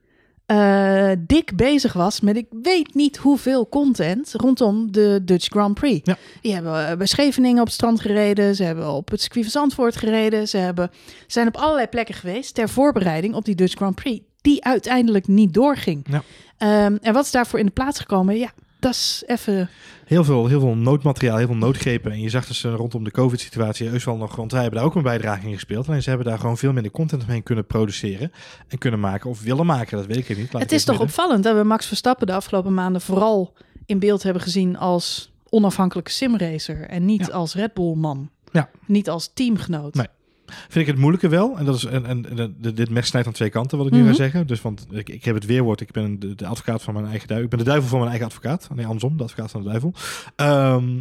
eh, 0.50 1.10
dik 1.18 1.56
bezig 1.56 1.92
was 1.92 2.20
met 2.20 2.36
ik 2.36 2.46
weet 2.62 2.94
niet 2.94 3.16
hoeveel 3.16 3.68
content 3.68 4.32
rondom 4.32 4.92
de 4.92 5.20
Dutch 5.24 5.46
Grand 5.46 5.74
Prix. 5.74 6.00
Ja. 6.06 6.16
Die 6.40 6.54
hebben 6.54 6.88
eh, 6.88 6.96
bij 6.96 7.06
Scheveningen 7.06 7.60
op 7.60 7.66
het 7.66 7.74
strand 7.74 8.00
gereden, 8.00 8.54
ze 8.54 8.64
hebben 8.64 8.92
op 8.92 9.10
het 9.10 9.20
circuit 9.20 9.44
van 9.44 9.60
Zandvoort 9.60 9.96
gereden, 9.96 10.48
ze 10.48 10.56
hebben, 10.56 10.90
zijn 11.26 11.46
op 11.46 11.56
allerlei 11.56 11.86
plekken 11.86 12.14
geweest 12.14 12.54
ter 12.54 12.68
voorbereiding 12.68 13.34
op 13.34 13.44
die 13.44 13.54
Dutch 13.54 13.74
Grand 13.74 13.94
Prix, 13.94 14.24
die 14.40 14.64
uiteindelijk 14.64 15.26
niet 15.26 15.54
doorging. 15.54 16.06
Ja. 16.10 16.22
Ehm, 16.56 16.96
en 17.00 17.12
wat 17.12 17.24
is 17.24 17.30
daarvoor 17.30 17.58
in 17.58 17.66
de 17.66 17.72
plaats 17.72 17.98
gekomen? 17.98 18.38
Ja, 18.38 18.50
dat 18.80 18.92
is 18.94 19.22
even 19.26 19.68
Heel 20.06 20.24
veel, 20.24 20.46
heel 20.46 20.60
veel 20.60 20.74
noodmateriaal, 20.76 21.36
heel 21.36 21.46
veel 21.46 21.56
noodgrepen. 21.56 22.12
En 22.12 22.20
je 22.20 22.28
zag 22.28 22.46
dus 22.46 22.64
eh, 22.64 22.74
rondom 22.74 23.04
de 23.04 23.10
COVID-situatie 23.10 23.88
heus 23.88 24.04
wel 24.04 24.16
nog, 24.16 24.36
want 24.36 24.50
zij 24.50 24.60
hebben 24.60 24.78
daar 24.78 24.88
ook 24.88 24.94
een 24.94 25.02
bijdrage 25.02 25.46
in 25.46 25.54
gespeeld. 25.54 25.88
Alleen 25.88 26.02
ze 26.02 26.08
hebben 26.08 26.26
daar 26.26 26.38
gewoon 26.38 26.56
veel 26.58 26.72
minder 26.72 26.92
content 26.92 27.22
omheen 27.22 27.42
kunnen 27.42 27.66
produceren 27.66 28.32
en 28.68 28.78
kunnen 28.78 29.00
maken 29.00 29.30
of 29.30 29.42
willen 29.42 29.66
maken. 29.66 29.96
Dat 29.96 30.06
weet 30.06 30.28
ik 30.28 30.36
niet. 30.36 30.52
Laat 30.52 30.62
Het 30.62 30.70
ik 30.70 30.76
is 30.78 30.84
toch 30.84 30.98
midden. 30.98 31.16
opvallend 31.16 31.44
dat 31.44 31.56
we 31.56 31.62
Max 31.64 31.86
Verstappen 31.86 32.26
de 32.26 32.32
afgelopen 32.32 32.74
maanden 32.74 33.00
vooral 33.00 33.52
in 33.86 33.98
beeld 33.98 34.22
hebben 34.22 34.42
gezien 34.42 34.76
als 34.78 35.30
onafhankelijke 35.48 36.10
simracer 36.10 36.80
en 36.88 37.04
niet 37.04 37.26
Ja. 37.26 37.32
als 37.32 37.54
Red 37.54 37.74
Bull 37.74 37.94
man. 37.94 38.30
Ja. 38.52 38.70
Niet 38.86 39.10
als 39.10 39.30
teamgenoot. 39.34 39.94
Nee. 39.94 40.06
Vind 40.50 40.74
ik 40.74 40.86
het 40.86 40.98
moeilijke 41.00 41.28
wel. 41.28 41.58
En 41.58 41.64
dat 41.64 41.76
is 41.76 41.84
en, 41.84 42.06
en, 42.06 42.56
dit 42.74 42.90
mes 42.90 43.06
snijdt 43.06 43.26
aan 43.26 43.32
twee 43.34 43.50
kanten, 43.50 43.78
wat 43.78 43.86
ik 43.86 43.92
nu 43.92 43.98
Mhm. 43.98 44.08
ga 44.08 44.14
zeggen. 44.14 44.46
Dus 44.46 44.60
want 44.62 44.86
ik, 44.90 45.08
ik 45.08 45.24
heb 45.24 45.34
het 45.34 45.46
weerwoord. 45.46 45.80
Ik 45.80 45.90
ben 45.90 46.18
de, 46.20 46.34
de 46.34 46.46
advocaat 46.46 46.82
van 46.82 46.94
mijn 46.94 47.06
eigen 47.06 47.28
duivel. 47.28 47.44
Ik 47.50 47.56
ben 47.56 47.64
de 47.64 47.70
duivel 47.70 47.88
van 47.88 47.98
mijn 47.98 48.10
eigen 48.10 48.28
advocaat. 48.28 48.68
Nee, 48.74 48.86
andersom, 48.86 49.16
de 49.16 49.22
advocaat 49.22 49.50
van 49.50 49.62
de 49.62 49.68
duivel. 49.68 49.94
Ehm, 50.36 50.98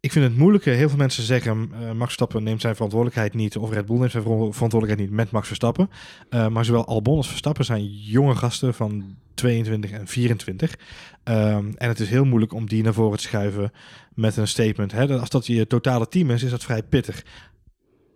ik 0.00 0.12
vind 0.12 0.24
het 0.24 0.36
moeilijke. 0.36 0.70
Heel 0.70 0.88
veel 0.88 0.98
mensen 0.98 1.22
zeggen, 1.22 1.70
eh, 1.72 1.78
Max 1.86 1.98
Verstappen 2.04 2.42
neemt 2.42 2.60
zijn 2.60 2.74
verantwoordelijkheid 2.74 3.34
niet. 3.34 3.56
Of 3.56 3.70
Red 3.72 3.86
Bull 3.86 3.98
neemt 3.98 4.10
zijn 4.10 4.22
ver- 4.22 4.32
verantwoordelijkheid 4.54 4.98
niet 5.08 5.10
met 5.18 5.30
Max 5.30 5.46
Verstappen. 5.46 5.90
Eh, 6.28 6.48
maar 6.48 6.64
zowel 6.64 6.86
Albon 6.86 7.16
als 7.16 7.28
Verstappen 7.28 7.64
zijn 7.64 7.86
jonge 7.90 8.34
gasten 8.34 8.74
van 8.74 9.04
22 9.34 9.90
en 9.90 10.06
24. 10.06 10.74
Ehm, 11.24 11.64
en 11.76 11.88
het 11.88 12.00
is 12.00 12.08
heel 12.08 12.24
moeilijk 12.24 12.52
om 12.52 12.66
die 12.68 12.82
naar 12.82 12.94
voren 12.94 13.18
te 13.18 13.24
schuiven 13.24 13.72
met 14.14 14.36
een 14.36 14.48
statement. 14.48 14.92
Hè? 14.92 15.06
Dat- 15.06 15.20
Als 15.20 15.28
dat 15.30 15.46
je 15.46 15.66
totale 15.66 16.08
team 16.08 16.30
is, 16.30 16.42
is 16.42 16.50
dat 16.50 16.64
vrij 16.64 16.82
pittig. 16.82 17.24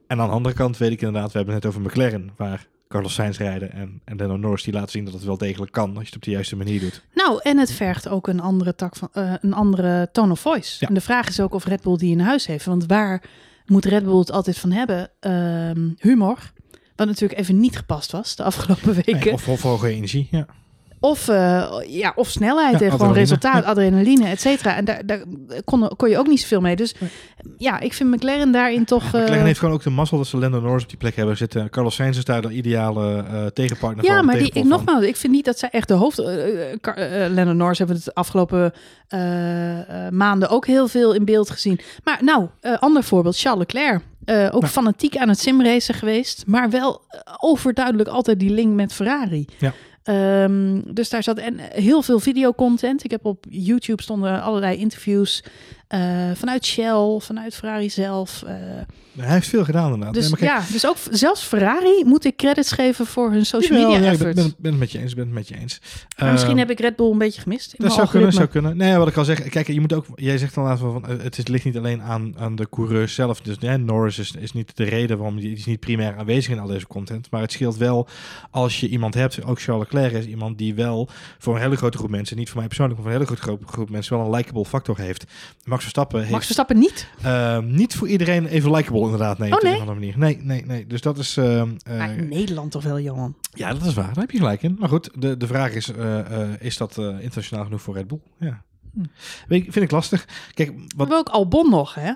En 0.09 0.21
aan 0.21 0.29
de 0.29 0.35
andere 0.35 0.55
kant 0.55 0.77
weet 0.77 0.93
ik 0.93 1.01
inderdaad, 1.01 1.33
we 1.33 1.37
hebben 1.37 1.55
het 1.55 1.65
net 1.65 1.73
over 1.73 1.87
McLaren, 1.87 2.31
waar 2.37 2.67
Carlos 2.89 3.15
Sainz 3.15 3.39
rijden 3.39 3.73
en, 3.73 4.01
en 4.05 4.17
Lando 4.17 4.37
Norris 4.37 4.63
die 4.63 4.73
laten 4.73 4.91
zien 4.91 5.05
dat 5.05 5.15
het 5.15 5.25
wel 5.25 5.39
degelijk 5.39 5.73
kan 5.73 5.89
als 5.89 5.99
je 5.99 6.07
het 6.07 6.15
op 6.17 6.23
de 6.23 6.31
juiste 6.31 6.57
manier 6.57 6.81
doet. 6.81 7.05
Nou, 7.15 7.41
en 7.43 7.59
het 7.59 7.73
vergt 7.73 8.09
ook 8.09 8.27
een 8.27 8.41
andere 8.41 8.75
tak 8.75 8.97
van 8.97 9.09
eh, 9.13 9.33
een 9.41 9.53
andere 9.53 10.09
tone 10.13 10.33
of 10.33 10.41
voice. 10.41 10.77
Ja. 10.81 10.89
En 10.89 10.95
de 10.95 11.01
vraag 11.01 11.29
is 11.29 11.41
ook 11.41 11.55
of 11.55 11.65
Red 11.65 11.83
Bull 11.83 11.97
die 11.97 12.11
in 12.11 12.21
huis 12.21 12.47
heeft. 12.47 12.65
Want 12.65 12.87
waar 12.87 13.23
moet 13.67 13.85
Red 13.85 14.05
Bull 14.05 14.19
het 14.19 14.33
altijd 14.33 14.59
van 14.59 14.73
hebben? 14.73 15.11
Ehm, 15.21 15.91
humor. 15.99 16.53
Wat 16.97 17.07
natuurlijk 17.07 17.41
even 17.41 17.61
niet 17.61 17.77
gepast 17.77 18.13
was 18.13 18.37
de 18.37 18.43
afgelopen 18.43 18.95
weken. 18.95 19.19
Nee, 19.19 19.33
of, 19.33 19.49
of 19.49 19.63
hoge 19.63 19.89
energie, 19.89 20.29
ja. 20.31 20.47
Of, 21.01 21.29
eh, 21.29 21.71
ja, 21.87 22.13
of 22.17 22.29
snelheid 22.29 22.79
Ja, 22.81 22.87
en 22.87 22.91
gewoon 22.93 23.13
resultaat, 23.13 23.63
Ja. 23.65 23.69
adrenaline, 23.71 24.27
et 24.29 24.41
cetera. 24.41 24.77
En 24.77 24.85
daar, 24.85 25.07
daar 25.07 25.21
kon, 25.65 25.89
kon 25.97 26.09
je 26.11 26.19
ook 26.19 26.27
niet 26.27 26.41
zoveel 26.41 26.61
mee. 26.61 26.77
Dus 26.77 26.95
Nee. 26.99 27.11
ja, 27.57 27.81
ik 27.81 27.93
vind 27.93 28.11
McLaren 28.15 28.53
daarin 28.53 28.85
toch... 28.85 29.05
eh, 29.05 29.23
McLaren 29.23 29.45
heeft 29.45 29.59
gewoon 29.59 29.75
ook 29.75 29.83
de 29.83 29.91
mazzel 29.91 30.17
dat 30.19 30.27
ze 30.27 30.37
Lando 30.39 30.61
Norris 30.61 30.83
op 30.83 30.89
die 30.89 30.99
plek 30.99 31.17
hebben 31.17 31.37
zitten. 31.37 31.71
Carlos 31.71 31.95
Sainz 31.95 32.19
is 32.19 32.25
daar 32.25 32.43
de 32.43 32.51
ideale 32.53 33.25
eh, 33.31 33.47
tegenpartner 33.47 34.05
ja, 34.05 34.17
van. 34.17 34.25
maar 34.25 34.39
die, 34.39 34.51
ik, 34.53 34.65
nogmaals, 34.65 35.05
ik 35.05 35.17
vind 35.17 35.33
niet 35.33 35.45
dat 35.45 35.59
zij 35.59 35.69
echt 35.73 35.89
de 35.89 35.95
hoofd... 35.95 36.19
eh 36.19 36.27
uh, 36.39 36.75
Lennon 37.31 37.57
Norris 37.57 37.79
hebben 37.79 37.97
we 37.97 38.03
het 38.05 38.15
de 38.15 38.21
afgelopen 38.21 38.73
eh, 39.09 40.07
eh, 40.07 40.13
maanden 40.13 40.49
ook 40.49 40.67
heel 40.67 40.89
veel 40.89 41.13
in 41.15 41.25
beeld 41.25 41.51
gezien. 41.51 41.81
Maar 42.05 42.19
nou, 42.23 42.47
eh, 42.61 42.79
ander 42.79 43.03
voorbeeld, 43.05 43.39
Charles 43.39 43.59
Leclerc. 43.73 44.03
Eh, 44.25 44.45
ook 44.45 44.61
Nou. 44.61 44.73
fanatiek 44.73 45.17
aan 45.17 45.29
het 45.29 45.39
simracen 45.39 45.95
geweest. 45.95 46.43
Maar 46.47 46.71
wel 46.71 47.01
eh, 47.09 47.21
overduidelijk 47.39 48.09
altijd 48.09 48.41
die 48.41 48.51
link 48.51 48.75
met 48.75 48.93
Ferrari. 48.93 49.45
Ja. 49.59 49.73
Ehm, 50.09 50.81
dus 50.85 51.09
daar 51.09 51.23
zat 51.23 51.39
en 51.39 51.59
heel 51.59 52.03
veel 52.03 52.21
videocontent. 52.21 53.05
Ik 53.05 53.11
heb 53.11 53.25
op 53.25 53.45
YouTube 53.49 54.03
stonden 54.03 54.43
allerlei 54.43 54.77
interviews 54.77 55.43
eh, 55.89 56.31
vanuit 56.35 56.65
Shell, 56.67 57.19
vanuit 57.19 57.55
Ferrari 57.55 57.91
zelf. 57.91 58.43
eh. 58.43 58.55
Hij 59.19 59.33
heeft 59.33 59.49
veel 59.49 59.65
gedaan 59.65 59.85
inderdaad. 59.93 60.15
dus 60.15 60.23
Nee, 60.23 60.31
maar 60.31 60.43
ja, 60.43 60.73
dus 60.73 60.87
ook 60.87 60.97
zelfs 61.11 61.43
Ferrari 61.43 62.03
moet 62.05 62.25
ik 62.25 62.37
credits 62.37 62.73
geven 62.73 63.07
voor 63.07 63.31
hun 63.31 63.47
social 63.47 63.79
media 63.81 64.05
ja, 64.05 64.11
ik 64.11 64.19
ben, 64.19 64.55
het 64.63 64.79
met 64.79 64.93
je 64.93 64.99
eens. 64.99 65.15
Ben 65.15 65.25
het 65.25 65.35
met 65.35 65.49
je 65.49 65.57
eens. 65.59 65.81
maar 66.19 66.31
misschien 66.33 66.51
Ehm, 66.51 66.59
heb 66.59 66.71
ik 66.71 66.81
Red 66.81 66.97
Bull 66.97 67.11
een 67.11 67.19
beetje 67.19 67.41
gemist. 67.41 67.73
in 67.73 67.85
Dat 67.85 67.95
zou 67.95 68.09
kunnen, 68.09 68.33
zou 68.33 68.47
kunnen. 68.47 68.77
Nee, 68.77 68.97
wat 68.97 69.09
ik 69.09 69.17
al 69.17 69.25
zeg, 69.25 69.49
kijk, 69.49 69.67
je 69.67 69.81
moet 69.81 69.93
ook, 69.93 70.07
jij 70.15 70.39
zegt 70.39 70.55
dan 70.55 70.65
laatst 70.65 70.83
wel 70.83 70.93
van, 70.93 71.07
eh, 71.07 71.23
het 71.23 71.39
is, 71.39 71.47
ligt 71.47 71.65
niet 71.65 71.77
alleen 71.77 72.03
aan, 72.03 72.35
aan 72.39 72.57
de 72.57 72.69
coureur 72.69 73.09
zelf. 73.09 73.41
Dus 73.41 73.57
ja, 73.61 73.77
Norris 73.77 74.19
is, 74.19 74.33
is 74.39 74.53
niet 74.53 74.77
de 74.77 74.85
reden 74.85 75.19
waarom 75.19 75.37
die 75.41 75.57
is 75.57 75.65
niet 75.67 75.81
primair 75.81 76.17
aanwezig 76.17 76.53
in 76.53 76.59
al 76.59 76.67
deze 76.67 76.87
content. 76.87 77.31
Maar 77.31 77.41
het 77.41 77.53
scheelt 77.53 77.77
wel 77.77 78.09
als 78.51 78.81
je 78.81 78.89
iemand 78.89 79.15
hebt, 79.15 79.45
ook 79.45 79.61
Charles 79.61 79.85
Leclerc 79.85 80.13
is 80.13 80.27
iemand 80.27 80.59
die 80.59 80.75
wel 80.75 81.09
voor 81.39 81.55
een 81.55 81.61
hele 81.61 81.77
grote 81.77 81.99
groep 81.99 82.11
mensen, 82.11 82.37
niet 82.37 82.49
voor 82.49 82.59
mij 82.59 82.67
persoonlijk, 82.67 83.01
maar 83.01 83.11
voor 83.11 83.21
een 83.21 83.27
hele 83.27 83.37
grote 83.39 83.57
groep, 83.57 83.71
groep 83.71 83.91
mensen 83.91 84.17
wel 84.17 84.27
een 84.27 84.35
likable 84.35 84.65
factor 84.65 84.99
heeft. 84.99 85.25
Max 85.79 85.91
Verstappen 85.91 86.19
heeft 86.19 86.31
Max 86.33 86.45
Verstappen 86.45 86.79
niet. 86.79 87.09
eh, 87.23 87.59
niet 87.59 87.95
voor 87.95 88.09
iedereen 88.09 88.47
even 88.47 88.71
likable 88.75 89.01
inderdaad. 89.03 89.39
Nee, 89.39 89.51
Oh, 89.51 89.57
op 89.57 89.63
een 89.63 89.67
nee? 89.69 89.75
of 89.75 89.81
andere 89.89 89.99
manier. 90.01 90.19
Nee, 90.19 90.39
nee, 90.43 90.65
nee. 90.67 90.87
Dus 90.87 91.01
dat 91.01 91.19
is... 91.19 91.37
eh, 91.37 91.61
eh, 91.61 91.69
Maar 91.87 92.17
in 92.17 92.29
Nederland 92.29 92.71
toch 92.71 92.83
wel, 92.83 93.01
Johan. 93.01 93.37
ja, 93.53 93.73
dat 93.73 93.85
is 93.85 93.95
waar. 93.95 94.07
Daar 94.15 94.23
heb 94.23 94.31
je 94.31 94.39
gelijk 94.39 94.63
in. 94.63 94.77
Maar 94.79 94.89
goed, 94.89 95.11
de, 95.15 95.37
de 95.37 95.47
vraag 95.47 95.73
is, 95.73 95.93
eh, 95.93 96.43
eh, 96.43 96.49
is 96.61 96.77
dat 96.77 96.97
internationaal 96.99 97.65
genoeg 97.65 97.83
voor 97.83 97.95
Red 97.95 98.07
Bull? 98.07 98.21
Ja. 98.39 98.63
Hm. 98.95 99.05
Vind 99.49 99.77
ik 99.77 99.91
lastig. 99.91 100.27
Kijk, 100.55 100.69
We 100.69 100.75
wat, 100.77 100.89
hebben 100.99 101.19
ook 101.19 101.29
Albon 101.29 101.71
nog, 101.71 101.95
hè? 101.95 102.13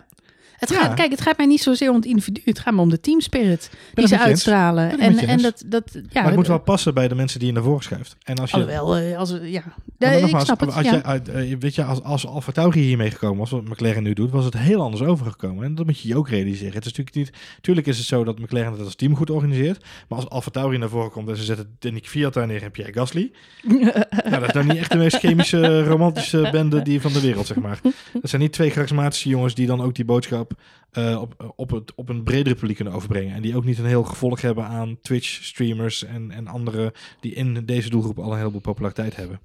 Het 0.63 0.71
Ja. 0.71 0.81
gaat, 0.81 0.95
kijk, 0.95 1.11
het 1.11 1.21
gaat 1.21 1.37
mij 1.37 1.47
niet 1.47 1.63
zozeer 1.63 1.89
om 1.89 1.97
het 1.97 2.05
individu. 2.05 2.41
Het 2.45 2.59
gaat 2.59 2.75
me 2.75 2.81
om 2.81 2.89
de 2.89 3.01
teamspirit 3.01 3.71
die 3.95 4.07
ze 4.07 4.15
je 4.15 4.21
uitstralen. 4.21 4.93
Ik 4.93 4.99
En, 4.99 5.15
je 5.15 5.27
en 5.27 5.43
dat, 5.43 5.63
dat, 5.67 5.83
ja, 5.93 6.01
maar 6.13 6.25
het 6.25 6.35
moet 6.35 6.47
wel 6.47 6.59
passen 6.61 6.95
bij 6.95 7.09
de 7.09 7.15
mensen 7.15 7.39
die 7.39 7.49
je 7.49 7.55
naar 7.55 7.63
voren 7.63 7.83
schuift. 7.83 8.17
En 8.23 8.39
als 8.39 8.51
je... 8.51 8.57
Alhoewel, 8.57 8.97
eh, 8.97 9.19
als 9.19 9.31
ja. 9.43 9.63
maar 9.99 10.15
ik 10.15 10.21
nogmaals, 10.21 10.45
snap 10.45 10.61
het. 10.61 10.75
Als, 10.75 10.85
ja. 10.85 11.03
eh, 11.03 11.57
weet 11.59 11.75
je, 11.75 11.85
als, 11.85 12.03
als 12.03 12.27
Alfa 12.27 12.53
Tauri 12.53 12.81
hiermee 12.81 13.11
gekomen 13.11 13.39
was, 13.39 13.51
wat 13.51 13.69
McLaren 13.69 14.03
nu 14.03 14.13
doet, 14.13 14.31
was 14.31 14.45
het 14.45 14.59
heel 14.59 14.81
anders 14.83 15.03
overgekomen. 15.03 15.65
En 15.65 15.75
dat 15.75 15.87
moet 15.87 16.01
je 16.01 16.09
je 16.09 16.17
ook 16.17 16.29
realiseren. 16.29 16.75
Het 16.75 16.87
is 16.87 16.93
natuurlijk 16.93 17.17
niet... 17.17 17.33
Tuurlijk 17.61 17.87
is 17.87 17.99
het 17.99 18.07
zo 18.07 18.25
dat 18.25 18.39
McLaren 18.39 18.73
het 18.73 18.81
als 18.81 18.95
team 18.95 19.17
goed 19.17 19.31
organiseert. 19.31 19.85
Maar 20.09 20.19
als 20.19 20.29
Alfa 20.29 20.51
Tauri 20.51 20.79
naar 20.79 20.89
voren 20.89 21.11
komt 21.11 21.29
en 21.29 21.37
ze 21.37 21.45
zetten 21.45 21.77
Danny 21.79 22.01
Kvyat 22.01 22.35
daar 22.35 22.47
neer, 22.47 22.63
heb 22.63 22.77
jij 22.77 22.93
Gasly. 22.93 23.33
Nou, 24.31 24.41
dat 24.41 24.49
is 24.49 24.55
nou 24.55 24.67
niet 24.67 24.77
echt 24.77 24.91
de 24.93 24.99
meest 24.99 25.17
chemische, 25.17 25.85
romantische 25.85 26.49
bende 26.53 26.83
die 26.83 27.01
van 27.01 27.13
de 27.13 27.21
wereld, 27.21 27.47
zeg 27.47 27.57
maar. 27.57 27.81
Dat 28.21 28.31
zijn 28.31 28.43
niet 28.43 28.53
twee 28.53 28.71
charismatische 28.71 29.29
jongens 29.29 29.55
die 29.55 29.67
dan 29.67 29.81
ook 29.81 29.95
die 29.95 30.05
boodschap 30.05 30.52
eh, 30.91 31.21
op, 31.21 31.53
op, 31.57 31.71
het, 31.71 31.95
op 31.95 32.09
een 32.09 32.23
bredere 32.23 32.55
publiek 32.55 32.77
kunnen 32.77 32.95
overbrengen. 32.95 33.35
En 33.35 33.43
die 33.43 33.57
ook 33.57 33.65
niet 33.65 33.79
een 33.79 33.85
heel 33.85 34.05
gevolg 34.05 34.41
hebben 34.41 34.65
aan 34.65 34.99
Twitch-streamers 35.03 36.05
en, 36.05 36.31
en 36.31 36.47
anderen 36.47 36.93
die 37.21 37.35
in 37.35 37.65
deze 37.65 37.91
doelgroep 37.91 38.19
al 38.19 38.33
een 38.33 38.39
heleboel 38.39 38.61
populariteit 38.61 39.17
hebben. 39.17 39.41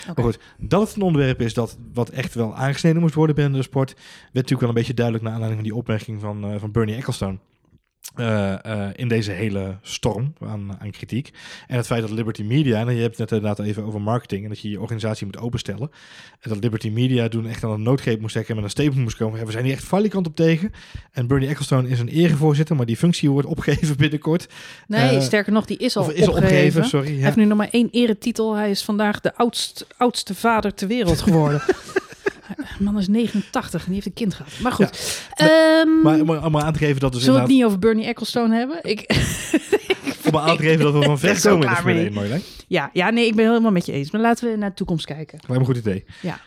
Oké. 0.00 0.12
Maar 0.14 0.24
goed, 0.24 0.38
dat 0.58 0.86
het 0.86 0.96
een 0.96 1.02
onderwerp 1.02 1.40
is 1.40 1.54
dat 1.54 1.78
wat 1.92 2.08
echt 2.08 2.34
wel 2.34 2.54
aangesneden 2.54 3.00
moest 3.00 3.14
worden 3.14 3.34
binnen 3.34 3.58
de 3.58 3.62
sport, 3.62 3.92
werd 3.94 4.32
natuurlijk 4.32 4.60
wel 4.60 4.68
een 4.68 4.74
beetje 4.74 4.94
duidelijk 4.94 5.24
naar 5.24 5.34
aanleiding 5.34 5.62
van 5.62 5.70
die 5.70 5.80
opmerking 5.80 6.20
van, 6.20 6.44
eh, 6.44 6.60
van 6.60 6.70
Bernie 6.70 6.96
Ecclestone. 6.96 7.38
Eh, 8.14 8.64
eh, 8.64 8.90
in 8.94 9.08
deze 9.08 9.30
hele 9.30 9.76
storm 9.82 10.32
aan, 10.40 10.76
aan 10.80 10.90
kritiek. 10.90 11.30
En 11.66 11.76
het 11.76 11.86
feit 11.86 12.00
dat 12.00 12.10
Liberty 12.10 12.42
Media, 12.42 12.80
en 12.80 12.94
je 12.94 13.00
hebt 13.02 13.18
het 13.18 13.30
net 13.30 13.40
inderdaad 13.40 13.66
even 13.66 13.84
over 13.84 14.00
marketing 14.00 14.42
en 14.42 14.48
dat 14.48 14.60
je 14.60 14.70
je 14.70 14.80
organisatie 14.80 15.26
moet 15.26 15.38
openstellen. 15.38 15.90
En 16.40 16.50
dat 16.50 16.58
Liberty 16.62 16.88
Media 16.90 17.28
toen 17.28 17.46
echt 17.48 17.64
aan 17.64 17.70
een 17.70 17.82
noodgreep 17.82 18.20
moest 18.20 18.32
trekken 18.32 18.54
en 18.56 18.60
met 18.62 18.70
een 18.70 18.76
statement 18.76 19.02
moest 19.02 19.16
komen. 19.16 19.38
Ja, 19.38 19.44
we 19.46 19.52
zijn 19.52 19.64
hier 19.64 19.72
echt 19.74 19.84
valikant 19.84 20.26
op 20.26 20.36
tegen. 20.36 20.72
En 21.12 21.26
Bernie 21.26 21.48
Ecclestone 21.48 21.88
is 21.88 21.98
een 22.00 22.08
erevoorzitter, 22.08 22.76
maar 22.76 22.86
die 22.86 22.96
functie 22.96 23.30
wordt 23.30 23.48
opgegeven 23.48 23.96
binnenkort. 24.06 24.48
Nee, 24.86 25.16
Eh, 25.16 25.20
ster 25.22 25.44
nog, 25.52 25.64
die 25.64 25.76
is 25.78 25.96
al 25.96 26.02
is 26.02 26.08
opgegeven. 26.08 26.34
opgegeven, 26.42 26.84
sorry. 26.84 27.06
Hij 27.14 27.24
heeft 27.24 27.36
nu 27.36 27.44
nog 27.44 27.58
maar 27.58 27.68
één 27.70 27.88
eretitel. 27.90 28.54
Hij 28.54 28.70
is 28.70 28.82
vandaag 28.84 29.20
de 29.20 29.34
oudst, 29.36 29.86
oudste 29.96 30.34
vader 30.34 30.74
ter 30.74 30.88
wereld 30.88 31.20
geworden. 31.20 31.62
De 32.78 32.82
man 32.84 32.98
is 32.98 33.08
89 33.08 33.80
en 33.80 33.86
die 33.86 33.94
heeft 33.94 34.06
een 34.06 34.12
kind 34.12 34.34
gehad. 34.34 34.52
Maar 34.62 34.72
goed. 34.72 35.20
Ehm, 35.34 36.00
Maar 36.02 36.20
om, 36.20 36.30
om 36.30 36.58
aan 36.58 36.72
te 36.72 36.78
geven 36.78 37.00
dat 37.00 37.12
dus 37.12 37.20
zullen 37.22 37.36
we 37.40 37.44
het 37.46 37.54
niet 37.54 37.64
over 37.64 37.78
Bernie 37.78 38.04
Ecclestone 38.06 38.56
hebben? 38.56 38.78
Ik, 38.82 39.00
Om 40.32 40.36
aan 40.36 40.56
te 40.56 40.62
geven 40.62 40.84
dat 40.84 40.92
we 40.94 41.02
van 41.02 41.18
ver 41.18 41.40
komen 41.40 41.62
in 41.68 41.68
de 41.68 41.74
Formule 41.76 41.94
mee. 41.96 42.04
1, 42.04 42.14
Marjolein. 42.14 42.42
ja, 42.66 42.90
ja, 42.92 43.10
nee, 43.10 43.26
ik 43.26 43.34
ben 43.34 43.46
helemaal 43.46 43.70
met 43.70 43.86
je 43.86 43.92
eens. 43.92 44.10
Maar 44.10 44.20
laten 44.20 44.50
we 44.50 44.56
naar 44.56 44.68
de 44.68 44.74
toekomst 44.74 45.06
kijken. 45.06 45.32
Lijkt 45.32 45.48
me 45.48 45.58
een 45.58 45.64
goed 45.64 45.76
idee. 45.76 46.04
Ja. 46.22 46.40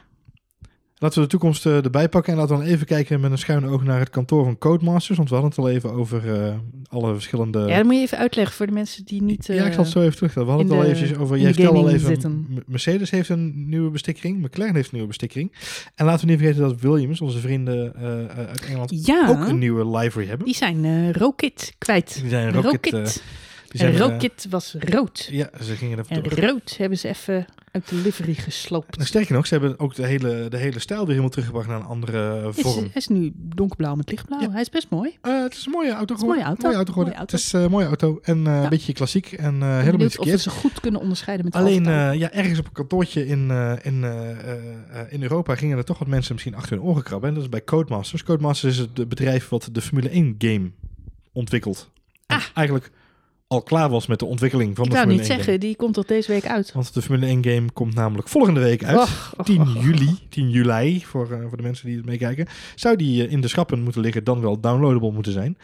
Laten 1.01 1.17
we 1.17 1.23
de 1.23 1.31
toekomst 1.31 1.65
eh, 1.65 1.83
erbij 1.83 2.09
pakken 2.09 2.33
en 2.33 2.39
laten 2.39 2.57
we 2.57 2.63
dan 2.63 2.71
even 2.71 2.85
kijken 2.85 3.19
met 3.19 3.31
een 3.31 3.37
schuin 3.37 3.65
oog 3.65 3.83
naar 3.83 3.99
het 3.99 4.09
kantoor 4.09 4.43
van 4.43 4.57
Codemasters. 4.57 5.17
Want 5.17 5.29
we 5.29 5.35
hadden 5.35 5.53
het 5.55 5.65
al 5.65 5.69
even 5.69 5.91
over 5.91 6.43
eh, 6.43 6.53
alle 6.89 7.13
verschillende... 7.13 7.59
Ja, 7.59 7.75
dat 7.75 7.85
moet 7.85 7.95
je 7.95 8.01
even 8.01 8.17
uitleggen 8.17 8.55
voor 8.55 8.65
de 8.65 8.71
mensen 8.71 9.05
die 9.05 9.21
niet... 9.21 9.45
Ja, 9.45 9.65
ik 9.65 9.73
zal 9.73 9.83
het 9.83 9.91
zo 9.91 10.01
even 10.01 10.15
terug. 10.15 10.33
We 10.33 10.39
hadden 10.39 10.67
het 10.67 10.75
al 10.75 10.83
eventjes 10.83 11.17
over. 11.17 11.37
de 11.37 11.43
vertelde 11.43 11.79
al 11.79 11.89
even. 11.89 12.07
zitten. 12.07 12.47
Mercedes 12.65 13.09
heeft 13.09 13.29
een 13.29 13.69
nieuwe 13.69 13.89
bestikkering. 13.89 14.41
McLaren 14.41 14.75
heeft 14.75 14.85
een 14.85 14.93
nieuwe 14.93 15.07
bestikkering. 15.07 15.51
En 15.95 16.05
laten 16.05 16.25
we 16.25 16.31
niet 16.31 16.41
vergeten 16.41 16.63
dat 16.69 16.81
Williams, 16.81 17.21
onze 17.21 17.39
vrienden 17.39 17.95
eh, 17.95 18.19
eh, 18.19 18.47
uit 18.47 18.65
Engeland, 18.65 19.05
Ja, 19.05 19.27
ook 19.29 19.47
een 19.47 19.59
nieuwe 19.59 19.97
livery 19.97 20.27
hebben. 20.27 20.45
die 20.45 20.55
zijn 20.55 20.85
eh 20.85 21.11
Rocket 21.11 21.75
kwijt. 21.77 22.19
Die 22.21 22.29
zijn 22.29 22.51
Rocket. 22.53 22.91
Rocket. 22.93 23.23
Eh, 23.71 23.81
en 23.81 23.93
eh, 23.93 23.99
Rocket 23.99 24.47
was 24.49 24.75
rood. 24.79 25.27
ja, 25.31 25.49
ze 25.63 25.75
gingen 25.75 25.97
er 25.97 26.05
En 26.07 26.23
door. 26.23 26.33
rood 26.39 26.75
hebben 26.77 26.97
ze 26.97 27.07
even 27.07 27.45
uit 27.71 27.89
de 27.89 27.95
livery 27.95 28.33
gesloopt. 28.33 29.03
sterker 29.05 29.33
nog, 29.33 29.47
ze 29.47 29.53
hebben 29.53 29.79
ook 29.79 29.95
de 29.95 30.05
hele, 30.05 30.47
de 30.49 30.57
hele 30.57 30.79
stijl 30.79 30.99
weer 30.99 31.07
helemaal 31.07 31.29
teruggebracht 31.29 31.67
naar 31.67 31.79
een 31.79 31.85
andere 31.85 32.49
vorm. 32.53 32.77
hij 32.83 32.89
is 32.93 33.07
nu 33.07 33.31
donkerblauw 33.35 33.95
met 33.95 34.09
lichtblauw. 34.09 34.41
Ja. 34.41 34.51
Hij 34.51 34.61
is 34.61 34.69
best 34.69 34.89
mooi. 34.89 35.17
Eh, 35.21 35.41
het 35.41 35.53
is 35.53 35.65
een 35.65 35.71
mooie 35.71 35.91
auto 35.93 36.15
mooie 36.15 36.43
auto. 36.43 36.69
geworden. 36.69 36.95
Mooie 36.95 37.15
auto. 37.15 37.35
Het 37.35 37.45
is 37.45 37.53
eh, 37.53 37.61
een 37.61 37.69
mooie 37.71 37.85
auto 37.85 38.19
en 38.23 38.37
eh, 38.37 38.53
Ja. 38.53 38.63
een 38.63 38.69
beetje 38.69 38.93
klassiek 38.93 39.31
en 39.31 39.37
eh, 39.37 39.59
helemaal 39.59 39.75
niet 39.83 39.91
benieuwd 39.91 40.07
of 40.09 40.15
verkeerd. 40.15 40.41
ze 40.41 40.49
goed 40.49 40.79
kunnen 40.79 41.01
onderscheiden 41.01 41.45
met 41.45 41.55
Alleen 41.55 41.85
eh, 41.87 42.13
ja, 42.13 42.31
ergens 42.31 42.59
op 42.59 42.65
een 42.65 42.71
kantoortje 42.71 43.27
in, 43.27 43.51
eh, 43.51 43.73
in, 43.81 44.03
eh, 44.03 44.29
eh, 44.29 44.51
eh, 45.01 45.05
in 45.13 45.21
Europa 45.21 45.55
gingen 45.55 45.77
er 45.77 45.83
toch 45.85 45.99
wat 45.99 46.07
mensen 46.07 46.33
misschien 46.33 46.55
achter 46.55 46.77
hun 46.77 46.85
oren 46.85 47.03
krabben. 47.03 47.29
En 47.29 47.35
dat 47.35 47.43
is 47.43 47.49
bij 47.49 47.63
Codemasters. 47.63 48.23
Codemasters 48.23 48.73
is 48.73 48.79
het 48.79 49.09
bedrijf 49.09 49.49
wat 49.49 49.69
de 49.71 49.81
Formule 49.81 50.09
1 50.15 50.35
game 50.37 50.71
ontwikkelt. 51.33 51.89
En 52.27 52.35
Ah. 52.37 52.43
eigenlijk 52.53 52.91
al 53.49 53.61
klaar 53.61 53.89
was 53.89 54.07
met 54.07 54.19
de 54.19 54.25
ontwikkeling 54.25 54.75
van 54.75 54.85
ik 54.85 54.89
de 54.91 54.95
zou 54.97 55.07
Formule 55.09 55.27
niet 55.27 55.31
1 55.37 55.43
zeggen, 55.43 55.59
die 55.59 55.75
komt 55.75 55.93
toch 55.93 56.05
deze 56.05 56.31
week 56.31 56.45
uit. 56.45 56.71
Want 56.73 56.93
de 56.93 57.01
Formule 57.01 57.25
1 57.25 57.43
game 57.43 57.71
komt 57.73 57.95
namelijk 57.95 58.27
volgende 58.27 58.59
week 58.59 58.83
uit. 58.83 58.97
Och, 58.97 59.33
och, 59.37 59.45
10 59.45 59.61
och, 59.61 59.75
och. 59.75 59.83
juli, 59.83 60.15
10 60.29 60.49
juli, 60.49 61.03
voor, 61.05 61.31
eh, 61.31 61.39
voor 61.47 61.57
de 61.57 61.63
mensen 61.63 61.87
die 61.87 61.95
het 61.97 62.05
meekijken. 62.05 62.47
Zou 62.75 62.95
die 62.95 63.25
eh, 63.25 63.31
in 63.31 63.41
de 63.41 63.47
schappen 63.47 63.81
moeten 63.83 64.01
liggen, 64.01 64.23
dan 64.23 64.41
wel 64.41 64.59
downloadable 64.59 65.11
moeten 65.11 65.31
zijn. 65.31 65.57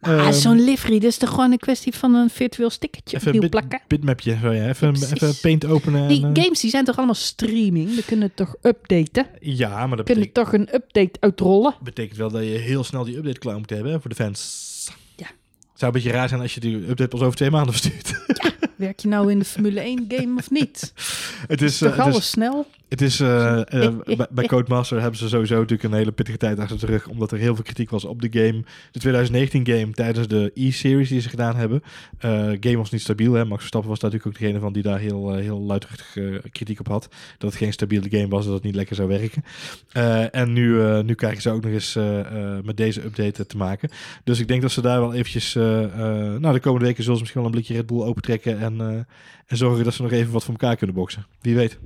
Ah, 0.00 0.32
Zo'n 0.32 0.64
livery, 0.64 0.98
dat 0.98 1.10
is 1.10 1.16
toch 1.16 1.28
gewoon 1.30 1.52
een 1.52 1.58
kwestie 1.58 1.94
van 1.94 2.14
een 2.14 2.30
virtueel 2.30 2.70
stickertje 2.70 3.16
Even 3.16 3.26
opnieuw 3.26 3.42
bit- 3.42 3.50
plakken? 3.50 3.80
bitmapje, 3.88 4.36
zo 4.42 4.52
ja. 4.52 4.68
Even, 4.68 4.92
Precies. 4.92 5.10
even 5.12 5.34
paint 5.40 5.64
openen. 5.66 6.02
en, 6.02 6.08
Die 6.08 6.24
eh, 6.26 6.30
games 6.42 6.60
die 6.60 6.70
zijn 6.70 6.84
toch 6.84 6.96
allemaal 6.96 7.14
streaming? 7.14 7.94
We 7.94 8.04
kunnen 8.04 8.26
het 8.26 8.36
toch 8.36 8.54
updaten? 8.62 9.26
ja, 9.40 9.86
maar 9.86 9.96
dat 9.96 10.06
kunnen 10.06 10.24
betekent, 10.24 10.34
toch 10.34 10.52
een 10.52 10.74
update 10.74 11.20
uitrollen? 11.20 11.74
betekent 11.82 12.16
wel 12.18 12.30
dat 12.30 12.42
je 12.42 12.48
heel 12.48 12.84
snel 12.84 13.04
die 13.04 13.16
update 13.16 13.38
klaar 13.38 13.58
moet 13.58 13.70
hebben 13.70 13.92
hè, 13.92 14.00
voor 14.00 14.10
de 14.10 14.16
fans. 14.16 14.74
Het 15.76 15.84
zou 15.84 15.94
een 15.96 16.02
beetje 16.02 16.18
raar 16.18 16.28
zijn 16.28 16.40
als 16.40 16.54
je 16.54 16.60
die 16.60 16.74
update 16.74 17.08
pas 17.08 17.20
over 17.20 17.36
twee 17.36 17.50
maanden 17.50 17.74
verstuurt. 17.74 18.24
Werk 18.76 19.00
je 19.00 19.08
nou 19.08 19.30
in 19.30 19.38
de 19.38 19.44
Formule 19.44 19.80
1 19.80 20.04
game 20.08 20.38
of 20.38 20.50
niet? 20.50 20.92
het 21.48 21.62
is, 21.62 21.78
Toch 21.78 21.92
eh, 21.92 21.98
alles 21.98 22.30
snel? 22.30 22.66
Het 22.88 23.00
is 23.00 23.20
eh, 23.20 23.84
eh, 23.84 23.94
bij- 24.30 24.46
Codemaster 24.46 25.00
hebben 25.00 25.18
ze 25.18 25.28
sowieso 25.28 25.54
natuurlijk 25.54 25.82
een 25.82 25.92
hele 25.98 26.12
pittige 26.12 26.38
tijd 26.38 26.58
achter 26.58 26.78
de 26.78 26.86
rug, 26.86 27.08
omdat 27.08 27.32
er 27.32 27.38
heel 27.38 27.54
veel 27.54 27.64
kritiek 27.64 27.90
was 27.90 28.04
op 28.04 28.22
de 28.22 28.28
game. 28.30 28.64
De 28.90 28.98
2019 28.98 29.66
game 29.66 29.90
tijdens 29.92 30.28
de 30.28 30.50
E-series 30.54 31.08
die 31.08 31.20
ze 31.20 31.28
gedaan 31.28 31.56
hebben. 31.56 31.82
Eh 32.18 32.30
game 32.60 32.76
was 32.76 32.90
niet 32.90 33.00
stabiel. 33.00 33.32
Hè? 33.32 33.44
Max 33.44 33.58
Verstappen 33.58 33.90
was 33.90 34.00
daar 34.00 34.10
natuurlijk 34.10 34.36
ook 34.36 34.42
degene 34.42 34.60
van 34.60 34.72
die 34.72 34.82
daar 34.82 34.98
heel, 34.98 35.34
heel 35.34 35.60
luidruchtig 35.60 36.16
kritiek 36.50 36.80
op 36.80 36.88
had. 36.88 37.08
Dat 37.38 37.50
het 37.50 37.58
geen 37.58 37.72
stabiele 37.72 38.10
game 38.10 38.28
was, 38.28 38.44
dat 38.44 38.54
het 38.54 38.62
niet 38.62 38.74
lekker 38.74 38.96
zou 38.96 39.08
werken. 39.08 39.44
En 40.32 40.52
nu, 40.52 41.02
nu 41.02 41.14
krijgen 41.14 41.42
ze 41.42 41.50
ook 41.50 41.62
nog 41.62 41.72
eens 41.72 41.98
met 42.64 42.76
deze 42.76 43.04
update 43.04 43.46
te 43.46 43.56
maken. 43.56 43.88
Dus 44.24 44.40
ik 44.40 44.48
denk 44.48 44.62
dat 44.62 44.70
ze 44.70 44.80
daar 44.80 45.00
wel 45.00 45.14
eventjes... 45.14 45.54
nou, 45.54 46.52
de 46.52 46.60
komende 46.60 46.86
weken 46.86 47.02
zullen 47.02 47.16
ze 47.18 47.22
misschien 47.22 47.40
wel 47.40 47.44
een 47.44 47.50
blikje 47.50 47.74
Red 47.74 47.86
Bull 47.86 48.02
opentrekken 48.02 48.58
en, 48.58 49.06
en 49.46 49.56
zorgen 49.56 49.84
dat 49.84 49.94
ze 49.94 50.02
nog 50.02 50.12
even 50.12 50.32
wat 50.32 50.44
voor 50.44 50.54
elkaar 50.54 50.76
kunnen 50.76 50.96
boksen. 50.96 51.26
Wie 51.40 51.54
weet. 51.54 51.78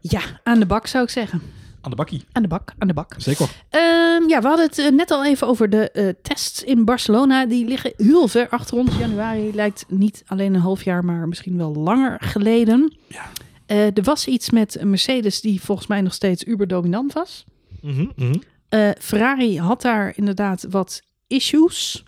Ja, 0.00 0.20
aan 0.42 0.58
de 0.58 0.66
bak 0.66 0.86
zou 0.86 1.04
ik 1.04 1.10
zeggen. 1.10 1.42
Aan 1.80 1.90
de 1.90 1.96
bakkie. 1.96 2.24
Aan 2.32 2.42
de 2.42 2.48
bak, 2.48 2.72
aan 2.78 2.88
de 2.88 2.94
bak. 2.94 3.14
Zeker. 3.16 3.50
Ehm, 3.70 4.28
ja, 4.28 4.40
we 4.40 4.46
hadden 4.46 4.66
het 4.66 4.78
eh, 4.78 4.90
net 4.90 5.10
al 5.10 5.24
even 5.24 5.46
over 5.46 5.70
de 5.70 5.90
eh, 5.90 6.08
tests 6.22 6.62
in 6.62 6.84
Barcelona. 6.84 7.46
Die 7.46 7.66
liggen 7.66 7.92
heel 7.96 8.28
ver 8.28 8.48
achter 8.48 8.76
ons. 8.76 8.96
Januari 8.96 9.54
lijkt 9.54 9.84
niet 9.88 10.22
alleen 10.26 10.54
een 10.54 10.60
half 10.60 10.82
jaar, 10.84 11.04
maar 11.04 11.28
misschien 11.28 11.56
wel 11.56 11.74
langer 11.74 12.16
geleden. 12.20 12.96
Ja. 13.06 13.30
Eh, 13.66 13.96
er 13.96 14.02
was 14.02 14.26
iets 14.26 14.50
met 14.50 14.80
een 14.80 14.90
Mercedes 14.90 15.40
die 15.40 15.60
volgens 15.60 15.86
mij 15.86 16.00
nog 16.00 16.14
steeds 16.14 16.46
uberdominant 16.46 17.12
was. 17.12 17.44
Eh, 18.68 18.90
Ferrari 18.98 19.58
had 19.58 19.82
daar 19.82 20.12
inderdaad 20.16 20.66
wat 20.70 21.02
issues. 21.26 22.04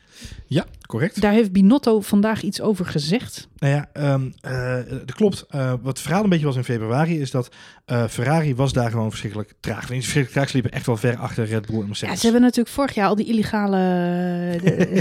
Ja, 0.52 0.64
correct. 0.86 1.20
Daar 1.20 1.32
heeft 1.32 1.52
Binotto 1.52 2.00
vandaag 2.00 2.42
iets 2.42 2.60
over 2.60 2.86
gezegd. 2.86 3.48
Nou 3.58 3.74
ja, 3.74 3.88
ehm, 3.92 4.22
eh, 4.40 4.76
dat 4.90 5.14
klopt. 5.14 5.44
Eh, 5.50 5.68
wat 5.70 5.78
het 5.84 6.00
verhaal 6.00 6.22
een 6.24 6.28
beetje 6.30 6.46
was 6.46 6.56
in 6.56 6.64
februari 6.64 7.20
is 7.20 7.30
dat 7.30 7.48
eh, 7.84 8.04
Ferrari 8.08 8.54
was 8.54 8.72
daar 8.72 8.90
gewoon 8.90 9.08
verschrikkelijk 9.10 9.52
traag. 9.60 9.80
Niet 9.80 9.88
verschrikkelijk 10.02 10.32
traag, 10.32 10.48
ze 10.48 10.54
liepen 10.54 10.72
echt 10.72 10.86
wel 10.86 10.96
ver 10.96 11.16
achter 11.16 11.44
Red 11.46 11.66
Bull 11.66 11.74
en 11.74 11.80
Ja, 11.80 11.86
Mercedes. 11.86 12.16
ze 12.18 12.22
hebben 12.24 12.40
natuurlijk 12.42 12.74
vorig 12.74 12.94
jaar 12.94 13.08
al 13.08 13.14
die 13.14 13.26
illegale 13.26 13.78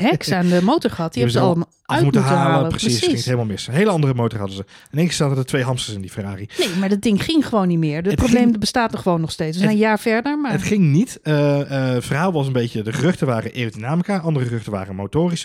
hacks 0.02 0.32
aan 0.38 0.48
de 0.48 0.62
motor 0.64 0.92
gehad. 0.92 1.14
Die, 1.14 1.24
Die 1.26 1.34
hebben 1.40 1.60
ze 1.60 1.64
Af 1.64 1.70
uit 1.98 2.04
moeten 2.04 2.22
moeten 2.22 2.38
halen, 2.42 2.54
halen. 2.56 2.70
precies. 2.70 3.00
Ging 3.00 3.12
het 3.16 3.26
helemaal 3.26 3.46
mis. 3.46 3.68
Een 3.68 3.74
hele 3.74 3.90
andere 3.90 4.14
motor 4.14 4.40
hadden 4.40 4.58
ze. 4.58 4.66
In 4.92 4.98
één 4.98 5.08
keer 5.08 5.16
zaten 5.16 5.38
er 5.38 5.46
twee 5.46 5.64
hamsters 5.64 5.96
in 5.96 6.02
die 6.02 6.10
Ferrari. 6.12 6.48
Nee, 6.60 6.70
maar 6.80 6.90
dat 6.90 7.02
ding 7.02 7.24
ging 7.24 7.48
gewoon 7.48 7.68
niet 7.68 7.78
meer. 7.80 7.96
Het, 7.96 8.06
Het 8.06 8.16
probleem 8.16 8.44
ging- 8.44 8.60
bestaat 8.60 8.94
er 8.94 9.00
gewoon 9.00 9.22
nog 9.22 9.32
steeds. 9.32 9.52
We 9.58 9.64
zijn 9.64 9.70
Het- 9.70 9.80
een 9.80 9.86
jaar 9.86 10.00
verder, 10.00 10.38
maar... 10.40 10.52
Het 10.52 10.64
ging 10.64 10.84
niet. 10.92 11.20
Het 11.24 12.06
verhaal 12.06 12.32
was 12.32 12.48
een 12.48 12.54
beetje, 12.54 12.82
de 12.84 12.94
geruchten 12.94 13.28
waren 13.28 13.52
aerodynamica, 13.54 14.18
andere 14.18 14.46
geruchten 14.46 14.72
waren 14.72 14.96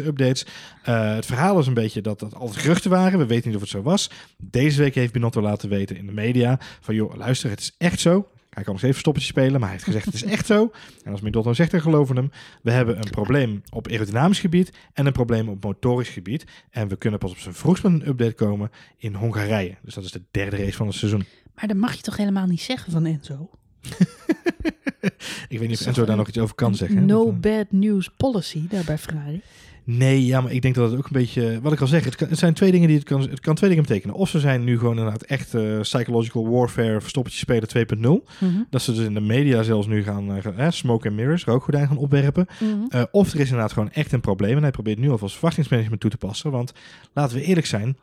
updates. 0.05 0.47
Eh, 0.83 1.15
het 1.15 1.27
verhaal 1.27 1.55
was 1.55 1.67
een 1.67 1.75
beetje 1.75 2.01
dat 2.01 2.21
dat 2.21 2.35
altijd 2.35 2.61
geruchten 2.61 2.91
waren. 2.91 3.19
We 3.19 3.27
weten 3.27 3.47
niet 3.47 3.57
of 3.57 3.63
het 3.63 3.71
zo 3.71 3.83
was. 3.83 4.11
Deze 4.37 4.83
week 4.83 4.95
heeft 4.95 5.13
Binotto 5.13 5.41
laten 5.41 5.69
weten 5.69 5.97
in 5.97 6.07
de 6.07 6.13
media 6.13 6.59
van 6.81 6.95
joh, 6.95 7.15
luister, 7.15 7.51
het 7.51 7.61
is 7.61 7.75
echt 7.79 8.01
zo. 8.01 8.29
Hij 8.57 8.65
kan 8.65 8.75
nog 8.75 8.83
steeds 8.83 8.93
verstoppertje 8.93 9.33
spelen, 9.33 9.53
maar 9.53 9.69
hij 9.69 9.71
heeft 9.71 9.85
gezegd 9.85 10.05
het 10.05 10.15
is 10.15 10.23
echt 10.23 10.47
zo. 10.47 10.71
En 11.05 11.13
als 11.13 11.21
Binotto 11.21 11.53
zegt, 11.53 11.71
dan 11.71 11.81
geloven 11.81 12.17
hem. 12.17 12.31
We 12.63 12.71
hebben 12.71 12.97
een 12.99 13.11
probleem 13.11 13.63
op 13.71 13.89
aerodynamisch 13.89 14.41
gebied 14.41 14.73
en 14.93 15.07
een 15.07 15.13
probleem 15.13 15.49
op 15.49 15.65
motorisch 15.65 16.09
gebied. 16.09 16.45
En 16.71 16.89
we 16.89 16.97
kunnen 16.97 17.19
pas 17.19 17.31
op 17.31 17.39
zijn 17.39 17.55
vroegst 17.55 17.83
met 17.83 17.93
een 17.93 18.09
update 18.09 18.33
komen 18.33 18.71
in 18.97 19.15
Hongarije. 19.15 19.75
Dus 19.83 19.95
dat 19.95 20.05
is 20.05 20.11
de 20.11 20.23
derde 20.31 20.57
race 20.57 20.77
van 20.77 20.87
het 20.87 20.97
seizoen. 20.97 21.25
Maar 21.55 21.67
dat 21.67 21.77
mag 21.77 21.95
je 21.95 22.03
toch 22.03 22.17
helemaal 22.17 22.47
niet 22.47 22.61
zeggen 22.61 22.93
van 22.93 23.07
Enzo? 23.07 23.51
Ik 25.49 25.59
weet 25.59 25.69
niet 25.69 25.73
of 25.73 25.81
Is 25.81 25.87
Enzo 25.87 26.05
daar 26.05 26.17
nog 26.17 26.29
iets 26.29 26.39
over 26.39 26.55
kan 26.55 26.75
zeggen. 26.75 27.07
No 27.07 27.29
eh, 27.29 27.35
bad 27.35 27.67
news 27.71 28.11
policy 28.17 28.69
daar 28.69 28.85
bij 28.85 28.99
Ferrari. 28.99 29.41
Nee, 29.87 30.27
ja, 30.27 30.41
maar 30.41 30.53
ik 30.53 30.63
denk 30.63 30.75
dat 30.75 30.91
het 30.91 30.99
ook 30.99 31.05
een 31.05 31.13
beetje, 31.13 31.61
wat 31.61 31.73
ik 31.73 31.81
al 31.81 31.87
zeg, 31.87 32.05
het, 32.05 32.15
kan, 32.15 32.29
het 32.29 32.39
zijn 32.39 32.55
twee 32.55 32.71
dingen 32.71 32.89
die 32.89 32.97
het 32.97 33.07
kan, 33.07 33.21
het 33.21 33.41
kan 33.41 33.55
twee 33.55 33.71
dingen 33.71 33.85
betekenen. 33.85 34.15
Of 34.15 34.29
ze 34.29 34.41
zijn 34.41 34.65
nu 34.65 34.79
gewoon 34.79 34.97
inderdaad 34.97 35.23
echt 35.23 35.55
eh, 35.55 35.81
psychological 35.81 36.49
warfare, 36.49 37.01
verstoppertje 37.01 37.41
spelen 37.41 37.69
2.0. 37.69 38.29
Mhm. 38.39 38.63
Dat 38.71 38.83
ze 38.83 38.93
dus 38.93 39.05
in 39.05 39.15
de 39.15 39.21
media 39.21 39.63
zelfs 39.63 39.87
nu 39.87 40.03
gaan, 40.03 40.37
eh, 40.37 40.71
smoke 40.71 41.09
and 41.09 41.17
mirrors, 41.17 41.45
rookgordijn 41.45 41.87
gaan 41.87 41.97
opwerpen. 41.97 42.47
Mhm. 42.61 42.73
Eh, 42.89 43.03
of 43.11 43.33
er 43.33 43.41
is 43.41 43.47
inderdaad 43.47 43.73
gewoon 43.73 43.91
echt 43.91 44.13
een 44.13 44.21
probleem 44.21 44.57
en 44.57 44.63
hij 44.63 44.71
probeert 44.71 44.99
nu 44.99 45.11
alvast 45.11 45.35
verwachtingsmanagement 45.35 46.01
toe 46.01 46.11
te 46.11 46.17
passen. 46.17 46.51
Want 46.51 46.73
laten 47.13 47.37
we 47.37 47.43
eerlijk 47.43 47.67
zijn, 47.67 47.97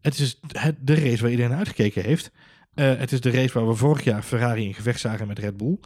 het 0.00 0.18
is 0.18 0.40
het, 0.52 0.76
de 0.80 0.94
race 0.94 1.22
waar 1.22 1.30
iedereen 1.30 1.56
uitgekeken 1.56 2.02
heeft. 2.02 2.30
Het 2.74 3.12
is 3.12 3.20
de 3.20 3.30
race 3.30 3.52
waar 3.52 3.68
we 3.68 3.74
vorig 3.74 4.04
jaar 4.04 4.22
Ferrari 4.22 4.64
in 4.64 4.74
gevecht 4.74 5.00
zagen 5.00 5.26
met 5.26 5.38
Red 5.38 5.56
Bull. 5.56 5.78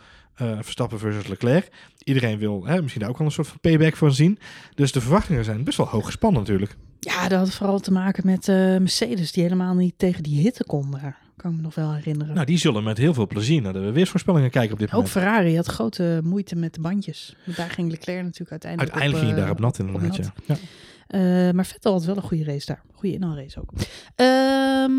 Eh, 0.43 0.59
Verstappen 0.61 0.99
versus 0.99 1.27
Leclerc. 1.27 1.69
Iedereen 2.05 2.39
wil 2.39 2.65
hè, 2.65 2.81
misschien 2.81 3.01
daar 3.01 3.11
ook 3.11 3.19
wel 3.19 3.27
een 3.27 3.33
soort 3.33 3.49
van 3.49 3.61
payback 3.61 3.97
van 3.97 4.13
zien. 4.13 4.39
Dus 4.75 4.93
de 4.93 5.01
verwachtingen 5.01 5.45
zijn 5.45 5.65
best 5.65 5.77
wel 5.77 5.87
hoog 5.87 6.07
gespannen 6.07 6.41
natuurlijk. 6.41 6.77
Ja, 7.01 7.29
dat 7.29 7.39
had 7.39 7.55
vooral 7.55 7.81
te 7.81 7.93
maken 7.93 8.27
met 8.27 8.49
eh, 8.49 8.57
Mercedes, 8.57 9.33
die 9.33 9.43
helemaal 9.43 9.75
niet 9.75 9.95
tegen 9.97 10.23
die 10.23 10.41
hitte 10.41 10.65
kon 10.65 10.91
daar. 10.91 11.19
Kan 11.37 11.51
ik 11.51 11.57
me 11.57 11.63
nog 11.63 11.75
wel 11.75 11.93
herinneren. 11.95 12.35
Nou, 12.35 12.47
die 12.47 12.59
zullen 12.59 12.83
met 12.83 12.99
heel 12.99 13.15
veel 13.15 13.27
plezier 13.27 13.63
naar 13.63 13.73
de 13.73 13.93
weersvoorspellingen 13.93 14.51
kijken 14.51 14.73
op 14.73 14.79
dit 14.79 14.89
ook 14.89 14.95
moment. 14.95 15.13
Ferrari 15.13 15.57
had 15.57 15.67
grote 15.67 16.21
moeite 16.25 16.57
met 16.57 16.75
de 16.75 16.81
bandjes. 16.81 17.37
Want 17.45 17.57
Daar 17.57 17.71
ging 17.71 17.91
Leclerc 17.91 18.23
natuurlijk 18.23 18.51
uiteindelijk 18.51 18.93
Uiteindelijk 18.93 19.23
op, 19.23 19.29
ging 19.29 19.39
je 19.39 19.43
daar 19.43 19.51
op 19.51 19.57
eh, 19.57 19.63
nat 19.63 19.79
inderdaad, 19.79 20.19
nat. 20.19 20.33
ja. 20.47 20.55
ja. 20.55 21.49
Eh, 21.49 21.55
maar 21.55 21.67
Vettel 21.67 21.93
had 21.93 22.05
wel 22.05 22.17
een 22.17 22.23
goede 22.23 22.45
race 22.45 22.67
daar. 22.67 22.83
Goede 22.93 23.15
inhaalrace 23.15 23.61
ook. 23.61 23.73
Ehm, 24.15 24.91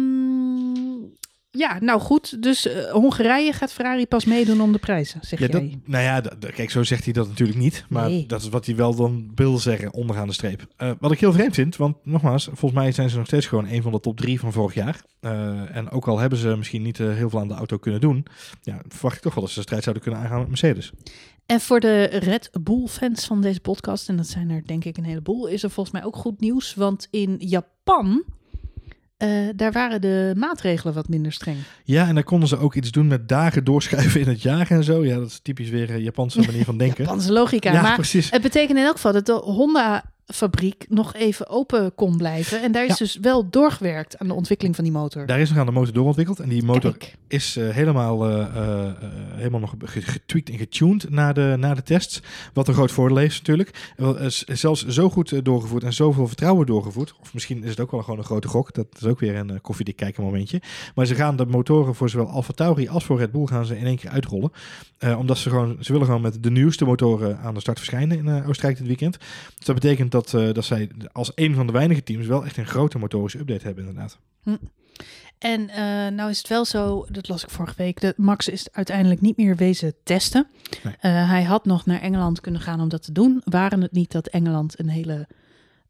ja, 1.57 1.77
nou 1.79 1.99
goed. 1.99 2.41
Dus 2.43 2.67
eh, 2.67 2.91
Hongarije 2.91 3.53
gaat 3.53 3.73
Ferrari 3.73 4.07
pas 4.07 4.25
meedoen 4.25 4.61
om 4.61 4.71
de 4.71 4.77
prijzen, 4.77 5.19
zeg 5.23 5.39
Ja, 5.39 5.47
dat, 5.47 5.61
jij. 5.61 5.79
nou 5.85 6.03
ja, 6.03 6.21
kijk, 6.53 6.71
zo 6.71 6.83
zegt 6.83 7.03
hij 7.03 7.13
dat 7.13 7.27
natuurlijk 7.27 7.59
niet. 7.59 7.85
Maar 7.89 8.09
Nee. 8.09 8.25
dat 8.25 8.41
is 8.41 8.49
wat 8.49 8.65
hij 8.65 8.75
wel 8.75 8.95
dan 8.95 9.31
wil 9.35 9.57
zeggen, 9.57 9.93
onderaan 9.93 10.27
de 10.27 10.33
streep. 10.33 10.65
Eh, 10.77 10.91
wat 10.99 11.11
ik 11.11 11.19
heel 11.19 11.33
vreemd 11.33 11.53
vind, 11.55 11.75
want 11.75 11.95
nogmaals, 12.03 12.43
volgens 12.43 12.71
mij 12.81 12.91
zijn 12.91 13.09
ze 13.09 13.17
nog 13.17 13.25
steeds 13.25 13.45
gewoon 13.45 13.67
een 13.67 13.81
van 13.81 13.91
de 13.91 13.99
top 13.99 14.17
drie 14.17 14.39
van 14.39 14.51
vorig 14.51 14.73
jaar. 14.73 15.01
Eh, 15.19 15.75
en 15.75 15.89
ook 15.89 16.07
al 16.07 16.19
hebben 16.19 16.39
ze 16.39 16.55
misschien 16.57 16.81
niet 16.81 16.97
heel 16.97 17.29
veel 17.29 17.39
aan 17.39 17.47
de 17.47 17.53
auto 17.53 17.77
kunnen 17.77 18.01
doen, 18.01 18.25
ja, 18.61 18.81
verwacht 18.87 19.15
ik 19.15 19.21
toch 19.21 19.33
wel 19.33 19.43
dat 19.43 19.51
ze 19.51 19.57
de 19.59 19.65
strijd 19.65 19.83
zouden 19.83 20.03
kunnen 20.03 20.21
aangaan 20.21 20.39
met 20.39 20.47
Mercedes. 20.47 20.91
En 21.45 21.59
voor 21.61 21.79
de 21.79 22.03
Red 22.03 22.49
Bull-fans 22.61 23.25
van 23.25 23.41
deze 23.41 23.59
podcast, 23.59 24.09
en 24.09 24.15
dat 24.17 24.27
zijn 24.27 24.49
er 24.49 24.67
denk 24.67 24.83
ik 24.85 24.97
een 24.97 25.03
heleboel, 25.03 25.47
is 25.47 25.63
er 25.63 25.69
volgens 25.69 25.95
mij 25.95 26.05
ook 26.05 26.15
goed 26.15 26.39
nieuws. 26.39 26.73
Want 26.75 27.07
in 27.11 27.35
Japan, 27.39 28.23
eh, 29.17 29.29
daar 29.55 29.71
waren 29.71 30.01
de 30.01 30.33
maatregelen 30.37 30.93
wat 30.93 31.07
minder 31.07 31.31
streng. 31.31 31.57
Ja, 31.83 32.07
en 32.07 32.13
dan 32.15 32.23
konden 32.23 32.47
ze 32.47 32.57
ook 32.57 32.75
iets 32.75 32.91
doen 32.91 33.07
met 33.07 33.27
dagen 33.27 33.63
doorschuiven 33.63 34.21
in 34.21 34.27
het 34.27 34.41
jaar 34.41 34.71
en 34.71 34.83
zo. 34.83 35.05
Ja, 35.05 35.15
dat 35.17 35.27
is 35.27 35.39
typisch 35.41 35.69
weer 35.69 35.89
een 35.89 36.03
Japanse 36.03 36.39
manier 36.39 36.65
van 36.65 36.77
denken. 36.83 37.03
Japanse 37.03 37.31
logica. 37.31 37.71
ja, 37.71 37.81
maar 37.81 37.95
precies. 37.95 38.29
het 38.31 38.41
betekent 38.41 38.77
in 38.77 38.83
elk 38.83 38.95
geval 38.95 39.13
dat 39.13 39.25
de 39.25 39.41
Honda-fabriek 40.25 40.85
nog 40.89 41.13
even 41.13 41.47
open 41.49 41.95
kon 41.95 42.17
blijven. 42.17 42.61
En 42.61 42.71
daar 42.71 42.83
is 42.83 42.89
Ja. 42.89 42.95
dus 42.95 43.17
wel 43.21 43.49
doorgewerkt 43.49 44.17
aan 44.17 44.27
de 44.27 44.33
ontwikkeling 44.33 44.75
van 44.75 44.83
die 44.83 44.93
motor. 44.93 45.25
Daar 45.25 45.39
is 45.39 45.49
nog 45.49 45.57
aan 45.59 45.65
de 45.65 45.71
motor 45.71 45.93
doorontwikkeld. 45.93 46.39
En 46.39 46.49
die 46.49 46.63
motor 46.63 46.97
Kijk. 46.97 47.15
is 47.27 47.55
eh, 47.57 47.69
helemaal, 47.69 48.25
eh, 48.29 48.41
eh, 48.85 48.91
helemaal 49.35 49.59
nog 49.59 49.73
ge- 49.79 50.01
getweakt 50.01 50.49
en 50.49 50.57
getuned 50.57 51.09
na 51.09 51.33
de, 51.33 51.55
na 51.59 51.73
de 51.73 51.83
tests. 51.83 52.21
Wat 52.53 52.67
een 52.67 52.73
groot 52.73 52.91
voordeel 52.91 53.17
heeft 53.17 53.37
natuurlijk. 53.37 53.93
Zelfs 54.51 54.85
zo 54.87 55.09
goed 55.09 55.45
doorgevoerd 55.45 55.83
en 55.83 55.93
zoveel 55.93 56.27
vertrouwen 56.27 56.65
doorgevoerd. 56.65 57.13
Of 57.21 57.33
misschien 57.33 57.63
is 57.63 57.69
het 57.69 57.79
ook 57.79 57.91
wel 57.91 58.01
gewoon 58.03 58.19
een 58.19 58.25
grote 58.25 58.47
gok. 58.47 58.73
Dat 58.73 58.87
is 58.99 59.05
ook 59.05 59.19
weer 59.19 59.35
een 59.35 59.61
koffiedik 59.61 59.95
kijken 59.95 60.23
momentje. 60.23 60.61
Maar 60.95 61.05
ze 61.05 61.15
gaan 61.15 61.35
de 61.35 61.45
motoren 61.45 61.95
voor 61.95 62.09
zowel 62.09 62.27
Alfa 62.29 62.53
Tauri 62.53 62.87
als 62.87 63.03
voor 63.03 63.17
Red 63.17 63.31
Bull 63.31 63.45
gaan 63.45 63.65
ze 63.65 63.77
in 63.77 63.85
één 63.85 63.97
keer 63.97 64.09
uitrollen. 64.09 64.51
Omdat 65.17 65.37
ze 65.37 65.49
gewoon, 65.49 65.77
ze 65.79 65.91
willen 65.91 66.07
gewoon 66.07 66.21
met 66.21 66.43
de 66.43 66.51
nieuwste 66.51 66.85
motoren 66.85 67.37
aan 67.39 67.53
de 67.53 67.59
start 67.59 67.77
verschijnen 67.77 68.17
in 68.17 68.45
Oostenrijk 68.45 68.77
dit 68.77 68.87
weekend. 68.87 69.17
Dus 69.57 69.65
dat 69.65 69.75
betekent 69.75 70.11
dat, 70.13 70.33
eh, 70.33 70.53
dat 70.53 70.65
zij 70.65 70.89
als 71.11 71.31
een 71.35 71.55
van 71.55 71.67
de 71.67 71.73
weinige 71.73 72.03
teams 72.03 72.25
wel 72.25 72.45
echt 72.45 72.57
een 72.57 72.65
grote 72.65 72.97
motorische 72.97 73.39
update 73.39 73.65
hebben 73.65 73.85
inderdaad. 73.85 74.17
En 75.37 75.69
eh, 75.69 76.11
nou 76.11 76.29
is 76.29 76.37
het 76.37 76.47
wel 76.47 76.65
zo, 76.65 77.05
dat 77.09 77.27
las 77.27 77.43
ik 77.43 77.49
vorige 77.49 77.73
week, 77.77 78.01
dat 78.01 78.17
Max 78.17 78.47
is 78.47 78.71
uiteindelijk 78.71 79.21
niet 79.21 79.37
meer 79.37 79.55
wezen 79.55 79.93
testen. 80.03 80.47
Nee. 80.83 80.95
Eh, 80.99 81.29
hij 81.29 81.43
had 81.43 81.65
nog 81.65 81.85
naar 81.85 82.01
Engeland 82.01 82.41
kunnen 82.41 82.61
gaan 82.61 82.81
om 82.81 82.89
dat 82.89 83.03
te 83.03 83.11
doen. 83.11 83.41
Waren 83.43 83.81
het 83.81 83.91
niet 83.91 84.11
dat 84.11 84.27
Engeland 84.27 84.79
een 84.79 84.89
hele 84.89 85.27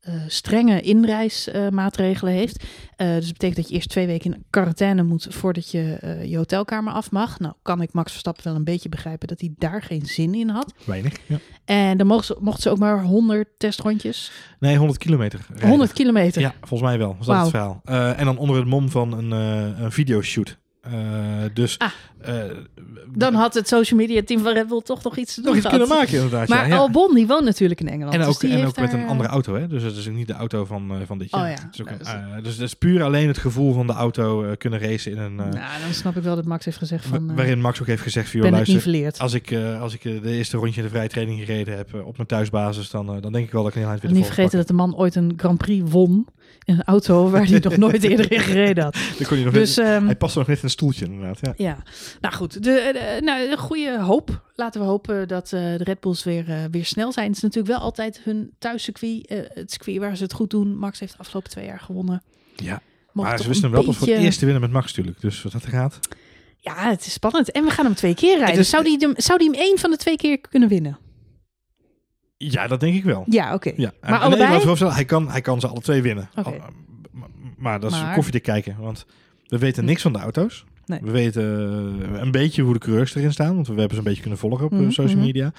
eh, 0.04 0.14
strenge 0.28 0.82
inreismaatregelen 0.82 2.34
heeft. 2.34 2.64
Eh, 2.96 3.08
dus 3.08 3.24
dat 3.24 3.34
betekent 3.34 3.56
dat 3.56 3.70
je 3.70 3.76
eerst 3.76 3.90
twee 3.90 4.06
weken 4.06 4.34
in 4.34 4.44
quarantaine 4.50 5.04
moet 5.04 5.28
voordat 5.30 5.72
je 5.72 5.98
eh, 6.02 6.26
je 6.26 6.38
hotelkamer 6.38 6.94
af 6.94 7.12
mag. 7.12 7.40
Nou 7.40 7.54
kan 7.62 7.82
ik 7.82 7.94
Max 7.94 8.12
Verstappen 8.12 8.44
wel 8.44 8.56
een 8.56 8.64
beetje 8.64 8.90
begrijpen 8.90 9.28
dat 9.28 9.40
hij 9.40 9.54
daar 9.58 9.82
geen 9.82 10.06
zin 10.06 10.36
in 10.36 10.50
had. 10.50 10.74
Weinig. 10.86 11.14
Ja. 11.28 11.38
En 11.66 11.98
dan 11.98 12.08
mochten 12.08 12.36
ze, 12.36 12.44
mochten 12.44 12.64
ze 12.64 12.70
ook 12.70 12.78
maar 12.78 13.04
100 13.04 13.50
testrondjes. 13.58 14.32
Nee, 14.60 14.78
100 14.78 15.00
kilometer. 15.00 15.46
rijden. 15.50 15.70
100 15.70 15.94
kilometer. 15.94 16.42
Ja, 16.42 16.54
volgens 16.60 16.90
mij 16.90 16.98
wel. 16.98 17.16
Was 17.18 17.28
dat 17.28 17.36
Wauw. 17.36 17.42
het 17.42 17.50
verhaal. 17.86 18.16
En 18.16 18.26
dan 18.26 18.38
onder 18.38 18.56
het 18.56 18.68
mom 18.68 18.90
van 18.90 19.18
een, 19.18 19.32
een 19.32 19.92
videoshoot. 19.92 20.58
Eh, 20.84 20.92
dus 21.54 21.78
Ah. 21.80 21.90
eh, 22.22 22.36
Dan 23.16 23.34
had 23.34 23.54
het 23.54 23.68
social 23.68 24.00
media 24.00 24.22
team 24.26 24.42
van 24.44 24.54
Red 24.54 24.68
Bull 24.68 24.82
toch 24.82 25.04
nog 25.04 25.18
iets 25.18 25.34
te 25.34 25.42
doen 25.42 25.50
nog 25.50 25.60
iets 25.60 25.70
kunnen 25.70 25.88
maken 25.88 26.14
inderdaad. 26.14 26.48
Maar 26.48 26.68
ja, 26.68 26.76
ja. 26.76 26.76
Albon, 26.78 27.16
die 27.16 27.28
woont 27.28 27.44
natuurlijk 27.44 27.80
in 27.80 27.88
Engeland. 27.90 28.14
En 28.14 28.20
dus 28.20 28.28
ook, 28.30 28.40
die 28.40 28.50
en 28.50 28.56
heeft 28.58 28.70
ook 28.70 28.80
met 28.80 28.94
een 28.94 29.08
andere 29.08 29.30
auto, 29.30 29.56
hè? 29.56 29.68
Dus 29.68 29.84
het 29.84 29.96
is 29.96 30.08
ook 30.08 30.14
niet 30.14 30.28
de 30.28 30.34
auto 30.34 30.66
van, 30.66 30.92
eh, 30.92 30.98
van 31.06 31.18
dit 31.18 31.34
Oh 31.34 31.40
jaar. 31.40 31.50
ja. 31.50 31.56
Het 31.56 31.74
is 31.74 31.82
ook 31.82 31.88
Ja, 31.88 31.94
een, 31.94 32.30
dat 32.30 32.38
is- 32.38 32.44
dus 32.44 32.54
het 32.54 32.62
is 32.64 32.74
puur 32.74 33.04
alleen 33.04 33.28
het 33.28 33.38
gevoel 33.38 33.74
van 33.74 33.88
de 33.88 33.94
auto 33.94 34.54
kunnen 34.58 34.80
racen 34.80 35.12
in 35.12 35.18
een... 35.18 35.36
Nou, 35.36 35.52
dan 35.52 35.94
snap 35.94 36.16
ik 36.18 36.24
wel 36.24 36.36
dat 36.36 36.46
Max 36.46 36.66
heeft 36.66 36.78
gezegd 36.78 37.06
van... 37.06 37.36
waarin 37.36 37.62
Max 37.62 37.82
ook 37.82 37.88
heeft 37.88 38.02
gezegd 38.02 38.30
van, 38.30 38.40
joh, 38.40 38.50
luister, 38.52 39.12
als 39.22 39.34
ik, 39.34 39.54
als 39.80 39.94
ik 39.94 40.02
de 40.02 40.32
eerste 40.32 40.58
rondje 40.58 40.78
in 40.82 40.88
de 40.88 40.94
vrije 40.94 41.10
training 41.10 41.40
gereden 41.40 41.78
heb 41.78 41.94
op 42.06 42.16
mijn 42.16 42.28
thuisbasis, 42.28 42.90
dan, 42.90 43.06
dan 43.22 43.32
denk 43.32 43.46
ik 43.46 43.52
wel 43.52 43.62
dat 43.64 43.70
ik 43.72 43.76
een 43.76 43.82
heel 43.82 43.92
eind 43.92 44.02
weer 44.04 44.12
Niet 44.12 44.26
vergeten 44.26 44.58
dat 44.58 44.68
de 44.68 44.74
man 44.74 44.96
ooit 44.96 45.16
een 45.16 45.34
Grand 45.38 45.58
Prix 45.58 45.92
won 45.92 46.26
in 46.66 46.74
een 46.74 46.84
auto 46.84 47.30
waar 47.30 47.46
hij 47.48 47.60
nog 47.60 47.78
nooit 47.78 48.04
eerder 48.04 48.32
in 48.32 48.40
gereden 48.40 48.84
had. 48.84 48.98
kon 49.28 49.44
nog 49.44 49.54
Dus 49.54 49.76
net- 49.76 49.86
ehm, 49.88 50.06
hij 50.06 50.16
past 50.16 50.36
nog 50.36 50.48
net 50.48 50.58
in 50.58 50.64
een 50.64 50.70
stoeltje 50.70 51.06
inderdaad. 51.06 51.40
Ja. 51.42 51.54
ja, 51.58 51.78
nou 52.22 52.34
goed. 52.36 52.54
De, 52.54 52.60
de, 52.64 53.20
nou, 53.24 53.52
een 53.52 53.58
goede 53.58 54.00
hoop. 54.02 54.42
Laten 54.56 54.82
we 54.82 54.88
hopen 54.88 55.28
dat 55.28 55.44
eh, 55.54 55.60
de 55.60 55.84
Red 55.84 56.00
Bulls 56.00 56.24
weer, 56.24 56.50
eh, 56.50 56.58
weer 56.72 56.86
snel 56.86 57.12
zijn. 57.12 57.28
Het 57.28 57.36
is 57.36 57.42
natuurlijk 57.42 57.74
wel 57.74 57.82
altijd 57.84 58.20
hun 58.24 58.52
thuiscircuit. 58.60 59.28
eh, 59.28 59.38
het 59.54 59.72
circuit 59.72 59.98
waar 59.98 60.18
ze 60.18 60.24
het 60.24 60.34
goed 60.34 60.50
doen. 60.50 60.78
Max 60.78 61.00
heeft 61.00 61.12
de 61.12 61.18
afgelopen 61.20 61.50
twee 61.50 61.66
jaar 61.66 61.80
gewonnen. 61.80 62.24
Ja, 62.56 62.82
maar 63.12 63.40
ze 63.40 63.48
wisten 63.48 63.56
een 63.56 63.62
hem 63.64 63.72
wel 63.72 63.84
pas 63.84 63.94
voor 63.98 64.02
het 64.08 64.10
beetje- 64.10 64.26
eerst 64.26 64.40
te 64.40 64.46
winnen 64.46 64.62
met 64.64 64.72
Max 64.72 64.86
natuurlijk. 64.88 65.22
Dus 65.22 65.42
wat 65.44 65.52
dat 65.52 65.66
gaat. 65.66 66.00
Ja, 66.60 66.90
het 66.90 67.06
is 67.06 67.14
spannend. 67.14 67.52
En 67.52 67.64
we 67.64 67.70
gaan 67.70 67.86
hem 67.86 67.94
twee 67.96 68.14
keer 68.16 68.38
rijden. 68.38 68.66
Zou 68.66 68.84
die, 68.84 68.98
hem, 69.00 69.14
zou 69.16 69.38
die 69.40 69.50
hem 69.52 69.60
één 69.60 69.78
van 69.80 69.92
de 69.92 69.98
twee 69.98 70.16
keer 70.16 70.40
kunnen 70.50 70.70
winnen? 70.70 70.98
Ja, 72.52 72.68
dat 72.68 72.80
denk 72.80 72.96
ik 72.96 73.04
wel. 73.04 73.26
Ja, 73.30 73.54
oké. 73.54 73.72
Ja. 73.76 73.92
Maar 74.02 74.20
allebei? 74.20 74.76
hij, 74.94 75.06
kan, 75.06 75.30
hij 75.30 75.42
kan 75.42 75.60
ze 75.60 75.68
alle 75.68 75.82
twee 75.82 76.02
winnen. 76.02 76.30
Al- 76.34 76.56
maar, 77.12 77.30
maar 77.58 77.80
dat 77.80 77.92
is 77.92 78.02
Maar- 78.02 78.14
koffie 78.16 78.32
te 78.34 78.40
kijken. 78.40 78.76
Want 78.80 79.06
we 79.48 79.58
weten 79.58 79.86
niks 79.86 80.02
van 80.02 80.14
de 80.14 80.20
auto's. 80.20 80.66
Nee. 80.86 81.00
We 81.02 81.12
weten 81.12 81.44
eh, 82.14 82.22
een 82.22 82.32
beetje 82.32 82.62
hoe 82.62 82.74
de 82.74 82.80
coureurs 82.80 83.16
erin 83.16 83.32
staan. 83.32 83.56
Want 83.56 83.68
we 83.68 83.74
hebben 83.74 83.92
ze 83.92 83.98
een 83.98 84.04
beetje 84.04 84.22
kunnen 84.22 84.40
volgen 84.40 84.66
op 84.66 84.72
eh, 84.72 84.78
Mhm, 84.80 84.90
social 84.90 85.18
mhm. 85.18 85.26
media. 85.26 85.54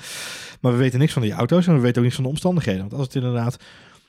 Maar 0.61 0.73
we 0.73 0.79
weten 0.79 0.99
niks 0.99 1.13
van 1.13 1.23
die 1.23 1.33
auto's. 1.33 1.67
En 1.67 1.75
we 1.75 1.81
weten 1.81 1.97
ook 1.97 2.03
niks 2.03 2.15
van 2.15 2.25
de 2.25 2.31
omstandigheden. 2.31 2.81
Want 2.81 2.93
als 2.93 3.03
het 3.07 3.15
inderdaad... 3.15 3.57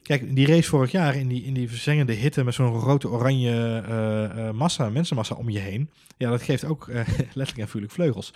Kijk, 0.01 0.35
die 0.35 0.47
race 0.47 0.69
vorig 0.69 0.91
jaar 0.91 1.15
in 1.15 1.27
die, 1.27 1.43
in 1.43 1.53
die 1.53 1.69
verzengende 1.69 2.13
hitte 2.13 2.43
met 2.43 2.53
zo'n 2.53 2.81
grote 2.81 3.09
oranje 3.09 3.83
eh, 3.87 4.51
massa, 4.51 4.89
mensenmassa 4.89 5.35
om 5.35 5.49
je 5.49 5.59
heen. 5.59 5.89
Ja, 6.17 6.29
dat 6.29 6.41
geeft 6.41 6.65
ook 6.65 6.87
eh, 6.87 6.95
letterlijk 7.17 7.57
en 7.57 7.67
vuurlijk 7.67 7.93
vleugels. 7.93 8.33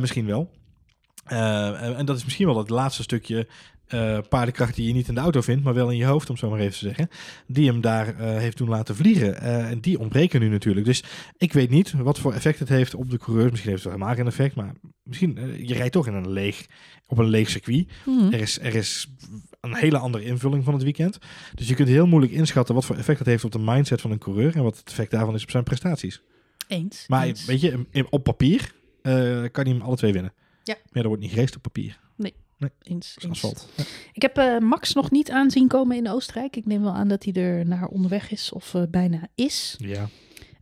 Misschien 0.00 0.26
wel. 0.26 0.50
En- 1.24 1.96
en 1.96 2.06
dat 2.06 2.16
is 2.16 2.24
misschien 2.24 2.46
wel 2.46 2.58
het 2.58 2.70
laatste 2.70 3.02
stukje 3.02 3.46
eh, 3.86 4.18
paardenkracht 4.28 4.74
die 4.74 4.86
je 4.86 4.92
niet 4.92 5.08
in 5.08 5.14
de 5.14 5.20
auto 5.20 5.40
vindt, 5.40 5.64
maar 5.64 5.74
wel 5.74 5.90
in 5.90 5.96
je 5.96 6.04
hoofd, 6.04 6.30
om 6.30 6.36
zo 6.36 6.50
maar 6.50 6.58
even 6.58 6.72
te 6.72 6.78
zeggen. 6.78 7.08
Die 7.46 7.70
hem 7.70 7.80
daar 7.80 8.18
eh, 8.18 8.36
heeft 8.36 8.56
doen 8.56 8.68
laten 8.68 8.96
vliegen. 8.96 9.40
Eh, 9.40 9.70
en 9.70 9.80
die 9.80 9.98
ontbreken 9.98 10.40
nu 10.40 10.48
natuurlijk. 10.48 10.86
Dus 10.86 11.04
ik 11.36 11.52
weet 11.52 11.70
niet 11.70 11.92
wat 11.92 12.18
voor 12.18 12.32
effect 12.32 12.58
het 12.58 12.68
heeft 12.68 12.94
op 12.94 13.10
de 13.10 13.18
coureurs. 13.18 13.50
Misschien 13.50 13.70
heeft 13.70 13.82
het 13.82 13.92
wel 13.92 14.00
helemaal 14.00 14.24
geen 14.24 14.32
effect, 14.32 14.54
maar 14.54 14.72
misschien, 15.02 15.38
je 15.66 15.74
rijdt 15.74 15.92
toch 15.92 16.06
in 16.06 16.14
een 16.14 16.30
leeg, 16.30 16.66
op 17.06 17.18
een 17.18 17.28
leeg 17.28 17.50
circuit. 17.50 17.86
Mhm. 18.04 18.32
Er 18.32 18.40
is, 18.40 18.58
er 18.58 18.74
is 18.74 19.10
een 19.60 19.74
hele 19.74 19.98
andere 19.98 20.24
invulling 20.24 20.64
van 20.64 20.74
het 20.74 20.82
weekend. 20.82 21.18
Dus 21.54 21.68
je 21.68 21.74
kunt 21.74 21.88
heel 21.88 22.06
moeilijk 22.06 22.32
inschatten 22.32 22.74
wat 22.74 22.84
voor 22.84 22.96
effect 22.96 23.18
het 23.18 23.28
heeft 23.28 23.44
op 23.44 23.52
de 23.52 23.58
mindset 23.58 24.00
van 24.00 24.10
een 24.10 24.18
coureur 24.18 24.56
en 24.56 24.62
wat 24.62 24.76
het 24.76 24.88
effect 24.88 25.10
daarvan 25.10 25.34
is 25.34 25.42
op 25.42 25.50
zijn 25.50 25.64
prestaties. 25.64 26.22
Eens. 26.68 27.04
Maar 27.08 27.26
eens. 27.26 27.44
weet 27.44 27.60
je, 27.60 27.86
op 28.10 28.24
papier 28.24 28.72
kan 29.52 29.64
hij 29.64 29.72
hem 29.72 29.80
alle 29.80 29.96
twee 29.96 30.12
winnen. 30.12 30.32
Ja. 30.62 30.76
Maar 30.92 31.02
er 31.02 31.08
wordt 31.08 31.22
niet 31.22 31.32
gereest 31.32 31.56
op 31.56 31.62
papier. 31.62 32.00
eens, 32.16 32.32
Eens. 32.82 33.16
asfalt. 33.28 33.68
Ik 34.12 34.22
heb 34.22 34.36
eh, 34.36 34.58
Max 34.58 34.92
nog 34.92 35.10
niet 35.10 35.30
aanzien 35.30 35.68
komen 35.68 35.96
in 35.96 36.08
Oostenrijk. 36.08 36.56
Ik 36.56 36.66
neem 36.66 36.82
wel 36.82 36.92
aan 36.92 37.08
dat 37.08 37.24
hij 37.24 37.42
er 37.42 37.66
naar 37.66 37.86
onderweg 37.86 38.30
is 38.30 38.52
of 38.52 38.74
eh, 38.74 38.82
bijna 38.90 39.28
is. 39.34 39.74
Ja. 39.78 40.08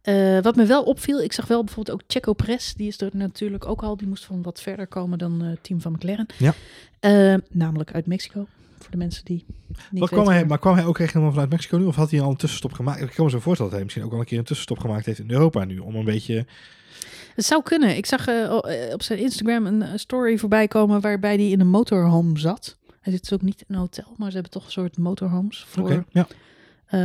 Eh, 0.02 0.38
wat 0.42 0.56
me 0.56 0.66
wel 0.66 0.82
opviel, 0.82 1.22
ik 1.22 1.32
zag 1.32 1.46
wel 1.46 1.64
bijvoorbeeld 1.64 2.00
ook 2.00 2.02
Checo 2.06 2.32
Perez. 2.32 2.72
Die 2.72 2.86
is 2.86 3.00
er 3.00 3.10
natuurlijk 3.12 3.66
ook 3.66 3.82
al. 3.82 3.96
Die 3.96 4.08
moest 4.08 4.24
van 4.24 4.42
wat 4.42 4.60
verder 4.60 4.86
komen 4.86 5.18
dan 5.18 5.42
eh, 5.42 5.48
het 5.48 5.62
team 5.62 5.80
van 5.80 5.92
McLaren. 5.92 6.26
Ja. 6.38 6.54
Eh, 7.00 7.34
namelijk 7.50 7.92
uit 7.92 8.06
Mexico. 8.06 8.46
Voor 8.78 8.90
de 8.90 8.96
mensen 8.96 9.24
die 9.24 9.44
niet 9.90 10.00
Wat 10.00 10.08
kwam 10.08 10.28
hij, 10.28 10.46
maar 10.46 10.58
kwam 10.58 10.74
hij 10.74 10.84
ook 10.84 10.98
echt 10.98 11.12
helemaal 11.12 11.32
vanuit 11.32 11.50
Mexico 11.50 11.76
nu? 11.76 11.84
Of 11.84 11.96
had 11.96 12.10
hij 12.10 12.20
al 12.20 12.30
een 12.30 12.36
tussenstop 12.36 12.72
gemaakt? 12.72 13.00
Ik 13.00 13.10
kan 13.14 13.24
me 13.24 13.30
zo 13.30 13.38
voorstellen 13.38 13.70
dat 13.70 13.72
hij 13.72 13.82
misschien 13.82 14.04
ook 14.04 14.12
al 14.12 14.18
een 14.18 14.24
keer 14.24 14.38
een 14.38 14.44
tussenstop 14.44 14.78
gemaakt 14.78 15.06
heeft 15.06 15.18
in 15.18 15.30
Europa 15.30 15.64
nu. 15.64 15.78
Om 15.78 15.94
een 15.94 16.04
beetje... 16.04 16.46
Het 17.40 17.48
zou 17.48 17.62
kunnen. 17.62 17.96
Ik 17.96 18.06
zag 18.06 18.26
eh, 18.26 18.44
eh, 18.44 18.92
op 18.92 19.02
zijn 19.02 19.18
Instagram 19.18 19.66
een 19.66 19.82
eh, 19.82 19.90
story 19.94 20.38
voorbij 20.38 20.68
komen 20.68 21.00
waarbij 21.00 21.34
hij 21.34 21.48
in 21.48 21.60
een 21.60 21.68
motorhome 21.68 22.38
zat. 22.38 22.76
Hij 23.00 23.12
zit 23.12 23.20
dus 23.20 23.32
ook 23.32 23.42
niet 23.42 23.60
in 23.60 23.74
een 23.74 23.80
hotel, 23.80 24.14
maar 24.16 24.28
ze 24.28 24.34
hebben 24.34 24.52
toch 24.52 24.64
een 24.64 24.70
soort 24.70 24.98
motorhomes 24.98 25.64
voor, 25.68 26.04
ja. 26.10 26.26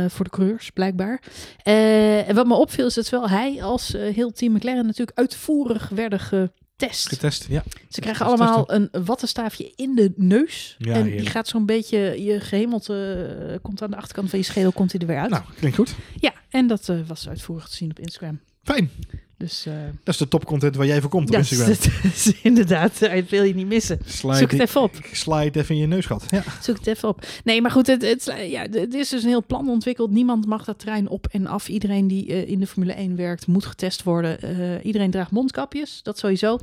voor 0.08 0.24
de 0.24 0.30
coureurs, 0.30 0.70
blijkbaar. 0.70 1.22
En 1.62 2.34
wat 2.34 2.46
me 2.46 2.54
opviel 2.54 2.86
is 2.86 2.94
dat 2.94 3.06
zowel 3.06 3.28
hij 3.28 3.62
als 3.62 3.92
heel 3.92 4.32
team 4.32 4.52
McLaren 4.52 4.86
natuurlijk 4.86 5.18
uitvoerig 5.18 5.88
werden 5.88 6.20
getest. 6.20 7.08
Getest, 7.08 7.46
ja. 7.48 7.62
Ze 7.88 8.00
krijgen 8.00 8.26
Getest, 8.26 8.40
allemaal 8.40 8.72
een 8.72 9.04
wattenstaafje 9.04 9.72
in 9.76 9.94
de 9.94 10.12
neus. 10.16 10.76
Ja, 10.78 10.94
en 10.94 11.04
die 11.04 11.26
gaat 11.26 11.48
zo'n 11.48 11.66
beetje, 11.66 12.24
je 12.24 12.40
gehemelte 12.40 13.26
eh, 13.50 13.56
komt 13.62 13.82
aan 13.82 13.90
de 13.90 13.96
achterkant 13.96 14.30
van 14.30 14.38
je 14.38 14.44
schedel, 14.44 14.72
komt 14.72 14.92
hij 14.92 15.00
er 15.00 15.06
weer 15.06 15.18
uit. 15.18 15.30
Nou, 15.30 15.42
klinkt 15.56 15.76
goed. 15.76 15.94
Ja, 16.20 16.32
en 16.48 16.66
dat 16.66 16.92
was 17.06 17.28
uitvoerig 17.28 17.68
te 17.68 17.76
zien 17.76 17.90
op 17.90 17.98
Instagram. 17.98 18.40
Fijn. 18.66 18.90
Dus 19.38 19.66
eh, 19.66 19.72
Dat 20.04 20.14
is 20.14 20.16
de 20.20 20.28
topcontent 20.28 20.76
waar 20.76 20.86
jij 20.86 21.00
voor 21.00 21.10
komt 21.10 21.26
op 21.28 21.32
ja, 21.32 21.38
Instagram. 21.38 21.68
dat 21.68 21.88
is 22.04 22.32
inderdaad, 22.42 22.98
dat 22.98 23.28
wil 23.28 23.42
je 23.42 23.54
niet 23.54 23.66
missen. 23.66 23.98
Slide, 24.04 24.36
Zoek 24.36 24.50
het 24.50 24.60
even 24.60 24.80
op. 24.82 24.94
Slide 25.12 25.58
even 25.60 25.74
in 25.74 25.80
je 25.80 25.86
neusgat. 25.86 26.24
Ja. 26.30 26.42
Zoek 26.62 26.76
het 26.76 26.86
even 26.86 27.08
op. 27.08 27.26
Nee, 27.44 27.62
maar 27.62 27.70
goed, 27.70 27.86
het, 27.86 28.02
het, 28.02 28.32
ja, 28.48 28.62
het 28.70 28.94
is 28.94 29.08
dus 29.08 29.22
een 29.22 29.28
heel 29.28 29.44
plan 29.46 29.68
ontwikkeld. 29.68 30.10
Niemand 30.10 30.46
mag 30.46 30.64
dat 30.64 30.78
trein 30.78 31.08
op 31.08 31.26
en 31.26 31.46
af. 31.46 31.68
Iedereen 31.68 32.08
die 32.08 32.26
eh, 32.32 32.48
in 32.48 32.60
de 32.60 32.66
Formule 32.66 32.92
1 32.92 33.16
werkt, 33.16 33.46
moet 33.46 33.66
getest 33.66 34.02
worden. 34.02 34.40
Eh, 34.40 34.84
iedereen 34.84 35.10
draagt 35.10 35.30
mondkapjes, 35.30 36.00
dat 36.02 36.18
sowieso. 36.18 36.58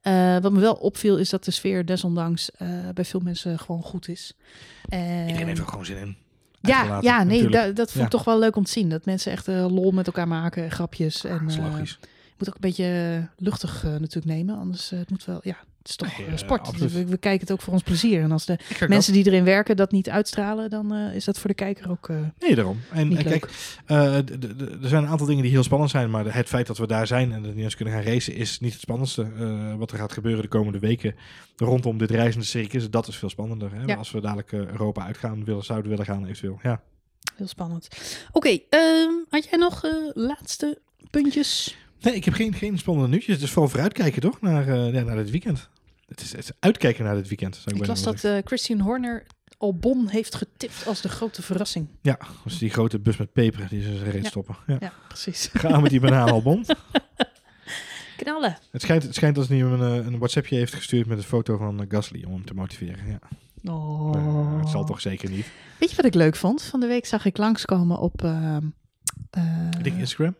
Eh, 0.00 0.38
wat 0.38 0.52
me 0.52 0.60
wel 0.60 0.74
opviel, 0.74 1.18
is 1.18 1.30
dat 1.30 1.44
de 1.44 1.50
sfeer 1.50 1.84
desondanks 1.86 2.50
eh, 2.50 2.68
bij 2.94 3.04
veel 3.04 3.20
mensen 3.20 3.58
gewoon 3.58 3.82
goed 3.82 4.08
is. 4.08 4.36
En- 4.88 5.26
Iedereen 5.26 5.46
heeft 5.46 5.58
er 5.60 5.66
gewoon 5.66 5.84
zin 5.84 5.96
in. 5.96 6.16
Ja, 6.68 6.98
ja, 7.00 7.22
nee, 7.22 7.42
natuurlijk. 7.42 7.76
dat 7.76 7.86
vond 7.92 8.04
ik 8.04 8.12
Ja. 8.12 8.18
toch 8.18 8.24
wel 8.24 8.38
leuk 8.38 8.56
om 8.56 8.64
te 8.64 8.70
zien. 8.70 8.88
Dat 8.88 9.04
mensen 9.04 9.32
echt 9.32 9.48
eh, 9.48 9.66
lol 9.74 9.90
met 9.90 10.06
elkaar 10.06 10.28
maken, 10.28 10.70
grapjes. 10.70 11.24
En 11.24 11.38
Dat 11.38 11.50
is 11.50 11.56
eh, 11.56 11.64
logisch. 11.64 11.98
je 12.00 12.34
moet 12.38 12.48
ook 12.48 12.54
een 12.54 12.60
beetje 12.60 12.84
eh, 13.18 13.44
luchtig 13.44 13.84
eh, 13.84 13.90
natuurlijk 13.90 14.26
nemen. 14.36 14.56
Anders 14.58 14.92
eh, 14.92 14.98
het 14.98 15.10
moet 15.10 15.24
wel, 15.24 15.40
ja, 15.42 15.56
het 15.84 15.92
is 15.92 15.96
toch 16.08 16.18
Nee, 16.18 16.26
eh, 16.26 16.36
sport. 16.36 16.92
we, 16.92 17.04
we 17.06 17.16
kijken 17.16 17.40
het 17.40 17.52
ook 17.52 17.60
voor 17.60 17.72
ons 17.72 17.82
plezier. 17.82 18.22
En 18.22 18.32
als 18.32 18.44
de 18.46 18.58
mensen 18.88 19.12
die 19.12 19.26
erin 19.26 19.44
werken 19.44 19.76
dat 19.76 19.92
niet 19.92 20.10
uitstralen, 20.10 20.70
dan 20.70 20.94
eh, 20.94 21.14
is 21.14 21.24
dat 21.24 21.38
voor 21.38 21.48
de 21.48 21.54
kijker 21.56 21.90
ook 21.90 22.08
eh, 22.08 22.16
Nee, 22.38 22.54
daarom. 22.54 22.80
En, 22.90 23.08
niet 23.08 23.18
en 23.18 23.24
leuk. 23.24 23.40
kijk, 23.40 23.52
eh, 23.86 24.14
er 24.82 24.88
zijn 24.88 25.02
een 25.02 25.08
aantal 25.08 25.26
dingen 25.26 25.42
die 25.42 25.50
heel 25.52 25.62
spannend 25.62 25.90
zijn, 25.90 26.10
maar 26.10 26.34
het 26.34 26.48
feit 26.48 26.66
dat 26.66 26.78
we 26.78 26.86
daar 26.86 27.06
zijn 27.06 27.32
en 27.32 27.40
dat 27.42 27.50
we 27.50 27.56
niet 27.56 27.64
eens 27.64 27.76
kunnen 27.76 27.94
gaan 27.94 28.02
racen 28.02 28.34
is 28.34 28.60
niet 28.60 28.72
het 28.72 28.80
spannendste. 28.80 29.22
Eh, 29.38 29.74
wat 29.74 29.90
er 29.90 29.98
gaat 29.98 30.12
gebeuren 30.12 30.42
de 30.42 30.48
komende 30.48 30.78
weken 30.78 31.14
rondom 31.56 31.98
dit 31.98 32.10
reizende 32.10 32.46
circus, 32.46 32.90
dat 32.90 33.08
is 33.08 33.16
veel 33.16 33.28
spannender. 33.30 33.70
Hè? 33.74 33.82
Ja. 33.84 33.94
Als 33.94 34.10
we 34.10 34.20
dadelijk 34.20 34.52
Europa 34.52 35.04
uitgaan, 35.04 35.44
willen, 35.44 35.64
zouden 35.64 35.90
willen 35.90 36.04
gaan 36.04 36.24
eventueel. 36.24 36.58
Ja. 36.62 36.80
heel 37.36 37.46
spannend. 37.46 37.88
Oké, 38.32 38.58
ehm, 38.70 39.10
had 39.30 39.44
jij 39.44 39.58
nog 39.58 39.84
eh, 39.84 39.90
laatste 40.12 40.78
puntjes? 41.10 41.76
Nee, 42.00 42.14
ik 42.14 42.24
heb 42.24 42.34
geen, 42.34 42.54
geen 42.54 42.78
spannende 42.78 43.08
nieuwtjes. 43.08 43.34
Het 43.34 43.44
is 43.44 43.50
vooral 43.50 43.70
vooruitkijken 43.70 44.20
toch, 44.20 44.40
naar, 44.40 44.68
eh, 44.68 44.92
ja, 44.92 45.02
naar 45.02 45.16
dit 45.16 45.30
weekend. 45.30 45.68
Het 46.14 46.22
is, 46.22 46.32
het 46.32 46.44
is 46.44 46.50
uitkijken 46.60 47.04
naar 47.04 47.14
dit 47.14 47.28
weekend. 47.28 47.54
Zou 47.56 47.74
ik 47.76 47.82
Ik 47.82 47.88
las 47.88 48.02
dat 48.02 48.24
eh, 48.24 48.36
Christian 48.44 48.80
Horner 48.80 49.26
Albon 49.58 50.08
heeft 50.08 50.34
getipt 50.34 50.86
als 50.86 51.00
de 51.00 51.08
grote 51.08 51.42
verrassing. 51.42 51.88
Ja, 52.02 52.18
is 52.44 52.58
die 52.58 52.70
grote 52.70 52.98
bus 52.98 53.16
met 53.16 53.32
peper 53.32 53.68
die 53.68 53.82
ze 53.82 54.18
Ja. 54.22 54.28
stoppen. 54.28 54.56
Ja. 54.66 54.76
Ja, 54.80 54.92
precies. 55.08 55.50
Gaan 55.52 55.82
met 55.82 55.90
die 55.90 56.00
bananenalbom. 56.00 56.64
Knallen. 58.16 58.58
Het 58.70 58.82
schijnt, 58.82 59.02
het 59.02 59.14
schijnt 59.14 59.36
dat 59.36 59.48
hij 59.48 59.56
hem 59.56 59.72
een, 59.80 60.00
eh, 60.00 60.06
een 60.06 60.18
WhatsAppje 60.18 60.56
heeft 60.56 60.74
gestuurd 60.74 61.06
met 61.06 61.18
een 61.18 61.24
foto 61.24 61.56
van 61.56 61.80
eh, 61.80 61.86
Gasly 61.88 62.24
om 62.24 62.32
hem 62.32 62.44
te 62.44 62.54
motiveren. 62.54 63.06
Ja. 63.06 63.18
Oh. 63.72 64.58
Het 64.60 64.68
zal 64.68 64.84
toch 64.84 65.00
zeker 65.00 65.30
niet. 65.30 65.46
Weet 65.78 65.90
je 65.90 65.96
wat 65.96 66.04
ik 66.04 66.14
leuk 66.14 66.36
vond? 66.36 66.62
Van 66.62 66.80
de 66.80 66.86
week 66.86 67.06
zag 67.06 67.24
ik 67.24 67.36
langskomen 67.36 67.98
op... 67.98 68.22
ehm, 68.22 68.66
eh, 69.30 69.68
Ik 69.78 69.84
denk 69.84 69.98
Instagram. 69.98 70.34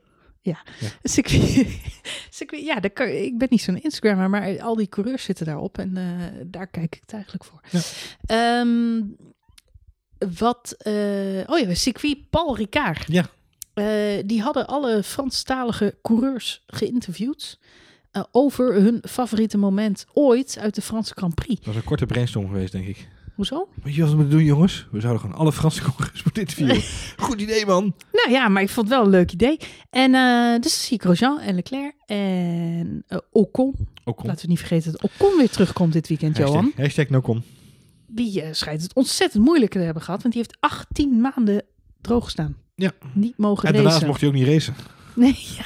Circuit. 1.03 1.67
circuit- 2.31 2.65
ja, 2.65 2.81
daar 2.81 2.91
kan, 2.91 3.07
ik 3.09 3.39
ben 3.39 3.49
niet 3.51 3.63
zo'n 3.63 3.83
Instagrammer, 3.83 4.31
maar 4.31 4.61
al 4.63 4.77
die 4.77 4.89
coureurs 4.89 5.25
zitten 5.25 5.47
daarop. 5.47 5.79
En 5.79 5.97
eh, 5.97 6.05
daar 6.47 6.67
kijk 6.67 6.95
ik 6.95 7.01
het 7.01 7.13
eigenlijk 7.13 7.45
voor. 7.45 7.61
Ja. 7.71 7.81
Ehm, 8.27 9.03
wat... 10.39 10.75
eh, 10.79 10.93
oh 11.47 11.59
ja, 11.59 11.75
circuit 11.75 12.31
Paul 12.31 12.57
Ricard. 12.57 13.05
Ja. 13.07 13.27
Eh, 13.75 14.23
die 14.27 14.43
hadden 14.43 14.67
alle 14.67 15.03
Franstalige 15.03 15.99
coureurs 16.03 16.63
geïnterviewd... 16.67 17.59
over 18.31 18.75
hun 18.75 19.03
favoriete 19.09 19.59
moment 19.59 20.07
ooit 20.13 20.59
uit 20.61 20.75
de 20.75 20.83
Franse 20.83 21.13
Grand 21.17 21.35
Prix. 21.35 21.57
Dat 21.57 21.67
was 21.67 21.77
een 21.77 21.85
korte 21.85 22.07
brainstorm 22.07 22.47
geweest, 22.47 22.73
denk 22.73 22.87
ik. 22.87 23.09
Hoezo? 23.35 23.69
Weet 23.83 23.95
je 23.95 24.01
wat 24.01 24.11
we 24.11 24.17
moeten 24.17 24.37
doen, 24.37 24.45
jongens? 24.45 24.87
We 24.91 25.01
zouden 25.01 25.21
gewoon 25.23 25.37
alle 25.37 25.53
Franse 25.53 25.83
coureurs 25.83 26.23
moeten 26.25 26.43
interviewen. 26.43 26.83
Goed 27.27 27.41
idee, 27.41 27.67
man. 27.67 27.95
Nou 28.13 28.31
ja, 28.31 28.49
maar 28.49 28.63
ik 28.63 28.69
vond 28.69 28.89
het 28.89 28.97
wel 28.97 29.05
een 29.05 29.11
leuk 29.11 29.33
idee. 29.33 29.59
En 29.91 30.15
eh, 30.15 30.61
dus 30.61 30.87
zie 30.87 30.97
ik 30.97 31.03
Grosjean 31.03 31.41
en 31.41 31.55
Leclerc 31.55 31.95
en 32.07 33.05
eh, 33.07 33.19
Ocon. 33.33 33.75
Laten 34.05 34.41
we 34.41 34.47
niet 34.49 34.59
vergeten 34.59 34.93
dat 34.93 35.03
Ocon 35.03 35.37
weer 35.37 35.51
terugkomt 35.51 35.93
dit 35.93 36.09
weekend, 36.09 36.37
Johan. 36.37 36.55
Hashtag, 36.55 36.83
hashtag 36.83 37.09
no 37.09 37.21
kom. 37.21 37.43
Die 38.07 38.43
eh, 38.43 38.53
schijnt 38.53 38.83
het 38.83 38.95
ontzettend 38.95 39.45
moeilijk 39.45 39.73
te 39.73 39.79
hebben 39.79 40.03
gehad. 40.03 40.23
Want 40.23 40.35
die 40.35 40.43
heeft 40.43 40.57
18 40.61 41.21
maanden 41.21 41.63
droog 42.01 42.25
gestaan. 42.25 42.57
Ja. 42.75 42.93
Niet 43.13 43.39
mogen 43.39 43.69
En 43.69 43.73
daarnaast 43.75 43.95
racen. 43.95 44.09
mocht 44.09 44.21
hij 44.21 44.29
ook 44.29 44.35
niet 44.35 44.47
racen. 44.47 44.75
Nee, 45.15 45.37
ja. 45.59 45.65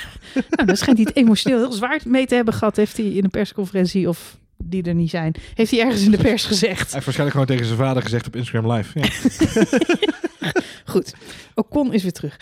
nou, 0.50 0.66
dan 0.66 0.76
schijnt 0.76 0.98
hij 0.98 1.07
het 1.09 1.16
emotioneel 1.16 1.59
heel 1.59 1.72
zwaar 1.72 2.00
mee 2.04 2.26
te 2.26 2.35
hebben 2.35 2.55
gehad. 2.55 2.76
Heeft 2.76 2.97
hij 2.97 3.07
in 3.07 3.24
een 3.24 3.30
persconferentie 3.30 4.09
of 4.09 4.38
die 4.64 4.82
er 4.82 4.94
niet 4.94 5.11
zijn, 5.11 5.34
heeft 5.54 5.70
hij 5.70 5.80
ergens 5.80 6.02
in 6.02 6.11
de 6.11 6.16
pers 6.16 6.44
gezegd. 6.44 6.92
Hij 6.92 6.92
heeft 6.92 7.04
waarschijnlijk 7.04 7.30
gewoon 7.30 7.46
tegen 7.46 7.66
zijn 7.66 7.78
vader 7.78 8.02
gezegd 8.02 8.26
op 8.26 8.36
Instagram 8.36 8.72
Live. 8.72 9.00
Ja. 9.00 9.09
Goed, 10.92 11.14
Ocon 11.54 11.92
is 11.92 12.02
weer 12.02 12.12
terug. 12.12 12.40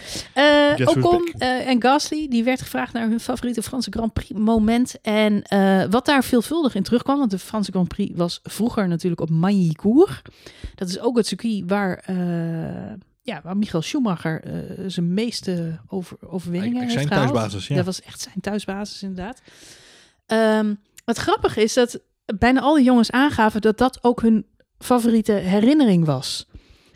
Uh, 0.78 0.88
Ocon 0.88 1.32
eh, 1.38 1.68
en 1.68 1.82
Gasly, 1.82 2.28
die 2.28 2.44
werd 2.44 2.62
gevraagd 2.62 2.92
naar 2.92 3.08
hun 3.08 3.20
favoriete 3.20 3.62
Franse 3.62 3.90
Grand 3.90 4.12
Prix 4.12 4.32
moment. 4.32 5.00
En 5.02 5.42
eh, 5.42 5.84
wat 5.90 6.06
daar 6.06 6.24
veelvuldig 6.24 6.74
in 6.74 6.82
terugkwam, 6.82 7.18
want 7.18 7.30
de 7.30 7.38
Franse 7.38 7.70
Grand 7.70 7.88
Prix 7.88 8.16
was 8.16 8.40
vroeger 8.42 8.88
natuurlijk 8.88 9.20
op 9.20 9.30
Magny-Cours. 9.30 10.22
Dat 10.74 10.88
is 10.88 11.00
ook 11.00 11.16
het 11.16 11.26
circuit 11.26 11.62
waar, 11.66 11.96
eh, 11.96 12.94
ja, 13.22 13.40
waar 13.42 13.56
Michael 13.56 13.82
Schumacher 13.82 14.42
zijn 14.86 15.14
meeste 15.14 15.80
over, 15.86 16.16
overwinningen 16.20 16.80
heeft 16.80 16.92
Zijn 16.92 17.06
gehaald. 17.06 17.32
thuisbasis, 17.32 17.66
ja. 17.66 17.76
Dat 17.76 17.84
was 17.84 18.02
echt 18.02 18.20
zijn 18.20 18.40
thuisbasis 18.40 19.02
inderdaad. 19.02 19.40
Ehm, 20.26 20.74
wat 21.06 21.16
grappig 21.16 21.56
is 21.56 21.74
dat 21.74 22.00
bijna 22.38 22.60
al 22.60 22.74
die 22.74 22.84
jongens 22.84 23.10
aangaven 23.10 23.60
dat 23.60 23.78
dat 23.78 23.98
ook 24.04 24.22
hun 24.22 24.46
favoriete 24.78 25.32
herinnering 25.32 26.04
was. 26.04 26.48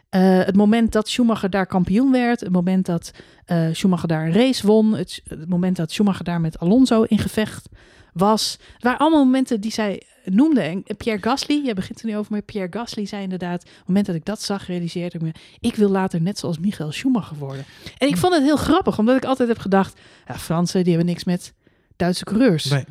Eh, 0.09 0.39
het 0.39 0.57
moment 0.57 0.93
dat 0.93 1.09
Schumacher 1.09 1.51
daar 1.51 1.67
kampioen 1.67 2.13
werd, 2.13 2.41
het 2.41 2.53
moment 2.53 2.87
dat 2.87 3.11
eh, 3.45 3.69
Schumacher 3.73 4.09
daar 4.09 4.27
een 4.27 4.33
race 4.33 4.67
won, 4.67 4.93
het, 4.97 5.21
het 5.25 5.49
moment 5.49 5.77
dat 5.77 5.93
Schumacher 5.93 6.25
daar 6.25 6.41
met 6.41 6.59
Alonso 6.59 7.03
in 7.03 7.19
gevecht 7.19 7.69
was. 8.13 8.59
Het 8.73 8.83
waren 8.83 8.99
allemaal 8.99 9.25
momenten 9.25 9.61
die 9.61 9.73
zij 9.73 10.03
noemde. 10.25 10.61
En 10.61 10.85
Pierre 10.97 11.23
Gasly, 11.23 11.61
jij 11.65 11.75
begint 11.75 12.01
er 12.01 12.07
nu 12.07 12.17
over, 12.17 12.33
maar 12.33 12.43
Pierre 12.43 12.79
Gasly 12.79 13.07
zei 13.07 13.23
inderdaad, 13.23 13.63
op 13.63 13.77
het 13.77 13.87
moment 13.87 14.07
dat 14.07 14.15
ik 14.15 14.25
dat 14.25 14.43
zag, 14.43 14.67
realiseerde 14.67 15.17
ik 15.19 15.23
me, 15.23 15.33
ik 15.61 15.75
wil 15.75 15.89
later 15.89 16.21
net 16.21 16.39
zoals 16.39 16.59
Michael 16.59 16.93
Schumacher 16.93 17.37
worden. 17.37 17.65
En 17.99 18.09
ik 18.09 18.17
vond 18.17 18.35
het 18.35 18.43
heel 18.43 18.57
grappig, 18.57 18.99
omdat 18.99 19.17
ik 19.17 19.25
altijd 19.25 19.49
heb 19.49 19.59
gedacht, 19.59 20.01
ja, 20.27 20.39
Fransen, 20.39 20.85
die 20.85 20.93
hebben 20.93 21.13
niks 21.13 21.25
met 21.25 21.55
Duitse 21.97 22.25
coureurs. 22.25 22.65
Nee. 22.65 22.85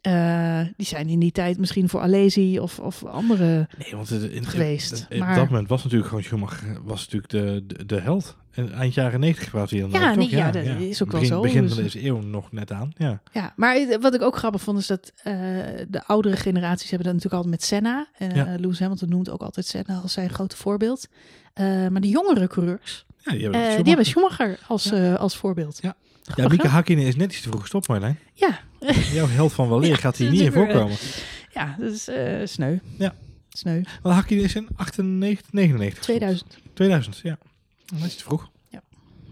Eh, 0.00 0.60
die 0.76 0.86
zijn 0.86 1.08
in 1.08 1.18
die 1.18 1.32
tijd 1.32 1.58
misschien 1.58 1.88
voor 1.88 2.00
Alesi 2.00 2.60
of, 2.60 2.78
of 2.78 3.04
andere. 3.04 3.68
Nee, 3.78 3.92
want 3.94 4.08
het- 4.08 4.22
in, 4.22 4.46
Geweest, 4.46 5.06
in- 5.08 5.18
maar- 5.18 5.34
dat 5.34 5.48
moment 5.48 5.68
was 5.68 5.82
natuurlijk 5.82 6.08
gewoon 6.08 6.24
Schumacher 6.24 6.78
was 6.84 7.00
natuurlijk 7.08 7.30
de, 7.32 7.64
de, 7.76 7.86
de 7.86 8.00
held. 8.00 8.36
En 8.50 8.72
eind 8.72 8.94
jaren 8.94 9.20
90 9.20 9.50
praat 9.50 9.70
hij 9.70 9.80
dan 9.80 9.90
Ja, 9.90 10.14
nee, 10.14 10.30
ja, 10.30 10.50
dat 10.50 10.64
is 10.64 11.02
ook 11.02 11.10
wel 11.10 11.20
begin, 11.20 11.36
zo, 11.36 11.40
Begin 11.42 11.62
dus- 11.62 11.74
van 11.74 11.82
deze 11.82 12.04
eeuw 12.06 12.20
nog 12.20 12.52
net 12.52 12.72
aan. 12.72 12.92
Ja. 12.96 13.20
Ja, 13.32 13.52
maar 13.56 13.98
wat 14.00 14.14
ik 14.14 14.22
ook 14.22 14.36
grappig 14.36 14.60
vond 14.62 14.78
is 14.78 14.86
dat 14.86 15.12
eh, 15.22 15.32
de 15.88 16.04
oudere 16.06 16.36
generaties 16.36 16.90
hebben 16.90 17.06
dat 17.06 17.14
natuurlijk 17.16 17.42
altijd 17.44 17.60
met 17.60 17.68
Senna. 17.68 18.06
En 18.18 18.34
Ja. 18.34 18.46
eh, 18.46 18.58
Lewis 18.60 18.78
Hamilton 18.78 19.08
noemt 19.08 19.30
ook 19.30 19.42
altijd 19.42 19.66
Senna 19.66 20.00
als 20.02 20.12
zijn 20.12 20.30
grote 20.30 20.56
voorbeeld. 20.56 21.08
Maar 21.90 22.00
de 22.00 22.08
jongere 22.08 22.46
coureurs, 22.46 23.06
Ja, 23.18 23.32
die 23.32 23.42
hebben 23.42 23.60
die 23.76 23.84
hebben 23.86 24.06
Schumacher 24.06 24.58
als, 24.68 24.90
eh, 24.90 25.14
als 25.14 25.36
voorbeeld. 25.36 25.78
Ja. 25.82 25.94
Ja, 26.34 26.48
hè? 26.48 26.68
Hakkinen 26.68 27.04
is 27.06 27.16
net 27.16 27.32
iets 27.32 27.40
te 27.42 27.48
vroeg 27.48 27.60
gestopt, 27.60 27.88
Marjolein. 27.88 28.18
Ja, 28.34 28.60
Jouw 29.12 29.28
held 29.28 29.52
van 29.52 29.68
weleer 29.68 29.88
Ja, 29.90 29.96
gaat 29.96 30.16
hier 30.16 30.30
niet 30.30 30.40
in 30.40 30.46
eh, 30.46 30.52
voorkomen. 30.52 30.96
ja, 31.52 31.76
dat 31.78 31.92
is 31.92 32.08
eh, 32.08 32.40
sneu. 32.44 32.76
Ja. 32.98 33.14
Sneu. 33.48 33.82
Want 34.02 34.14
Hakkinen 34.14 34.44
is 34.44 34.54
in 34.54 34.68
98, 34.76 35.52
99 35.52 35.98
gestopt. 35.98 36.18
2000. 36.18 36.58
2000, 36.74 37.18
ja. 37.22 37.38
Dat 37.84 38.04
is 38.08 38.16
te 38.16 38.24
vroeg. 38.24 38.50
Ja. 38.68 38.82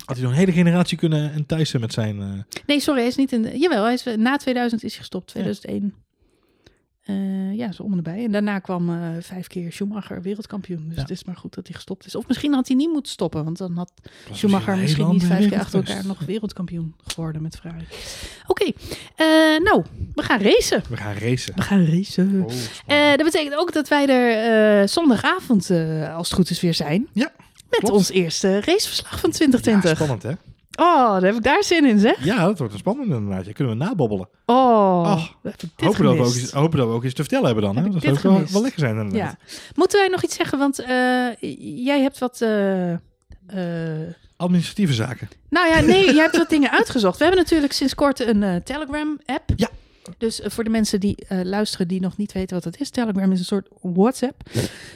Had 0.05 0.17
hij 0.17 0.25
nog 0.25 0.33
een 0.35 0.39
hele 0.39 0.53
generatie 0.53 0.99
kunnen 0.99 1.33
enthousen 1.33 1.81
met 1.81 1.93
zijn... 1.93 2.21
eh, 2.21 2.59
Nee, 2.67 2.81
sorry, 2.81 3.01
hij 3.01 3.09
is 3.09 3.17
niet 3.17 3.33
in. 3.33 3.43
De, 3.43 3.59
jawel, 3.59 3.85
hij 3.85 3.93
is, 3.93 4.05
na 4.17 4.37
2000 4.37 4.83
is 4.85 4.91
hij 4.91 4.99
gestopt. 5.01 5.27
2001. 5.27 5.95
Eh, 7.07 7.55
ja, 7.57 7.73
zo 7.73 7.83
om 7.83 7.91
en 7.91 7.97
erbij. 7.97 8.25
En 8.25 8.33
daarna 8.33 8.59
kwam 8.59 8.91
eh, 8.91 8.97
vijf 9.21 9.47
keer 9.47 9.73
Schumacher 9.73 10.23
wereldkampioen. 10.23 10.85
Dus 10.87 10.95
Ja. 10.97 11.01
het 11.03 11.11
is 11.11 11.25
maar 11.25 11.37
goed 11.37 11.55
dat 11.55 11.67
hij 11.67 11.75
gestopt 11.77 12.07
is. 12.07 12.15
Of 12.15 12.27
misschien 12.29 12.53
had 12.55 12.67
hij 12.69 12.77
niet 12.77 12.93
moeten 12.93 13.13
stoppen. 13.13 13.45
Want 13.45 13.59
dan 13.59 13.77
had 13.77 13.93
was 14.29 14.39
Schumacher 14.39 14.77
misschien 14.77 15.09
niet 15.09 15.25
vijf 15.25 15.49
keer 15.49 15.59
achter 15.59 15.79
elkaar 15.87 16.07
nog 16.07 16.19
wereldkampioen 16.19 16.95
geworden 17.07 17.43
met 17.43 17.57
Ferrari. 17.57 17.85
Oké, 18.47 18.65
eh, 18.65 19.27
nou, 19.63 19.85
we 20.15 20.23
gaan 20.23 20.41
racen. 20.41 20.83
We 20.89 20.97
gaan 20.97 21.15
racen. 21.15 21.55
We 21.55 21.63
gaan 21.63 21.85
racen. 21.85 22.43
Oh, 22.45 23.11
dat 23.17 23.25
betekent 23.25 23.55
ook 23.55 23.73
dat 23.73 23.89
wij 23.89 24.07
er 24.09 24.89
zondagavond, 24.89 25.71
als 26.15 26.27
het 26.29 26.37
goed 26.37 26.51
is, 26.51 26.61
weer 26.61 26.75
zijn. 26.75 27.09
Ja, 27.13 27.33
Met 27.71 27.79
klopt. 27.81 27.95
ons 27.95 28.11
eerste 28.11 28.61
raceverslag 28.61 29.21
van 29.21 29.31
ja, 29.31 29.37
2020. 29.37 29.95
spannend 29.97 30.23
hè? 30.23 30.33
Oh, 30.77 31.13
daar 31.13 31.23
heb 31.23 31.35
ik 31.35 31.43
daar 31.43 31.65
zin 31.65 31.85
in, 31.85 31.99
zeg. 31.99 32.25
Ja, 32.25 32.45
dat 32.47 32.59
wordt 32.59 32.73
een 32.73 32.79
spannend 32.79 33.11
inderdaad. 33.11 33.47
Ja, 33.47 33.53
kunnen 33.53 33.79
we 33.79 33.85
nabobbelen. 33.85 34.29
Oh, 34.47 35.03
Ach, 35.07 35.35
heb 35.43 35.53
ik 35.53 35.61
dit 35.61 35.71
Hopen 35.87 36.05
dat, 36.05 36.15
we 36.15 36.21
ook 36.23 36.51
hopen 36.63 36.79
dat 36.79 36.89
we 36.89 36.95
ook 36.95 37.05
iets 37.05 37.15
te 37.15 37.23
vertellen 37.23 37.47
hebben 37.47 37.65
dan. 37.65 37.77
Heb 37.77 37.93
Dat 37.93 38.03
zou 38.03 38.17
ook 38.17 38.23
wel, 38.23 38.43
wel 38.53 38.63
lekker 38.63 38.81
zijn 38.81 38.97
inderdaad. 38.97 39.37
Ja. 39.47 39.55
Moeten 39.75 39.99
wij 39.99 40.09
nog 40.09 40.23
iets 40.23 40.37
zeggen? 40.37 40.59
Want 40.59 40.79
eh, 40.79 40.87
jij 41.85 42.01
hebt 42.01 42.19
wat... 42.19 42.41
eh, 42.41 42.93
eh, 42.93 42.99
Administratieve 44.37 44.93
zaken. 44.93 45.29
nou 45.51 45.69
ja, 45.69 45.81
nee, 45.93 46.05
jij 46.05 46.23
hebt 46.23 46.37
wat 46.37 46.49
dingen 46.49 46.71
uitgezocht. 46.71 47.19
We 47.19 47.25
hebben 47.25 47.43
natuurlijk 47.43 47.73
sinds 47.73 47.95
kort 47.95 48.21
een 48.21 48.63
Telegram-app. 48.65 49.43
Ja. 49.57 49.69
Dus 50.19 50.41
eh, 50.41 50.51
voor 50.51 50.65
de 50.65 50.71
mensen 50.71 51.01
die 51.01 51.17
eh, 51.29 51.41
luisteren 51.43 51.89
die 51.89 52.01
nog 52.01 52.17
niet 52.17 52.33
weten 52.33 52.55
wat 52.55 52.65
dat 52.65 52.81
is. 52.81 52.91
Telegram 52.91 53.33
is 53.33 53.39
een 53.39 53.45
soort 53.45 53.69
WhatsApp. 53.81 54.43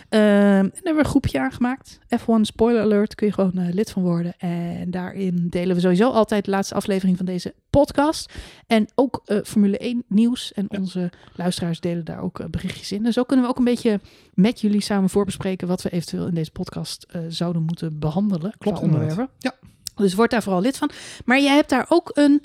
Ehm, 0.09 0.21
en 0.21 0.63
daar 0.63 0.71
hebben 0.73 0.93
we 0.95 0.99
een 0.99 1.05
groepje 1.05 1.41
aangemaakt. 1.41 1.99
F1 2.19 2.41
Spoiler 2.43 2.83
Alert, 2.83 3.15
kun 3.15 3.27
je 3.27 3.33
gewoon 3.33 3.59
eh, 3.59 3.73
lid 3.73 3.91
van 3.91 4.03
worden. 4.03 4.35
En 4.39 4.91
daarin 4.91 5.47
delen 5.51 5.75
we 5.75 5.81
sowieso 5.83 6.11
altijd 6.11 6.45
de 6.45 6.51
laatste 6.51 6.75
aflevering 6.75 7.17
van 7.17 7.27
deze 7.27 7.55
podcast. 7.71 8.33
En 8.67 8.89
ook 8.95 9.23
Formule 9.45 9.79
1 9.79 10.05
nieuws. 10.07 10.53
En 10.53 10.67
Ja. 10.69 10.79
onze 10.79 11.11
luisteraars 11.37 11.81
delen 11.81 12.05
daar 12.05 12.21
ook 12.23 12.51
berichtjes 12.51 12.93
in. 12.93 13.07
En 13.07 13.13
zo 13.13 13.23
kunnen 13.23 13.45
we 13.45 13.51
ook 13.51 13.59
een 13.59 13.65
beetje 13.65 14.01
met 14.35 14.61
jullie 14.61 14.83
samen 14.83 15.11
voorbespreken... 15.11 15.69
wat 15.69 15.83
we 15.83 15.91
eventueel 15.91 16.27
in 16.27 16.35
deze 16.35 16.51
podcast 16.51 17.07
zouden 17.29 17.63
moeten 17.63 17.99
behandelen. 17.99 18.53
Klopt, 18.59 18.81
onderwerpen. 18.81 19.29
Ja. 19.39 19.55
Dus 19.95 20.15
word 20.15 20.31
daar 20.31 20.43
vooral 20.43 20.61
lid 20.61 20.77
van. 20.77 20.91
Maar 21.25 21.41
jij 21.41 21.55
hebt 21.55 21.69
daar 21.71 21.87
ook 21.89 22.11
een 22.15 22.43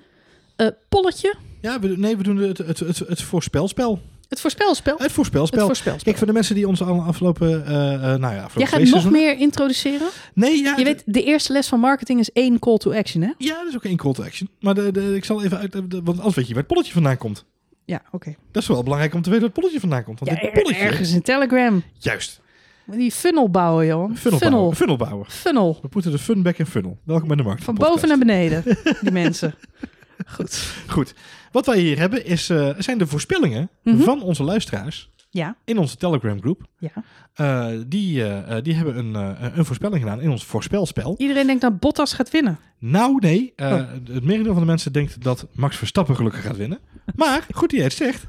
polletje. 0.89 1.35
Ja, 1.61 1.79
we, 1.79 1.87
nee, 1.97 2.17
we 2.17 2.23
doen 2.23 2.37
het, 2.37 2.57
het, 2.57 2.79
het, 2.79 2.97
het 2.99 3.21
voorspelspel. 3.21 3.99
Het 4.29 4.41
voorspelspel. 4.41 4.97
Het 4.97 5.11
voorspelspel. 5.11 5.57
Het 5.59 5.65
voorspelspel. 5.67 6.03
Kijk, 6.03 6.17
voor 6.17 6.27
de 6.27 6.33
mensen 6.33 6.55
die 6.55 6.67
ons 6.67 6.81
al 6.81 7.01
afgelopen, 7.01 7.65
eh 7.65 7.71
nou 7.71 8.19
ja, 8.19 8.43
afgelopen 8.43 8.59
Jij 8.59 8.65
gaat 8.67 9.03
nog 9.03 9.11
meer 9.11 9.37
introduceren. 9.39 10.07
Nee, 10.33 10.61
ja. 10.63 10.77
Je 10.77 10.83
weet, 10.83 11.03
de 11.05 11.23
eerste 11.23 11.53
les 11.53 11.67
van 11.67 11.79
marketing 11.79 12.19
is 12.19 12.31
één 12.31 12.59
call 12.59 12.77
to 12.77 12.93
action, 12.93 13.21
hè? 13.23 13.31
Ja, 13.37 13.55
dat 13.57 13.67
is 13.67 13.75
ook 13.75 13.83
één 13.83 13.97
call 13.97 14.13
to 14.13 14.23
action. 14.23 14.49
Maar 14.59 14.73
de, 14.75 14.91
de, 14.91 15.15
ik 15.15 15.25
zal 15.25 15.43
even 15.43 15.57
uit, 15.57 15.71
de- 15.71 16.01
want 16.03 16.17
anders 16.17 16.35
weet 16.35 16.47
je 16.47 16.53
waar 16.53 16.63
het 16.63 16.71
polletje 16.71 16.93
vandaan 16.93 17.17
komt. 17.17 17.45
Ja, 17.85 18.01
oké. 18.11 18.35
Dat 18.51 18.61
is 18.61 18.67
wel 18.67 18.83
belangrijk 18.83 19.13
om 19.13 19.21
te 19.21 19.29
weten 19.29 19.45
waar 19.45 19.51
het 19.53 19.59
polletje 19.59 19.79
vandaan 19.79 20.03
komt. 20.03 20.19
Want 20.19 20.31
Ja, 20.31 20.37
dit 20.41 20.51
polletje, 20.53 20.81
ergens 20.83 21.13
in 21.13 21.21
Telegram. 21.21 21.83
juist, 21.97 22.41
Die 22.85 23.11
funnel 23.11 23.49
bouwen, 23.49 23.85
joh. 23.85 24.15
funnel, 24.15 24.39
Funnel. 24.39 24.49
bouwen. 24.57 24.75
funnel 24.75 24.95
bouwen. 24.97 25.25
Funnel. 25.29 25.77
We 25.81 25.87
moeten 25.91 26.11
de 26.11 26.19
fun 26.19 26.41
back 26.41 26.57
in 26.57 26.65
funnel. 26.65 26.97
Welkom 27.03 27.27
bij 27.27 27.37
de 27.37 27.43
markt. 27.43 27.63
Van 27.63 27.75
boven 27.75 28.07
naar 28.07 28.17
beneden, 28.17 28.63
die 29.01 29.11
mensen. 29.11 29.55
Goed. 30.35 30.73
Goed. 30.87 31.13
Wat 31.55 31.65
wij 31.65 31.79
hier 31.79 31.97
hebben 31.99 32.25
is, 32.25 32.49
eh, 32.49 32.69
zijn 32.77 32.97
de 32.97 33.07
voorspellingen 33.07 33.69
Mhm. 33.83 33.97
van 34.03 34.21
onze 34.21 34.43
luisteraars 34.43 35.09
Ja, 35.29 35.55
in 35.65 35.77
onze 35.77 35.97
Telegram 35.97 36.41
groep. 36.41 36.61
ja. 36.79 36.91
Eh, 37.33 37.67
die, 37.87 38.23
eh, 38.27 38.61
die 38.63 38.73
hebben 38.73 38.97
een, 38.97 39.15
een 39.57 39.65
voorspelling 39.65 40.01
gedaan 40.01 40.21
in 40.21 40.29
ons 40.29 40.43
voorspelspel. 40.45 41.15
Iedereen 41.17 41.45
denkt 41.45 41.61
dat 41.61 41.79
Bottas 41.79 42.13
gaat 42.13 42.31
winnen. 42.31 42.59
Nou, 42.79 43.17
nee. 43.19 43.53
Oh. 43.55 43.71
Het 44.11 44.23
merendeel 44.23 44.51
van 44.53 44.61
de 44.61 44.67
mensen 44.67 44.93
denkt 44.93 45.23
dat 45.23 45.47
Max 45.53 45.77
Verstappen 45.77 46.15
gelukkig 46.15 46.41
gaat 46.41 46.57
winnen. 46.57 46.79
Maar, 47.15 47.45
goed 47.51 47.71
jij 47.71 47.83
het 47.83 47.93
zegt. 47.93 48.25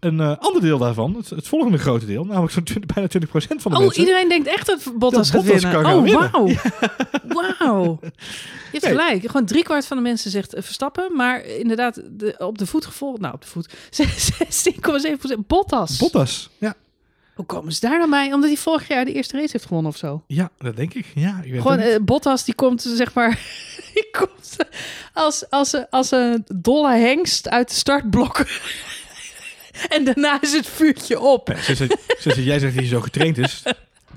Een 0.00 0.20
eh, 0.20 0.36
ander 0.38 0.62
deel 0.62 0.78
daarvan, 0.78 1.14
het, 1.16 1.30
het 1.30 1.48
volgende 1.48 1.78
grote 1.78 2.06
deel, 2.06 2.24
namelijk 2.24 2.52
zo'n 2.52 2.62
20, 2.62 2.94
bijna 2.94 3.08
20% 3.08 3.30
van 3.60 3.70
de 3.72 3.76
Oh, 3.76 3.82
mensen. 3.82 4.00
iedereen 4.00 4.28
denkt 4.28 4.46
echt 4.48 4.66
dat 4.66 4.92
Bottas 4.98 5.30
Dat 5.30 5.44
gaat 5.44 5.60
winnen. 5.60 5.94
oh, 5.94 6.30
wauw. 6.32 6.48
Wauw. 7.58 7.98
Je 8.72 8.78
hebt 8.78 8.84
Nee. 8.84 8.92
gelijk. 9.06 9.26
Gewoon 9.26 9.46
driekwart 9.46 9.86
van 9.86 9.96
de 9.96 10.02
mensen 10.02 10.30
zegt 10.30 10.54
eh, 10.54 10.62
Verstappen. 10.62 11.16
Maar 11.16 11.44
inderdaad, 11.44 12.00
de, 12.10 12.34
op 12.38 12.58
de 12.58 12.66
voet 12.66 12.84
gevolgd. 12.86 13.20
Nou, 13.20 13.34
op 13.34 13.40
de 13.42 13.46
voet. 13.48 13.68
16,7% 15.34 15.38
Bottas. 15.46 15.96
Bottas. 15.96 16.50
Ja. 16.58 16.74
Hoe 17.34 17.46
komen 17.46 17.72
ze 17.72 17.80
daar 17.80 17.98
nou 17.98 18.10
bij? 18.10 18.32
Omdat 18.32 18.48
hij 18.50 18.58
vorig 18.58 18.88
jaar 18.88 19.04
de 19.04 19.12
eerste 19.12 19.36
race 19.36 19.48
heeft 19.52 19.66
gewonnen 19.66 19.90
of 19.90 19.96
zo. 19.96 20.22
ja, 20.26 20.50
dat 20.58 20.76
denk 20.76 20.94
ik. 20.94 21.06
Ja, 21.14 21.40
ik 21.44 21.50
weet 21.52 21.60
Gewoon, 21.60 21.78
eh, 21.78 21.96
Bottas 22.02 22.44
die 22.44 22.54
komt, 22.54 22.82
zeg 22.82 23.14
maar, 23.14 23.28
die 23.94 24.08
komt 24.18 24.56
als, 25.12 25.50
als, 25.50 25.72
een- 25.72 25.86
als 25.90 26.10
een 26.10 26.44
dolle 26.54 26.92
hengst 26.96 27.48
uit 27.48 27.68
de 27.68 27.74
startblokken. 27.74 28.46
en 29.96 30.04
daarna 30.04 30.40
is 30.42 30.52
het 30.52 30.66
vuurtje 30.66 31.20
op. 31.20 31.48
Ja, 31.48 31.60
sinds, 31.60 31.80
dat- 31.80 31.98
sinds 32.18 32.36
dat 32.36 32.44
jij 32.46 32.58
zegt 32.58 32.74
dat 32.74 32.82
hij 32.82 32.92
zo 32.92 33.00
getraind 33.00 33.38
is. 33.38 33.62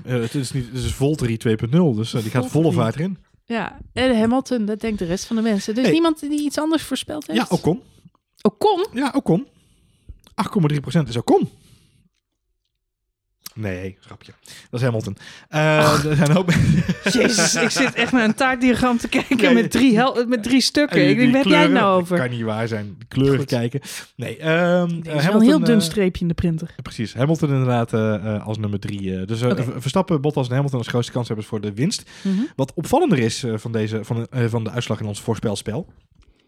eh, 0.04 0.20
het 0.20 0.34
is 0.34 0.52
niet, 0.52 0.66
het 0.72 0.84
is 0.84 0.92
Volteri 0.92 1.36
2.0, 1.36 1.94
dus 1.94 2.14
eh, 2.14 2.22
die 2.22 2.30
gaat 2.30 2.46
volle 2.50 2.72
vaart 2.72 2.94
erin. 2.94 3.18
Ja, 3.44 3.78
en 3.92 4.18
Hamilton, 4.18 4.64
dat 4.64 4.80
denkt 4.80 4.98
de 4.98 5.04
rest 5.04 5.24
van 5.24 5.36
de 5.36 5.42
mensen. 5.42 5.74
Dus 5.74 5.82
Hey. 5.84 5.92
niemand 5.92 6.20
die 6.20 6.40
iets 6.44 6.58
anders 6.58 6.82
voorspeld 6.82 7.26
heeft? 7.26 7.38
Ja, 7.38 7.46
Ocon. 7.56 7.80
Ocon? 8.42 8.86
Ja, 8.92 9.12
Ocon. 9.16 9.46
8,3% 10.34 11.08
is 11.08 11.16
Ocon. 11.16 11.48
Nee, 13.54 13.96
grapje. 14.00 14.32
Dat 14.70 14.80
is 14.80 14.86
Hamilton. 14.86 15.16
Eh, 15.48 16.04
er 16.04 16.16
zijn. 16.16 16.44
Jezus, 17.22 17.54
ik 17.54 17.70
zit 17.70 17.94
echt 17.94 18.12
naar 18.12 18.24
een 18.24 18.34
taartdiagram 18.34 18.98
te 18.98 19.08
kijken 19.08 19.38
Ja, 19.38 19.50
met, 19.52 19.70
drie 19.70 19.96
hel 19.96 20.26
met 20.26 20.42
drie 20.42 20.60
stukken. 20.60 20.98
Die 20.98 21.08
ik 21.08 21.16
denk, 21.16 21.32
waar 21.32 21.42
heb 21.42 21.50
jij 21.52 21.62
het 21.62 21.72
nou 21.72 22.00
over? 22.00 22.18
kan 22.18 22.30
niet 22.30 22.42
waar 22.42 22.68
zijn. 22.68 22.94
De 22.98 23.04
kleuren 23.08 23.38
Goed. 23.38 23.48
kijken. 23.48 23.80
Nee, 24.16 24.36
ehm 24.36 24.50
Er 24.50 24.80
eh, 24.82 24.88
is 24.98 25.02
wel 25.04 25.14
een 25.14 25.20
Hamilton, 25.22 25.42
heel 25.42 25.58
dun 25.64 25.76
eh, 25.78 25.80
streepje 25.84 26.22
in 26.22 26.28
de 26.28 26.34
printer. 26.34 26.74
Precies, 26.82 27.14
Hamilton 27.14 27.48
inderdaad 27.48 27.92
eh, 27.92 28.14
eh, 28.34 28.46
als 28.46 28.58
nummer 28.58 28.80
drie. 28.80 29.16
eh. 29.20 29.26
dus 29.26 29.40
eh. 29.42 29.50
Ver- 29.56 29.80
Verstappen, 29.80 30.20
Bottas 30.20 30.48
en 30.48 30.54
Hamilton 30.54 30.78
als 30.78 30.88
grootste 30.88 31.12
kanshebbers 31.12 31.48
voor 31.48 31.60
de 31.60 31.72
winst. 31.72 32.10
Mhm. 32.22 32.34
Wat 32.56 32.72
opvallender 32.74 33.18
is 33.18 33.42
eh, 33.44 33.52
van, 33.56 33.72
deze, 33.72 34.04
van, 34.04 34.26
eh, 34.30 34.44
van 34.48 34.64
de 34.64 34.70
uitslag 34.70 35.00
in 35.00 35.06
ons 35.06 35.20
voorspelspel, 35.20 35.92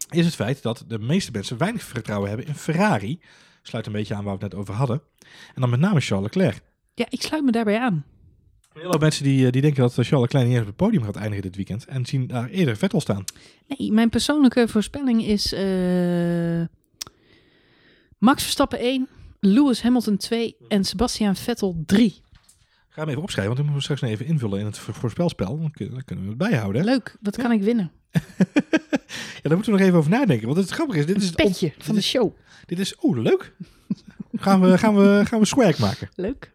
is 0.09 0.25
het 0.25 0.35
feit 0.35 0.61
dat 0.61 0.83
de 0.87 0.99
meeste 0.99 1.31
mensen 1.31 1.57
weinig 1.57 1.83
vertrouwen 1.83 2.29
hebben 2.29 2.47
in 2.47 2.55
Ferrari. 2.55 3.19
Sluit 3.61 3.85
een 3.85 3.91
beetje 3.91 4.15
aan 4.15 4.23
waar 4.23 4.37
we 4.37 4.43
het 4.43 4.51
net 4.51 4.61
over 4.61 4.73
hadden. 4.73 5.01
En 5.55 5.61
dan 5.61 5.69
met 5.69 5.79
name 5.79 5.99
Charles 5.99 6.25
Leclerc. 6.33 6.61
Ja, 6.95 7.05
ik 7.09 7.21
sluit 7.21 7.43
me 7.43 7.51
daarbij 7.51 7.79
aan. 7.79 8.05
Heel 8.73 8.89
veel 8.91 8.99
mensen 8.99 9.23
die, 9.23 9.45
eh, 9.45 9.51
die 9.51 9.61
denken 9.61 9.81
dat 9.81 9.93
Charles 9.93 10.09
Leclerc 10.11 10.43
niet 10.45 10.51
eens 10.53 10.61
op 10.61 10.67
het 10.67 10.75
podium 10.75 11.03
gaat 11.03 11.15
eindigen 11.15 11.41
dit 11.41 11.55
weekend. 11.55 11.85
En 11.85 12.05
zien 12.05 12.27
daar 12.27 12.49
eerder 12.49 12.77
Vettel 12.77 13.01
staan. 13.01 13.23
Nee, 13.67 13.91
mijn 13.91 14.09
persoonlijke 14.09 14.67
voorspelling 14.67 15.23
is 15.25 15.53
eh, 15.53 16.61
Max 18.17 18.43
Verstappen 18.43 18.79
1, 18.79 19.07
Lewis 19.39 19.81
Hamilton 19.81 20.17
2 20.17 20.55
en 20.67 20.83
Sebastian 20.83 21.35
Vettel 21.35 21.83
3. 21.85 22.21
Ga 22.89 23.01
hem 23.01 23.09
even 23.09 23.21
opschrijven, 23.21 23.55
want 23.55 23.65
dan 23.67 23.73
moeten 23.73 23.75
we 23.75 23.81
straks 23.81 24.01
nog 24.01 24.09
even 24.11 24.25
invullen 24.25 24.59
in 24.59 24.65
het 24.65 24.77
vo- 24.77 24.93
voorspelspel. 24.93 25.59
Dan 25.59 25.71
kun- 25.71 25.89
dan 25.91 26.03
kunnen 26.03 26.23
we 26.23 26.29
het 26.29 26.39
bijhouden. 26.39 26.83
Leuk, 26.83 27.17
wat 27.21 27.35
kan 27.37 27.51
ik 27.51 27.61
winnen? 27.61 27.91
Ja, 29.35 29.51
daar 29.51 29.59
moeten 29.59 29.71
we 29.73 29.79
nog 29.79 29.87
even 29.87 29.97
over 29.99 30.11
nadenken. 30.11 30.45
Want 30.47 30.59
het 30.59 30.69
grappige 30.69 30.99
is, 30.99 31.05
dit 31.05 31.15
is 31.15 31.25
het 31.29 31.41
on- 31.41 31.47
petje 31.47 31.73
van 31.77 31.93
de 31.95 31.99
is, 32.01 32.07
show. 32.07 32.31
dit 32.65 32.79
is 32.79 32.95
oh, 32.95 33.17
leuk. 33.17 33.53
gaan, 34.33 34.61
we, 34.61 34.77
gaan, 34.77 34.95
we, 34.95 35.21
gaan 35.25 35.39
we 35.39 35.45
swag 35.45 35.77
maken. 35.79 36.09
Leuk. 36.15 36.51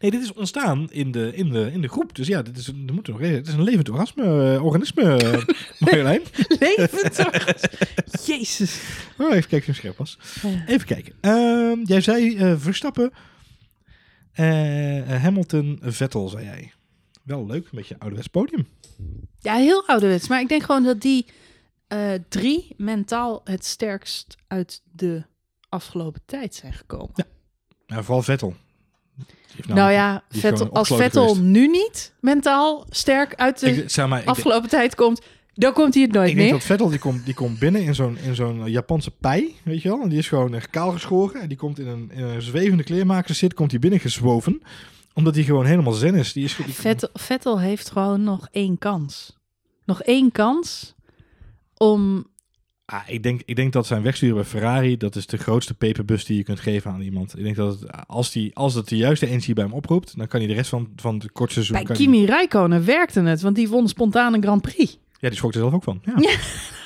Nee, 0.00 0.10
dit 0.10 0.22
is 0.22 0.32
ontstaan 0.32 0.90
in 0.90 1.10
de, 1.10 1.32
in 1.34 1.48
de, 1.50 1.70
in 1.72 1.80
de 1.80 1.88
groep. 1.88 2.14
Dus 2.14 2.26
ja, 2.26 2.42
dit 2.42 2.56
is, 2.56 2.66
een- 2.66 2.84
er 2.86 2.94
moet 2.94 3.06
nog, 3.08 3.18
het 3.18 3.46
is 3.48 3.52
een 3.54 3.62
levend 3.62 3.88
orgasme, 3.88 4.54
eh, 4.54 4.64
organisme, 4.64 5.04
Marjolein. 5.78 6.22
Levend. 6.58 7.16
Jezus. 8.26 8.80
Oh, 9.18 9.34
even 9.34 9.48
kijken 9.48 9.58
of 9.58 9.66
het 9.66 9.76
scherp 9.76 9.96
was. 9.96 10.18
Ja. 10.42 10.64
Even 10.66 10.86
kijken. 10.86 11.14
Ehm, 11.20 11.78
jij 11.84 12.00
zei 12.00 12.36
eh, 12.36 12.54
Verstappen, 12.56 13.12
eh, 14.32 14.44
Hamilton, 15.22 15.78
Vettel, 15.82 16.28
zei 16.28 16.44
jij. 16.44 16.72
Wel 17.22 17.46
leuk, 17.46 17.64
een 17.64 17.70
beetje 17.72 17.98
ouderwets 17.98 18.28
podium. 18.28 18.66
Ja, 19.38 19.54
heel 19.54 19.86
ouderwets. 19.86 20.28
Maar 20.28 20.40
ik 20.40 20.48
denk 20.48 20.62
gewoon 20.62 20.82
dat 20.84 21.00
die 21.00 21.26
eh, 21.88 22.12
drie 22.28 22.74
mentaal 22.76 23.40
het 23.44 23.64
sterkst 23.64 24.36
uit 24.46 24.82
de 24.92 25.22
afgelopen 25.68 26.20
tijd 26.26 26.54
zijn 26.54 26.72
gekomen. 26.72 27.26
Ja, 27.86 28.02
vooral 28.02 28.22
Vettel. 28.22 28.54
Nou 29.66 29.92
ja, 29.92 30.22
Vettel, 30.28 30.70
als 30.72 30.88
Vettel 30.88 31.26
geweest. 31.28 31.42
nu 31.46 31.66
niet 31.68 32.12
mentaal 32.20 32.86
sterk 32.90 33.34
uit 33.34 33.60
de 33.60 33.70
Ik, 33.70 33.90
zeg 33.90 34.08
maar, 34.08 34.20
ik, 34.22 34.28
afgelopen 34.28 34.68
tijd 34.68 34.94
komt, 34.94 35.20
dan 35.54 35.72
komt 35.72 35.94
hij 35.94 36.02
het 36.02 36.12
nooit 36.12 36.28
ik 36.28 36.34
denk 36.36 36.48
meer. 36.50 36.58
dat 36.58 36.66
Vettel 36.66 36.88
die 36.88 36.98
komt, 36.98 37.24
die 37.24 37.34
komt 37.34 37.58
binnen 37.58 37.82
in 37.82 37.94
zo'n, 37.94 38.18
in 38.18 38.34
zo'n 38.34 38.70
Japanse 38.70 39.10
pij, 39.10 39.54
weet 39.62 39.82
je 39.82 39.88
wel. 39.88 40.00
En 40.02 40.08
die 40.08 40.18
is 40.18 40.28
gewoon 40.28 40.54
echt 40.54 40.70
kaal 40.70 40.90
geschoren. 40.92 41.40
En 41.40 41.48
die 41.48 41.56
komt 41.56 41.78
in 41.78 41.86
een, 41.86 42.10
in 42.12 42.22
een 42.22 42.42
zwevende 42.42 42.82
kleermaker 42.84 43.34
zit, 43.34 43.54
komt 43.54 43.70
hij 43.70 43.80
binnen 43.80 44.00
gezwoven. 44.00 44.62
Omdat 45.14 45.34
hij 45.34 45.44
gewoon 45.44 45.66
helemaal 45.66 45.92
zen 45.92 46.14
is. 46.14 46.32
Die 46.32 46.44
is 46.44 46.56
die- 46.56 46.74
Vettel, 46.74 47.08
Vettel 47.12 47.60
heeft 47.60 47.90
gewoon 47.90 48.22
nog 48.24 48.48
één 48.50 48.78
kans. 48.78 49.38
Nog 49.84 50.02
één 50.02 50.32
kans 50.32 50.94
om... 51.76 52.32
Ah, 52.86 53.02
ik, 53.06 53.22
denk, 53.22 53.42
ik 53.44 53.56
denk 53.56 53.72
dat 53.72 53.86
zijn 53.86 54.02
wegsturen 54.02 54.34
bij 54.34 54.44
Ferrari, 54.44 54.96
dat 54.96 55.16
is 55.16 55.26
de 55.26 55.36
grootste 55.36 55.74
peperbus 55.74 56.24
die 56.24 56.36
je 56.36 56.42
kunt 56.42 56.60
geven 56.60 56.90
aan 56.90 57.00
iemand. 57.00 57.38
Ik 57.38 57.44
denk 57.44 57.56
dat 57.56 57.80
het, 57.80 58.06
als, 58.06 58.32
die, 58.32 58.54
als 58.54 58.74
het 58.74 58.88
de 58.88 58.96
juiste 58.96 59.26
energie 59.26 59.54
bij 59.54 59.64
hem 59.64 59.72
oproept, 59.72 60.16
dan 60.16 60.26
kan 60.26 60.40
hij 60.40 60.48
de 60.48 60.54
rest 60.54 60.68
van, 60.68 60.88
van 60.96 61.14
het 61.14 61.32
korte 61.32 61.52
seizoen... 61.52 61.76
Bij 61.76 61.84
kan 61.84 61.96
Kimi 61.96 62.26
Räikkönen 62.26 62.84
werkte 62.84 63.20
het, 63.20 63.40
want 63.40 63.56
die 63.56 63.68
won 63.68 63.88
spontaan 63.88 64.34
een 64.34 64.42
Grand 64.42 64.62
Prix. 64.62 64.98
ja, 65.20 65.28
die 65.28 65.36
schrok 65.36 65.52
er 65.52 65.58
zelf 65.58 65.72
ook 65.72 65.82
van. 65.82 66.00
Ja. 66.04 66.14
Ja. 66.22 66.36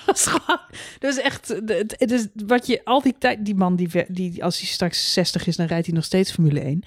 Dat 0.07 0.17
is 0.17 0.27
gewoon... 0.27 0.61
Is 0.99 1.21
echt... 1.21 1.49
Het, 1.67 2.11
is 2.11 2.27
wat 2.47 2.67
je 2.67 2.81
al 2.85 3.03
die 3.03 3.15
tijd... 3.19 3.45
Die 3.45 3.55
man, 3.55 3.77
die, 3.77 3.89
die, 4.09 4.45
als 4.45 4.59
hij 4.59 4.69
straks 4.69 5.13
60 5.13 5.47
is, 5.47 5.57
dan 5.57 5.67
rijdt 5.67 5.87
hij 5.87 5.95
nog 5.95 6.05
steeds 6.05 6.33
Formule 6.33 6.61
1. 6.61 6.83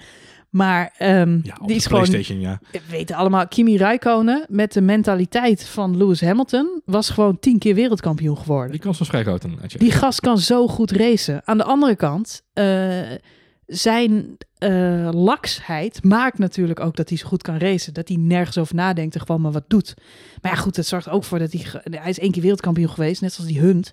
Maar 0.52 0.94
ehm, 0.98 1.38
Ja, 1.42 1.56
die 1.66 1.76
is 1.76 1.86
gewoon... 1.86 2.02
PlayStation, 2.02 2.40
ja. 2.40 2.60
We 2.70 2.80
weten 2.90 3.16
allemaal, 3.16 3.48
Kimi 3.48 3.76
Räikkönen 3.76 4.46
met 4.48 4.72
de 4.72 4.80
mentaliteit 4.80 5.66
van 5.66 5.96
Lewis 5.96 6.20
Hamilton... 6.20 6.80
was 6.84 7.10
gewoon 7.10 7.38
tien 7.38 7.58
keer 7.58 7.74
wereldkampioen 7.74 8.38
geworden. 8.38 8.70
Die 8.70 8.80
kans 8.80 8.98
was 8.98 9.08
vrij 9.08 9.22
groot. 9.22 9.44
Die 9.78 9.90
gast 9.90 10.20
kan 10.20 10.38
zo 10.38 10.68
goed 10.68 10.90
racen. 10.90 11.42
Aan 11.44 11.58
de 11.58 11.64
andere 11.64 11.96
kant, 11.96 12.42
eh, 12.52 13.00
zijn 13.66 14.36
eh, 14.58 15.08
laksheid 15.12 16.04
maakt 16.04 16.38
natuurlijk 16.38 16.80
ook 16.80 16.96
dat 16.96 17.08
hij 17.08 17.18
zo 17.18 17.26
goed 17.26 17.42
kan 17.42 17.56
racen. 17.56 17.94
Dat 17.94 18.08
hij 18.08 18.16
nergens 18.16 18.58
over 18.58 18.74
nadenkt 18.74 19.14
en 19.14 19.20
gewoon 19.20 19.40
maar 19.40 19.52
wat 19.52 19.68
doet. 19.68 19.94
Maar 20.40 20.52
ja, 20.52 20.58
goed, 20.58 20.76
het 20.76 20.86
zorgt 20.86 21.08
ook 21.08 21.24
voor 21.24 21.38
dat 21.38 21.52
hij... 21.52 21.64
Hij 22.00 22.10
is 22.10 22.18
één 22.18 22.30
keer 22.30 22.42
wereldkampioen 22.42 22.90
geweest, 22.90 23.20
net 23.20 23.32
zoals 23.32 23.50
die 23.50 23.60
Hunt. 23.60 23.92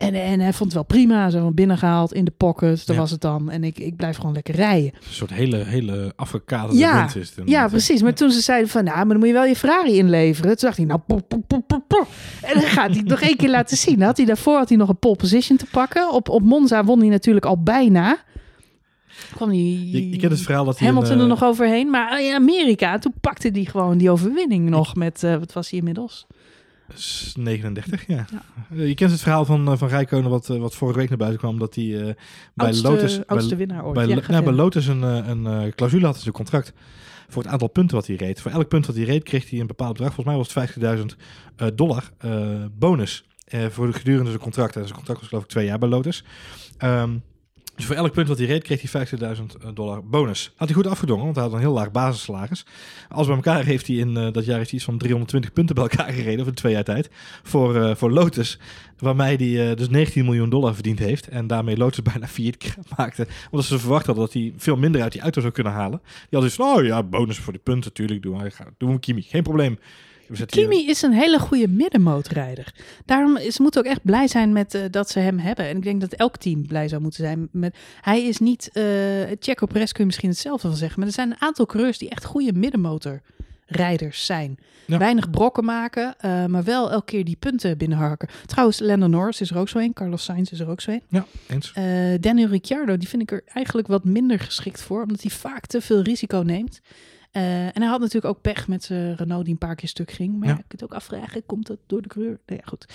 En, 0.00 0.14
en 0.14 0.40
hij 0.40 0.52
vond 0.52 0.64
het 0.64 0.72
wel 0.72 0.82
prima, 0.84 1.30
zo 1.30 1.40
van 1.40 1.54
binnengehaald 1.54 2.12
in 2.12 2.24
de 2.24 2.30
pocket. 2.36 2.86
Dat 2.86 2.96
Ja. 2.96 3.00
was 3.02 3.10
het 3.10 3.20
dan. 3.20 3.50
En 3.50 3.64
ik, 3.64 3.78
ik 3.78 3.96
blijf 3.96 4.16
gewoon 4.16 4.32
lekker 4.32 4.54
rijden. 4.54 4.90
Een 4.94 5.12
soort 5.12 5.32
hele, 5.32 5.56
hele 5.56 6.12
afgekaderde 6.16 6.76
Ja, 6.78 6.96
wind 6.96 7.16
is 7.16 7.32
het 7.36 7.48
Ja, 7.48 7.68
precies. 7.68 8.02
Maar 8.02 8.14
toen 8.14 8.30
ze 8.30 8.40
zeiden 8.40 8.68
van, 8.68 8.84
nou, 8.84 8.96
maar 8.96 9.06
dan 9.08 9.18
moet 9.18 9.26
je 9.26 9.32
wel 9.32 9.44
je 9.44 9.56
Ferrari 9.56 9.96
inleveren. 9.96 10.50
Toen 10.56 10.66
dacht 10.68 10.76
hij, 10.76 10.86
nou, 10.86 11.00
pop, 11.06 11.28
pop, 11.28 11.42
pop, 11.46 11.66
pop, 11.66 11.84
pop. 11.88 12.06
En 12.42 12.54
dan 12.60 12.62
gaat 12.62 12.88
hij 12.88 12.98
het 12.98 13.06
nog 13.06 13.20
één 13.20 13.36
keer 13.36 13.48
laten 13.50 13.76
zien. 13.76 14.02
Had 14.02 14.16
hij 14.16 14.26
daarvoor 14.26 14.56
had 14.56 14.68
hij 14.68 14.78
nog 14.78 14.88
een 14.88 14.98
pole 14.98 15.16
position 15.16 15.56
te 15.58 15.66
pakken. 15.70 16.12
Op, 16.12 16.28
op 16.28 16.42
Monza 16.42 16.84
won 16.84 16.98
hij 17.00 17.08
natuurlijk 17.08 17.46
al 17.46 17.62
bijna. 17.62 18.18
Kwam 19.34 19.48
hij 19.48 19.58
je 19.58 20.16
kent 20.16 20.32
het 20.32 20.40
verhaal 20.40 20.64
dat 20.64 20.78
hij... 20.78 20.88
Hamilton 20.88 21.12
een, 21.12 21.18
er 21.18 21.24
eh, 21.24 21.30
nog 21.30 21.44
overheen. 21.44 21.90
Maar 21.90 22.22
in 22.22 22.34
Amerika, 22.34 22.98
toen 22.98 23.14
pakte 23.20 23.48
hij 23.52 23.64
gewoon 23.64 23.98
die 23.98 24.10
overwinning 24.10 24.68
nog 24.68 24.94
met, 24.94 25.22
eh, 25.22 25.36
wat 25.36 25.52
was 25.52 25.70
hij 25.70 25.78
inmiddels? 25.78 26.26
Is 26.94 27.34
39, 27.38 28.06
ja. 28.06 28.24
Je 28.74 28.94
kent 28.94 29.10
het 29.10 29.20
verhaal 29.20 29.44
van, 29.44 29.70
eh, 29.70 29.78
van 29.78 29.88
Rijkonen 29.88 30.30
wat, 30.30 30.50
eh, 30.50 30.58
wat 30.58 30.74
vorige 30.74 30.98
week 30.98 31.08
naar 31.08 31.18
buiten 31.18 31.40
kwam. 31.40 31.58
Dat 31.58 31.74
hij 31.74 31.84
eh, 31.84 32.14
bij 32.54 32.66
Oudste, 32.66 32.88
Lotus... 32.88 33.26
oudste 33.26 33.56
bij, 33.56 33.66
winnaar 33.66 33.84
ooit. 33.84 33.94
bij, 33.94 34.06
Ja, 34.06 34.20
nou, 34.28 34.44
bij. 34.44 34.52
Lotus 34.52 34.86
een, 34.86 35.02
een 35.02 35.74
clausule 35.74 36.06
had 36.06 36.14
in 36.14 36.20
zijn 36.20 36.34
contract. 36.34 36.72
Voor 37.30 37.42
het 37.42 37.52
aantal 37.52 37.68
punten 37.68 37.96
wat 37.96 38.06
hij 38.06 38.16
reed. 38.16 38.40
Voor 38.40 38.50
elk 38.50 38.68
punt 38.68 38.86
wat 38.86 38.96
hij 38.96 39.04
reed 39.04 39.22
kreeg 39.22 39.50
hij 39.50 39.60
een 39.60 39.66
bepaald 39.66 39.92
bedrag. 39.92 40.14
Volgens 40.14 40.36
mij 40.36 40.36
was 40.36 40.54
het 40.54 41.16
50.000 41.16 41.16
eh, 41.56 41.68
dollar 41.74 42.10
bonus. 42.78 43.24
voor 43.70 43.86
de 43.86 43.92
gedurende 43.92 44.30
zijn 44.30 44.42
contract. 44.42 44.76
En 44.76 44.82
zijn 44.82 44.94
contract 44.94 45.20
was 45.20 45.28
geloof 45.28 45.44
ik 45.44 45.50
twee 45.50 45.66
jaar 45.66 45.78
bij 45.78 45.88
Lotus. 45.88 46.24
Ehm, 46.78 47.16
dus 47.76 47.86
voor 47.86 47.96
elk 47.96 48.12
punt 48.12 48.28
wat 48.28 48.38
hij 48.38 48.46
reed 48.46 48.62
kreeg 48.62 48.92
hij 48.92 49.06
50.000 49.06 49.72
dollar 49.74 50.04
bonus. 50.04 50.52
Had 50.56 50.68
hij 50.68 50.76
goed 50.76 50.86
afgedongen, 50.86 51.24
want 51.24 51.36
hij 51.36 51.44
had 51.44 51.54
een 51.54 51.60
heel 51.60 51.72
laag 51.72 51.90
basissalaris. 51.90 52.66
Als 53.08 53.26
bij 53.26 53.36
elkaar 53.36 53.64
heeft 53.64 53.86
hij 53.86 53.96
in 53.96 54.16
eh, 54.16 54.32
dat 54.32 54.44
jaar 54.44 54.60
iets 54.70 54.84
van 54.84 54.98
320 54.98 55.52
punten 55.52 55.74
bij 55.74 55.84
elkaar 55.84 56.12
gereden. 56.12 56.40
Of 56.40 56.46
in 56.46 56.54
twee 56.54 56.72
jaar 56.72 56.84
tijd. 56.84 57.10
Voor, 57.42 57.76
eh, 57.76 57.94
voor 57.94 58.10
Lotus. 58.10 58.58
Waarmee 58.98 59.36
hij 59.36 59.70
eh, 59.70 59.76
dus 59.76 59.88
19 59.88 60.24
miljoen 60.24 60.50
dollar 60.50 60.74
verdiend 60.74 60.98
heeft. 60.98 61.28
En 61.28 61.46
daarmee 61.46 61.76
Lotus 61.76 62.02
bijna 62.12 62.28
failliet 62.28 62.76
maakte. 62.96 63.26
Omdat 63.50 63.66
ze 63.66 63.78
verwacht 63.78 64.06
hadden 64.06 64.24
dat 64.24 64.34
hij 64.34 64.52
veel 64.56 64.76
minder 64.76 65.02
uit 65.02 65.12
die 65.12 65.20
auto 65.20 65.40
zou 65.40 65.52
kunnen 65.52 65.72
halen. 65.72 66.00
Die 66.02 66.38
hadden 66.38 66.48
dus 66.48 66.54
van, 66.54 66.76
oh 66.76 66.84
ja, 66.84 67.02
bonus 67.02 67.38
voor 67.38 67.52
die 67.52 67.62
punten 67.62 67.88
natuurlijk. 67.88 68.22
Doen 68.22 68.42
we, 68.42 68.52
doen 68.78 68.92
we 68.92 68.98
Kimi, 68.98 69.22
geen 69.22 69.42
probleem. 69.42 69.78
Hier- 70.36 70.46
Kimi 70.46 70.86
is 70.88 71.02
een 71.02 71.12
hele 71.12 71.38
goede 71.38 71.68
middenmootrijder. 71.68 72.74
Daarom 73.04 73.36
is, 73.36 73.54
ze 73.54 73.62
moeten 73.62 73.80
ook 73.80 73.86
echt 73.86 74.02
blij 74.04 74.28
zijn 74.28 74.52
met 74.52 74.74
eh, 74.74 74.82
dat 74.90 75.10
ze 75.10 75.18
hem 75.18 75.38
hebben. 75.38 75.64
En 75.68 75.76
ik 75.76 75.82
denk 75.82 76.00
dat 76.00 76.12
elk 76.12 76.36
team 76.36 76.66
blij 76.66 76.88
zou 76.88 77.02
moeten 77.02 77.24
zijn 77.24 77.48
met. 77.52 77.76
Hij 78.00 78.22
is 78.24 78.38
niet. 78.38 78.70
eh 78.72 78.82
Checo 79.40 79.66
Perez 79.66 79.90
kun 79.90 80.00
je 80.00 80.06
misschien 80.06 80.28
hetzelfde 80.28 80.68
van 80.68 80.76
zeggen. 80.76 80.98
Maar 80.98 81.08
er 81.08 81.14
zijn 81.14 81.30
een 81.30 81.40
aantal 81.40 81.66
coureurs 81.66 81.98
die 81.98 82.08
echt 82.10 82.24
goede 82.24 82.52
middenmotorrijders 82.52 84.26
zijn. 84.26 84.58
Ja. 84.86 84.98
Weinig 84.98 85.30
brokken 85.30 85.64
maken, 85.64 86.14
eh, 86.18 86.44
maar 86.46 86.64
wel 86.64 86.90
elke 86.90 87.04
keer 87.04 87.24
die 87.24 87.36
punten 87.38 87.78
binnenharken. 87.78 88.28
Trouwens, 88.46 88.78
Lando 88.80 89.06
Norris 89.06 89.40
is 89.40 89.50
er 89.50 89.58
ook 89.58 89.68
zo 89.68 89.78
een. 89.78 89.92
Carlos 89.92 90.24
Sainz 90.24 90.50
is 90.52 90.60
er 90.60 90.68
ook 90.68 90.80
zo 90.80 90.90
een. 90.90 91.02
Ja, 91.08 91.26
eens. 91.48 91.72
Daniel 92.20 92.48
Ricciardo, 92.48 92.96
die 92.96 93.08
vind 93.08 93.22
ik 93.22 93.30
er 93.32 93.42
eigenlijk 93.52 93.88
wat 93.88 94.04
minder 94.04 94.38
geschikt 94.40 94.82
voor, 94.82 95.02
omdat 95.02 95.22
hij 95.22 95.30
vaak 95.30 95.66
te 95.66 95.80
veel 95.80 96.02
risico 96.02 96.38
neemt. 96.46 96.80
Eh, 97.30 97.64
en 97.64 97.72
hij 97.80 97.86
had 97.86 98.00
natuurlijk 98.00 98.34
ook 98.34 98.40
pech 98.40 98.68
met 98.68 98.84
zijn 98.84 99.16
Renault 99.16 99.44
die 99.44 99.52
een 99.52 99.58
paar 99.58 99.74
keer 99.74 99.88
stuk 99.88 100.10
ging. 100.10 100.38
Maar 100.38 100.48
Ja. 100.48 100.52
ja. 100.54 100.58
je 100.58 100.64
kunt 100.68 100.84
ook 100.84 100.94
afvragen, 100.94 101.46
komt 101.46 101.66
dat 101.66 101.78
door 101.86 102.02
de 102.02 102.08
coureur? 102.08 102.38
Nou 102.46 102.60
ja, 102.62 102.68
goed. 102.68 102.86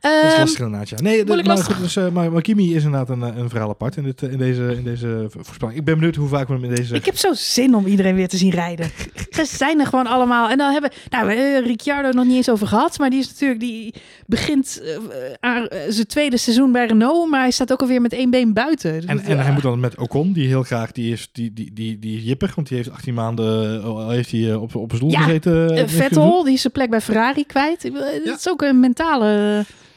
Dat 0.00 0.12
is 0.12 0.32
Ehm, 0.32 0.40
lastig 0.40 0.58
inderdaad, 0.64 0.88
ja. 0.88 0.96
Nee, 1.00 1.24
de, 1.24 1.42
maar, 1.44 1.58
goed, 1.58 1.78
dus, 1.78 1.96
eh, 1.96 2.08
maar, 2.08 2.32
maar 2.32 2.42
Kimi 2.42 2.74
is 2.74 2.84
inderdaad 2.84 3.08
een, 3.08 3.22
eh, 3.22 3.36
een 3.36 3.48
verhaal 3.48 3.68
apart 3.68 3.96
in, 3.96 4.02
dit, 4.02 4.22
eh, 4.22 4.32
in, 4.32 4.38
deze, 4.38 4.74
in 4.76 4.84
deze 4.84 5.26
voorspelling. 5.28 5.78
Ik 5.78 5.84
ben 5.84 5.94
benieuwd 5.94 6.14
hoe 6.14 6.28
vaak 6.28 6.48
we 6.48 6.54
hem 6.54 6.64
in 6.64 6.74
deze... 6.74 6.94
ik 6.94 7.04
heb 7.04 7.16
zo 7.16 7.32
zin 7.32 7.74
om 7.74 7.86
iedereen 7.86 8.14
weer 8.14 8.28
te 8.28 8.36
zien 8.36 8.50
rijden. 8.50 8.90
Ze 9.30 9.56
zijn 9.56 9.80
er 9.80 9.86
gewoon 9.86 10.06
allemaal. 10.06 10.50
En 10.50 10.58
dan 10.58 10.72
hebben 10.72 10.90
nou, 11.08 11.30
eh, 11.30 11.66
Ricciardo 11.66 12.10
nog 12.10 12.24
niet 12.24 12.36
eens 12.36 12.50
over 12.50 12.66
gehad. 12.66 12.98
Maar 12.98 13.10
die 13.10 13.18
is 13.18 13.28
natuurlijk, 13.28 13.60
die 13.60 13.94
begint 14.26 14.82
eh, 15.40 15.60
eh, 15.60 15.64
zijn 15.88 16.06
tweede 16.06 16.36
seizoen 16.36 16.72
bij 16.72 16.86
Renault. 16.86 17.30
Maar 17.30 17.40
hij 17.40 17.50
staat 17.50 17.72
ook 17.72 17.80
alweer 17.80 18.00
met 18.00 18.12
één 18.12 18.30
been 18.30 18.52
buiten. 18.52 19.06
En, 19.06 19.16
Dus, 19.16 19.26
en 19.26 19.38
hij 19.38 19.52
moet 19.52 19.62
dan 19.62 19.80
met 19.80 19.96
Ocon, 19.96 20.32
die 20.32 20.46
heel 20.46 20.62
graag, 20.62 20.92
die 20.92 21.12
is, 21.12 21.28
die, 21.32 21.52
die, 21.52 21.72
die, 21.72 21.98
die 21.98 22.16
is 22.16 22.24
jipper, 22.24 22.52
want 22.54 22.68
die 22.68 22.76
heeft 22.76 22.90
18 22.90 23.14
maanden 23.14 23.67
eh, 23.76 24.08
heeft 24.08 24.30
hij 24.30 24.50
eh, 24.50 24.62
op, 24.62 24.74
op 24.74 24.90
een 24.90 24.96
stoel 24.96 25.10
Ja, 25.10 25.20
gezeten. 25.20 25.76
Eh, 25.76 25.88
Vettel, 25.88 26.44
die 26.44 26.54
is 26.54 26.60
zijn 26.60 26.72
plek 26.72 26.90
bij 26.90 27.00
Ferrari 27.00 27.46
kwijt. 27.46 27.90
Dat 28.24 28.38
is 28.38 28.48
ook 28.48 28.62
een 28.62 28.80
mentale... 28.80 29.26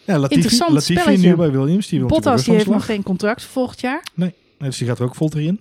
Ja, 0.06 0.18
Latifi, 0.18 0.36
interessant 0.36 0.72
Latifi 0.72 1.00
spelletje. 1.00 1.28
nu 1.28 1.36
bij 1.36 1.52
Williams. 1.52 1.88
Die 1.88 2.00
wil 2.00 2.08
Bottas 2.08 2.44
die 2.44 2.54
heeft 2.54 2.68
nog 2.68 2.86
geen 2.86 3.04
contract 3.04 3.44
volgend 3.44 3.82
jaar. 3.82 4.04
Nee, 4.14 4.34
dus 4.58 4.78
die 4.78 4.88
gaat 4.88 5.00
er 5.00 5.06
ook 5.06 5.16
vol 5.16 5.30
in. 5.38 5.60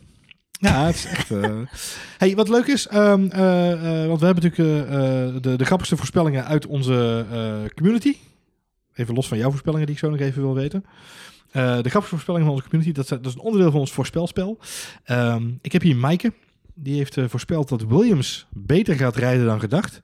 Ja, 0.53 0.87
het 0.87 0.95
is 0.95 1.07
echt... 1.07 1.31
eh 1.31 1.59
hey, 2.19 2.35
wat 2.35 2.49
leuk 2.49 2.67
is, 2.67 2.87
ehm, 2.87 3.29
eh, 3.31 3.73
eh, 3.73 4.09
want 4.09 4.21
we 4.21 4.27
hebben 4.27 4.45
natuurlijk 4.45 5.43
de, 5.43 5.57
de 5.57 5.65
grappigste 5.65 5.97
voorspellingen 5.97 6.45
uit 6.45 6.67
onze 6.67 7.27
eh, 7.31 7.75
community. 7.75 8.17
Even 8.95 9.15
los 9.15 9.29
van 9.29 9.39
jouw 9.39 9.51
voorspellingen 9.51 9.87
die 9.87 9.95
ik 9.95 10.01
zo 10.01 10.11
nog 10.11 10.21
even 10.21 10.43
wil 10.43 10.55
weten. 10.55 10.85
Eh, 11.51 11.63
de 11.63 11.89
grappigste 11.89 12.09
voorspellingen 12.09 12.47
van 12.47 12.57
onze 12.57 12.69
community, 12.69 12.93
dat, 12.93 13.09
dat 13.09 13.27
is 13.27 13.35
een 13.35 13.41
onderdeel 13.41 13.71
van 13.71 13.81
ons 13.81 13.93
voorspelspel. 13.93 14.59
Ehm, 15.05 15.51
ik 15.61 15.73
heb 15.73 15.83
hier 15.83 15.97
Maaike. 15.97 16.33
Die 16.75 16.97
heeft 16.97 17.17
eh, 17.17 17.25
voorspeld 17.29 17.69
dat 17.69 17.83
Williams 17.85 18.47
beter 18.51 18.95
gaat 18.97 19.17
rijden 19.17 19.47
dan 19.47 19.61
gedacht. 19.61 20.03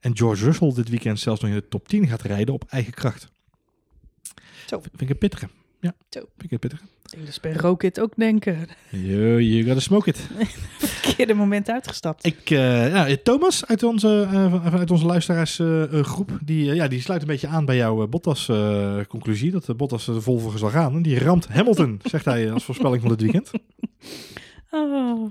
En 0.00 0.16
George 0.16 0.44
Russell 0.44 0.72
dit 0.74 0.88
weekend 0.88 1.18
zelfs 1.20 1.40
nog 1.40 1.50
in 1.50 1.56
de 1.56 1.68
top 1.68 1.88
10 1.88 2.06
gaat 2.08 2.22
rijden 2.22 2.54
op 2.54 2.64
eigen 2.68 2.92
kracht. 2.92 3.28
Zo. 4.66 4.80
Vind 4.80 5.00
ik 5.00 5.08
een 5.10 5.18
pittige. 5.18 5.48
Ja, 5.80 5.94
Zo. 6.10 6.20
vind 6.38 6.52
ik 6.52 6.58
pittige. 6.58 6.82
Ik 7.10 7.26
dus 7.26 7.40
bij 7.40 7.52
Rocket 7.52 8.00
ook 8.00 8.12
denken. 8.16 8.68
You, 8.90 9.42
you 9.42 9.64
gotta 9.64 9.80
smoke 9.80 10.08
it. 10.08 10.18
Verkeerde 10.78 11.34
moment 11.34 11.70
uitgestapt. 11.70 12.26
Ik, 12.26 12.48
ja, 12.48 13.16
Thomas 13.22 13.66
uit 13.66 13.82
onze, 13.82 14.26
van- 14.30 14.62
vanuit 14.62 14.90
onze 14.90 15.06
luisteraarsgroep, 15.06 16.38
die, 16.44 16.74
ja, 16.74 16.88
die 16.88 17.00
sluit 17.00 17.20
een 17.20 17.26
beetje 17.26 17.46
aan 17.46 17.64
bij 17.64 17.76
jouw 17.76 18.06
Bottas-conclusie. 18.08 19.50
dat 19.50 19.64
de 19.64 19.74
Bottas 19.74 20.04
de 20.04 20.20
Volvo 20.20 20.56
zal 20.56 20.70
gaan. 20.70 20.94
En 20.94 21.02
die 21.02 21.18
ramt 21.18 21.48
Hamilton, 21.48 22.00
zegt 22.10 22.24
hij 22.24 22.52
als 22.52 22.64
voorspelling 22.64 23.00
van 23.02 23.10
dit 23.10 23.20
weekend. 23.20 23.50
Oh. 24.70 25.30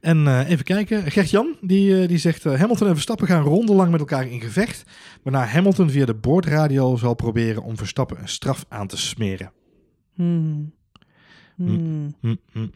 En 0.00 0.26
eh, 0.26 0.50
even 0.50 0.64
kijken. 0.64 1.10
Gert-Jan, 1.10 1.56
die, 1.60 2.00
eh, 2.00 2.08
die 2.08 2.18
zegt... 2.18 2.46
eh, 2.46 2.58
Hamilton 2.58 2.86
en 2.86 2.92
Verstappen 2.92 3.26
gaan 3.26 3.42
rondenlang 3.42 3.90
met 3.90 4.00
elkaar 4.00 4.26
in 4.26 4.40
gevecht. 4.40 4.84
Waarna 5.22 5.44
Hamilton 5.44 5.90
via 5.90 6.04
de 6.04 6.14
boordradio 6.14 6.96
zal 6.96 7.14
proberen 7.14 7.62
om 7.62 7.76
Verstappen 7.76 8.20
een 8.20 8.28
straf 8.28 8.64
aan 8.68 8.86
te 8.86 8.96
smeren. 8.96 9.52
Hmm. 10.14 10.74
Hmm. 11.56 12.14
Hm, 12.20 12.34
hm. 12.52 12.66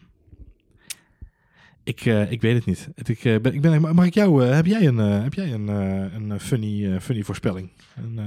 Ik, 1.85 2.05
ik 2.05 2.41
weet 2.41 2.55
het 2.55 2.64
niet. 2.64 2.89
Ik, 2.95 3.43
ben, 3.43 3.55
ik 3.55 3.61
ben, 3.61 3.81
mag 3.81 4.07
ik 4.07 4.14
jou... 4.14 4.45
heb 4.45 4.66
jij 4.66 4.87
een, 4.87 4.97
heb 4.97 5.35
jij 5.35 5.53
een, 5.53 5.68
een 5.68 6.41
funny, 6.41 7.01
funny 7.01 7.23
voorspelling? 7.23 7.71
Een, 7.97 8.18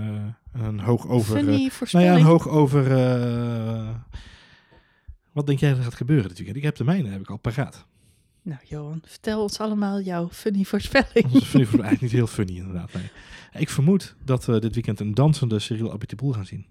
een 0.54 0.80
hoog 0.80 1.08
over... 1.08 1.36
Funny 1.36 1.58
nou 1.58 1.72
voorspelling. 1.72 2.10
ja, 2.10 2.18
een 2.18 2.26
hoog 2.26 2.48
over... 2.48 2.84
wat 5.32 5.48
denk 5.48 5.60
jij 5.60 5.70
dat 5.70 5.78
er 5.78 5.84
gaat 5.84 5.96
gebeuren 5.96 6.32
weekend? 6.36 6.56
Ik 6.56 6.64
heb 6.64 6.76
de 6.76 6.84
mijne, 6.84 7.10
heb 7.10 7.20
ik 7.20 7.30
al 7.30 7.38
paraat. 7.38 7.88
Nou, 8.44 8.60
Johan, 8.64 9.02
vertel 9.06 9.42
ons 9.42 9.60
allemaal 9.60 10.02
jouw 10.02 10.30
funny 10.32 10.64
voorspelling. 10.64 11.34
Is 11.34 11.44
funny, 11.44 11.66
voor- 11.66 11.80
eigenlijk 11.80 12.02
niet 12.02 12.12
heel 12.12 12.28
funny 12.28 12.56
inderdaad. 12.56 12.94
Nee. 12.94 13.10
Ik 13.54 13.70
vermoed 13.70 14.16
dat 14.26 14.46
we 14.46 14.60
dit 14.60 14.74
weekend 14.74 15.00
een 15.00 15.14
dansende 15.14 15.60
Cyril 15.60 15.92
Abiteboul 15.92 16.34
gaan 16.34 16.46
zien. 16.46 16.66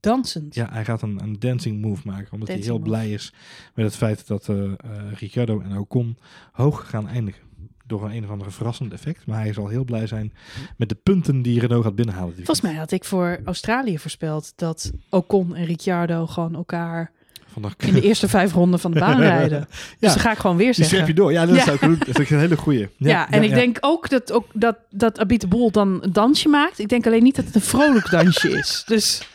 Dansend. 0.00 0.54
Ja, 0.54 0.68
hij 0.72 0.84
gaat 0.84 1.02
een, 1.02 1.22
een 1.22 1.38
dancing 1.38 1.80
move 1.80 2.02
maken. 2.04 2.32
Omdat 2.32 2.48
hij 2.48 2.56
heel 2.56 2.72
move. 2.78 2.84
blij 2.88 3.12
is 3.12 3.32
met 3.74 3.84
het 3.84 3.96
feit 3.96 4.26
dat 4.26 4.48
eh 4.48 4.64
eh, 4.64 4.72
Ricciardo 5.18 5.60
en 5.60 5.78
Ocon 5.78 6.18
hoog 6.52 6.88
gaan 6.90 7.08
eindigen. 7.08 7.42
Door 7.86 8.04
een, 8.04 8.16
een 8.16 8.24
of 8.24 8.30
andere 8.30 8.50
verrassend 8.50 8.92
effect. 8.92 9.26
Maar 9.26 9.40
hij 9.40 9.52
zal 9.52 9.68
heel 9.68 9.84
blij 9.84 10.06
zijn 10.06 10.32
met 10.76 10.88
de 10.88 10.94
punten 10.94 11.42
die 11.42 11.60
Renault 11.60 11.84
gaat 11.84 11.94
binnenhalen. 11.94 12.34
Volgens 12.34 12.60
mij 12.60 12.74
had 12.74 12.90
ik 12.90 13.04
voor 13.04 13.40
Australië 13.44 13.98
voorspeld 13.98 14.52
dat 14.56 14.92
Ocon 15.10 15.54
en 15.54 15.64
Ricciardo 15.64 16.26
gewoon 16.26 16.54
elkaar. 16.54 17.12
Vandaag 17.54 17.72
in 17.78 17.92
de 17.94 18.00
eerste 18.00 18.28
vijf 18.28 18.52
ronden 18.52 18.80
van 18.80 18.90
de 18.92 19.00
baan 19.00 19.20
rijden. 19.32 19.66
Dus 20.00 20.12
dat 20.12 20.20
ga 20.20 20.32
ik 20.32 20.38
gewoon 20.38 20.56
weer 20.56 20.66
Die 20.66 20.74
zeggen. 20.74 20.96
schep 20.96 21.08
je 21.08 21.14
door. 21.14 21.32
Ja, 21.32 21.46
dat 21.46 21.56
Ja. 21.56 21.62
zou 21.62 21.74
ik 21.74 21.80
doen. 21.80 21.98
Dat 22.06 22.18
is 22.20 22.30
een 22.30 22.38
hele 22.38 22.56
goeie. 22.56 22.88
Ja, 22.96 23.30
en 23.30 23.42
ik 23.42 23.54
denk 23.54 23.76
ook 23.80 24.08
dat, 24.10 24.32
ook 24.32 24.46
dat, 24.52 24.76
dat 24.90 25.18
Abite 25.18 25.46
Bol 25.46 25.70
dan 25.70 25.98
een 26.02 26.12
dansje 26.12 26.48
maakt. 26.48 26.78
Ik 26.78 26.88
denk 26.88 27.06
alleen 27.06 27.22
niet 27.22 27.36
dat 27.36 27.44
het 27.44 27.54
een 27.54 27.60
vrolijk 27.60 28.10
dansje 28.10 28.50
is. 28.58 28.82
Dus 28.86 29.28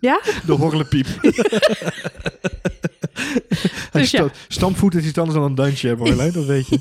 ja, 0.00 0.20
De 0.46 0.52
horlepiep. 0.52 1.06
Dus 3.92 4.10
ja. 4.10 4.28
Stampvoet 4.48 4.94
is 4.94 5.04
iets 5.04 5.18
anders 5.18 5.38
dan 5.38 5.46
een 5.46 5.54
dansje, 5.54 5.94
Marjolein, 5.98 6.32
dat 6.32 6.44
weet 6.44 6.68
je. 6.68 6.78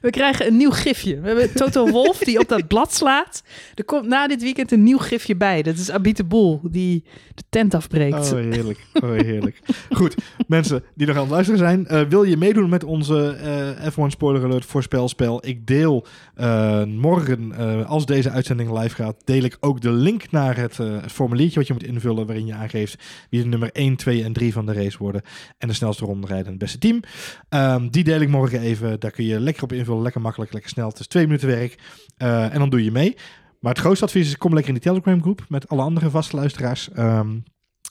We 0.00 0.10
krijgen 0.10 0.46
een 0.46 0.56
nieuw 0.56 0.70
gifje. 0.70 1.20
We 1.20 1.26
hebben 1.26 1.52
Toto 1.54 1.90
Wolf 1.96 2.18
die 2.18 2.38
op 2.38 2.48
dat 2.48 2.66
blad 2.66 2.94
slaat. 2.94 3.42
Er 3.74 3.84
komt 3.84 4.06
na 4.06 4.26
dit 4.26 4.42
weekend 4.42 4.72
een 4.72 4.82
nieuw 4.82 4.98
gifje 4.98 5.36
bij. 5.36 5.62
Dat 5.62 5.74
is 5.76 5.90
Abite 5.90 6.24
Bol 6.24 6.60
die 6.62 7.04
de 7.34 7.42
tent 7.48 7.74
afbreekt. 7.74 8.32
Oh, 8.32 8.38
heerlijk. 8.38 8.78
Oh, 9.02 9.10
heerlijk. 9.10 9.60
Goed, 9.90 10.14
mensen 10.46 10.82
die 10.94 11.06
nog 11.06 11.16
aan 11.16 11.22
het 11.22 11.30
luisteren 11.30 11.58
zijn. 11.58 11.86
eh, 11.86 12.00
wil 12.08 12.22
je 12.22 12.36
meedoen 12.36 12.68
met 12.68 12.84
onze 12.84 13.30
eh, 13.30 13.86
F1 13.92 14.06
Spoiler 14.06 14.44
Alert 14.44 14.64
voorspelspel? 14.64 15.46
Ik 15.46 15.66
deel 15.66 16.06
eh, 16.34 16.84
morgen, 16.84 17.54
als 17.86 18.06
deze 18.06 18.30
uitzending 18.30 18.78
live 18.78 18.94
gaat, 18.94 19.16
deel 19.24 19.42
ik 19.42 19.56
ook 19.60 19.80
de 19.80 19.90
link 19.92 20.30
naar 20.30 20.56
het, 20.56 20.76
het 20.76 21.12
formuliertje 21.12 21.58
wat 21.58 21.66
je 21.66 21.72
moet 21.72 21.84
invullen. 21.84 22.26
Waarin 22.26 22.46
je 22.46 22.54
aangeeft 22.54 23.04
wie 23.30 23.42
de 23.42 23.48
nummer 23.48 23.70
1, 23.72 23.96
2 23.96 24.24
en 24.24 24.32
3 24.32 24.52
van 24.52 24.66
de 24.66 24.72
race 24.72 24.98
worden. 24.98 25.22
En 25.58 25.68
de 25.68 25.74
snelste 25.74 26.04
ronde 26.04 26.26
rijden 26.26 26.44
en 26.46 26.50
het 26.52 26.60
beste 26.60 26.78
team. 26.78 27.00
Ehm, 27.48 27.88
die 27.88 28.04
deel 28.04 28.20
ik 28.20 28.28
morgen 28.28 28.60
even. 28.60 29.00
Daar 29.00 29.10
kun 29.10 29.24
je 29.24 29.40
lekker 29.40 29.62
op 29.62 29.72
invullen. 29.72 29.85
Lekker 29.94 30.20
makkelijk, 30.20 30.52
lekker 30.52 30.70
snel. 30.70 30.88
Het 30.88 30.98
is 30.98 31.06
twee 31.06 31.26
minuten 31.26 31.48
werk. 31.48 31.78
Eh, 32.16 32.52
en 32.52 32.58
dan 32.58 32.70
doe 32.70 32.84
je 32.84 32.90
mee. 32.90 33.16
Maar 33.60 33.72
het 33.72 33.80
grootste 33.80 34.04
advies 34.04 34.26
is, 34.26 34.36
kom 34.36 34.54
lekker 34.54 34.74
in 34.74 34.80
die 34.80 34.90
Telegram 34.90 35.22
groep 35.22 35.44
met 35.48 35.68
alle 35.68 35.82
andere 35.82 36.10
vaste 36.10 36.36
luisteraars. 36.36 36.90
Ehm, 36.90 37.38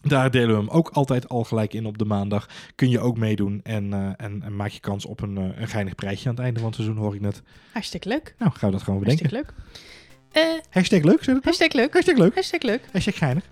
daar 0.01 0.31
delen 0.31 0.49
we 0.49 0.61
hem 0.61 0.69
ook 0.69 0.89
altijd 0.89 1.29
al 1.29 1.43
gelijk 1.43 1.73
in 1.73 1.85
op 1.85 1.97
de 1.97 2.05
maandag. 2.05 2.49
Kun 2.75 2.89
je 2.89 2.99
ook 2.99 3.17
meedoen 3.17 3.59
en, 3.63 3.93
eh, 3.93 4.25
en, 4.25 4.41
en 4.43 4.55
maak 4.55 4.69
je 4.69 4.79
kans 4.79 5.05
op 5.05 5.21
een, 5.21 5.37
eh, 5.37 5.61
een 5.61 5.67
geinig 5.67 5.95
prijsje 5.95 6.27
aan 6.29 6.35
het 6.35 6.43
einde 6.43 6.59
van 6.59 6.67
het 6.67 6.77
seizoen, 6.77 6.97
hoor 6.97 7.15
ik 7.15 7.21
net. 7.21 7.41
Hartstikke 7.71 8.07
leuk. 8.07 8.35
Nou, 8.37 8.51
gaan 8.51 8.69
we 8.69 8.75
dat 8.75 8.83
gewoon 8.83 8.99
bedenken. 8.99 9.29
Hartstikke 9.29 9.53
leuk. 10.33 10.63
Hashtag 10.69 11.01
leuk, 11.01 11.23
zeg 11.23 11.35
het? 11.35 11.45
hashtag 11.45 11.73
leuk. 11.73 11.93
Hashtag 11.93 12.17
leuk. 12.17 12.35
Hashtag 12.35 12.61
leuk. 12.61 12.81
Hashtag 12.91 13.17
geinig. 13.17 13.43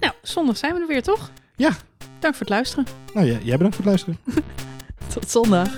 Nou, 0.00 0.12
zondag 0.22 0.56
zijn 0.56 0.74
we 0.74 0.80
er 0.80 0.86
weer, 0.86 1.02
toch? 1.02 1.30
Ja. 1.56 1.76
Dank 2.18 2.34
voor 2.34 2.46
het 2.46 2.48
luisteren. 2.48 2.86
Nou, 3.14 3.26
jij, 3.26 3.40
jij 3.42 3.56
bedankt 3.56 3.76
voor 3.76 3.84
het 3.84 4.06
luisteren. 4.06 4.18
Tot 5.14 5.30
zondag. 5.30 5.68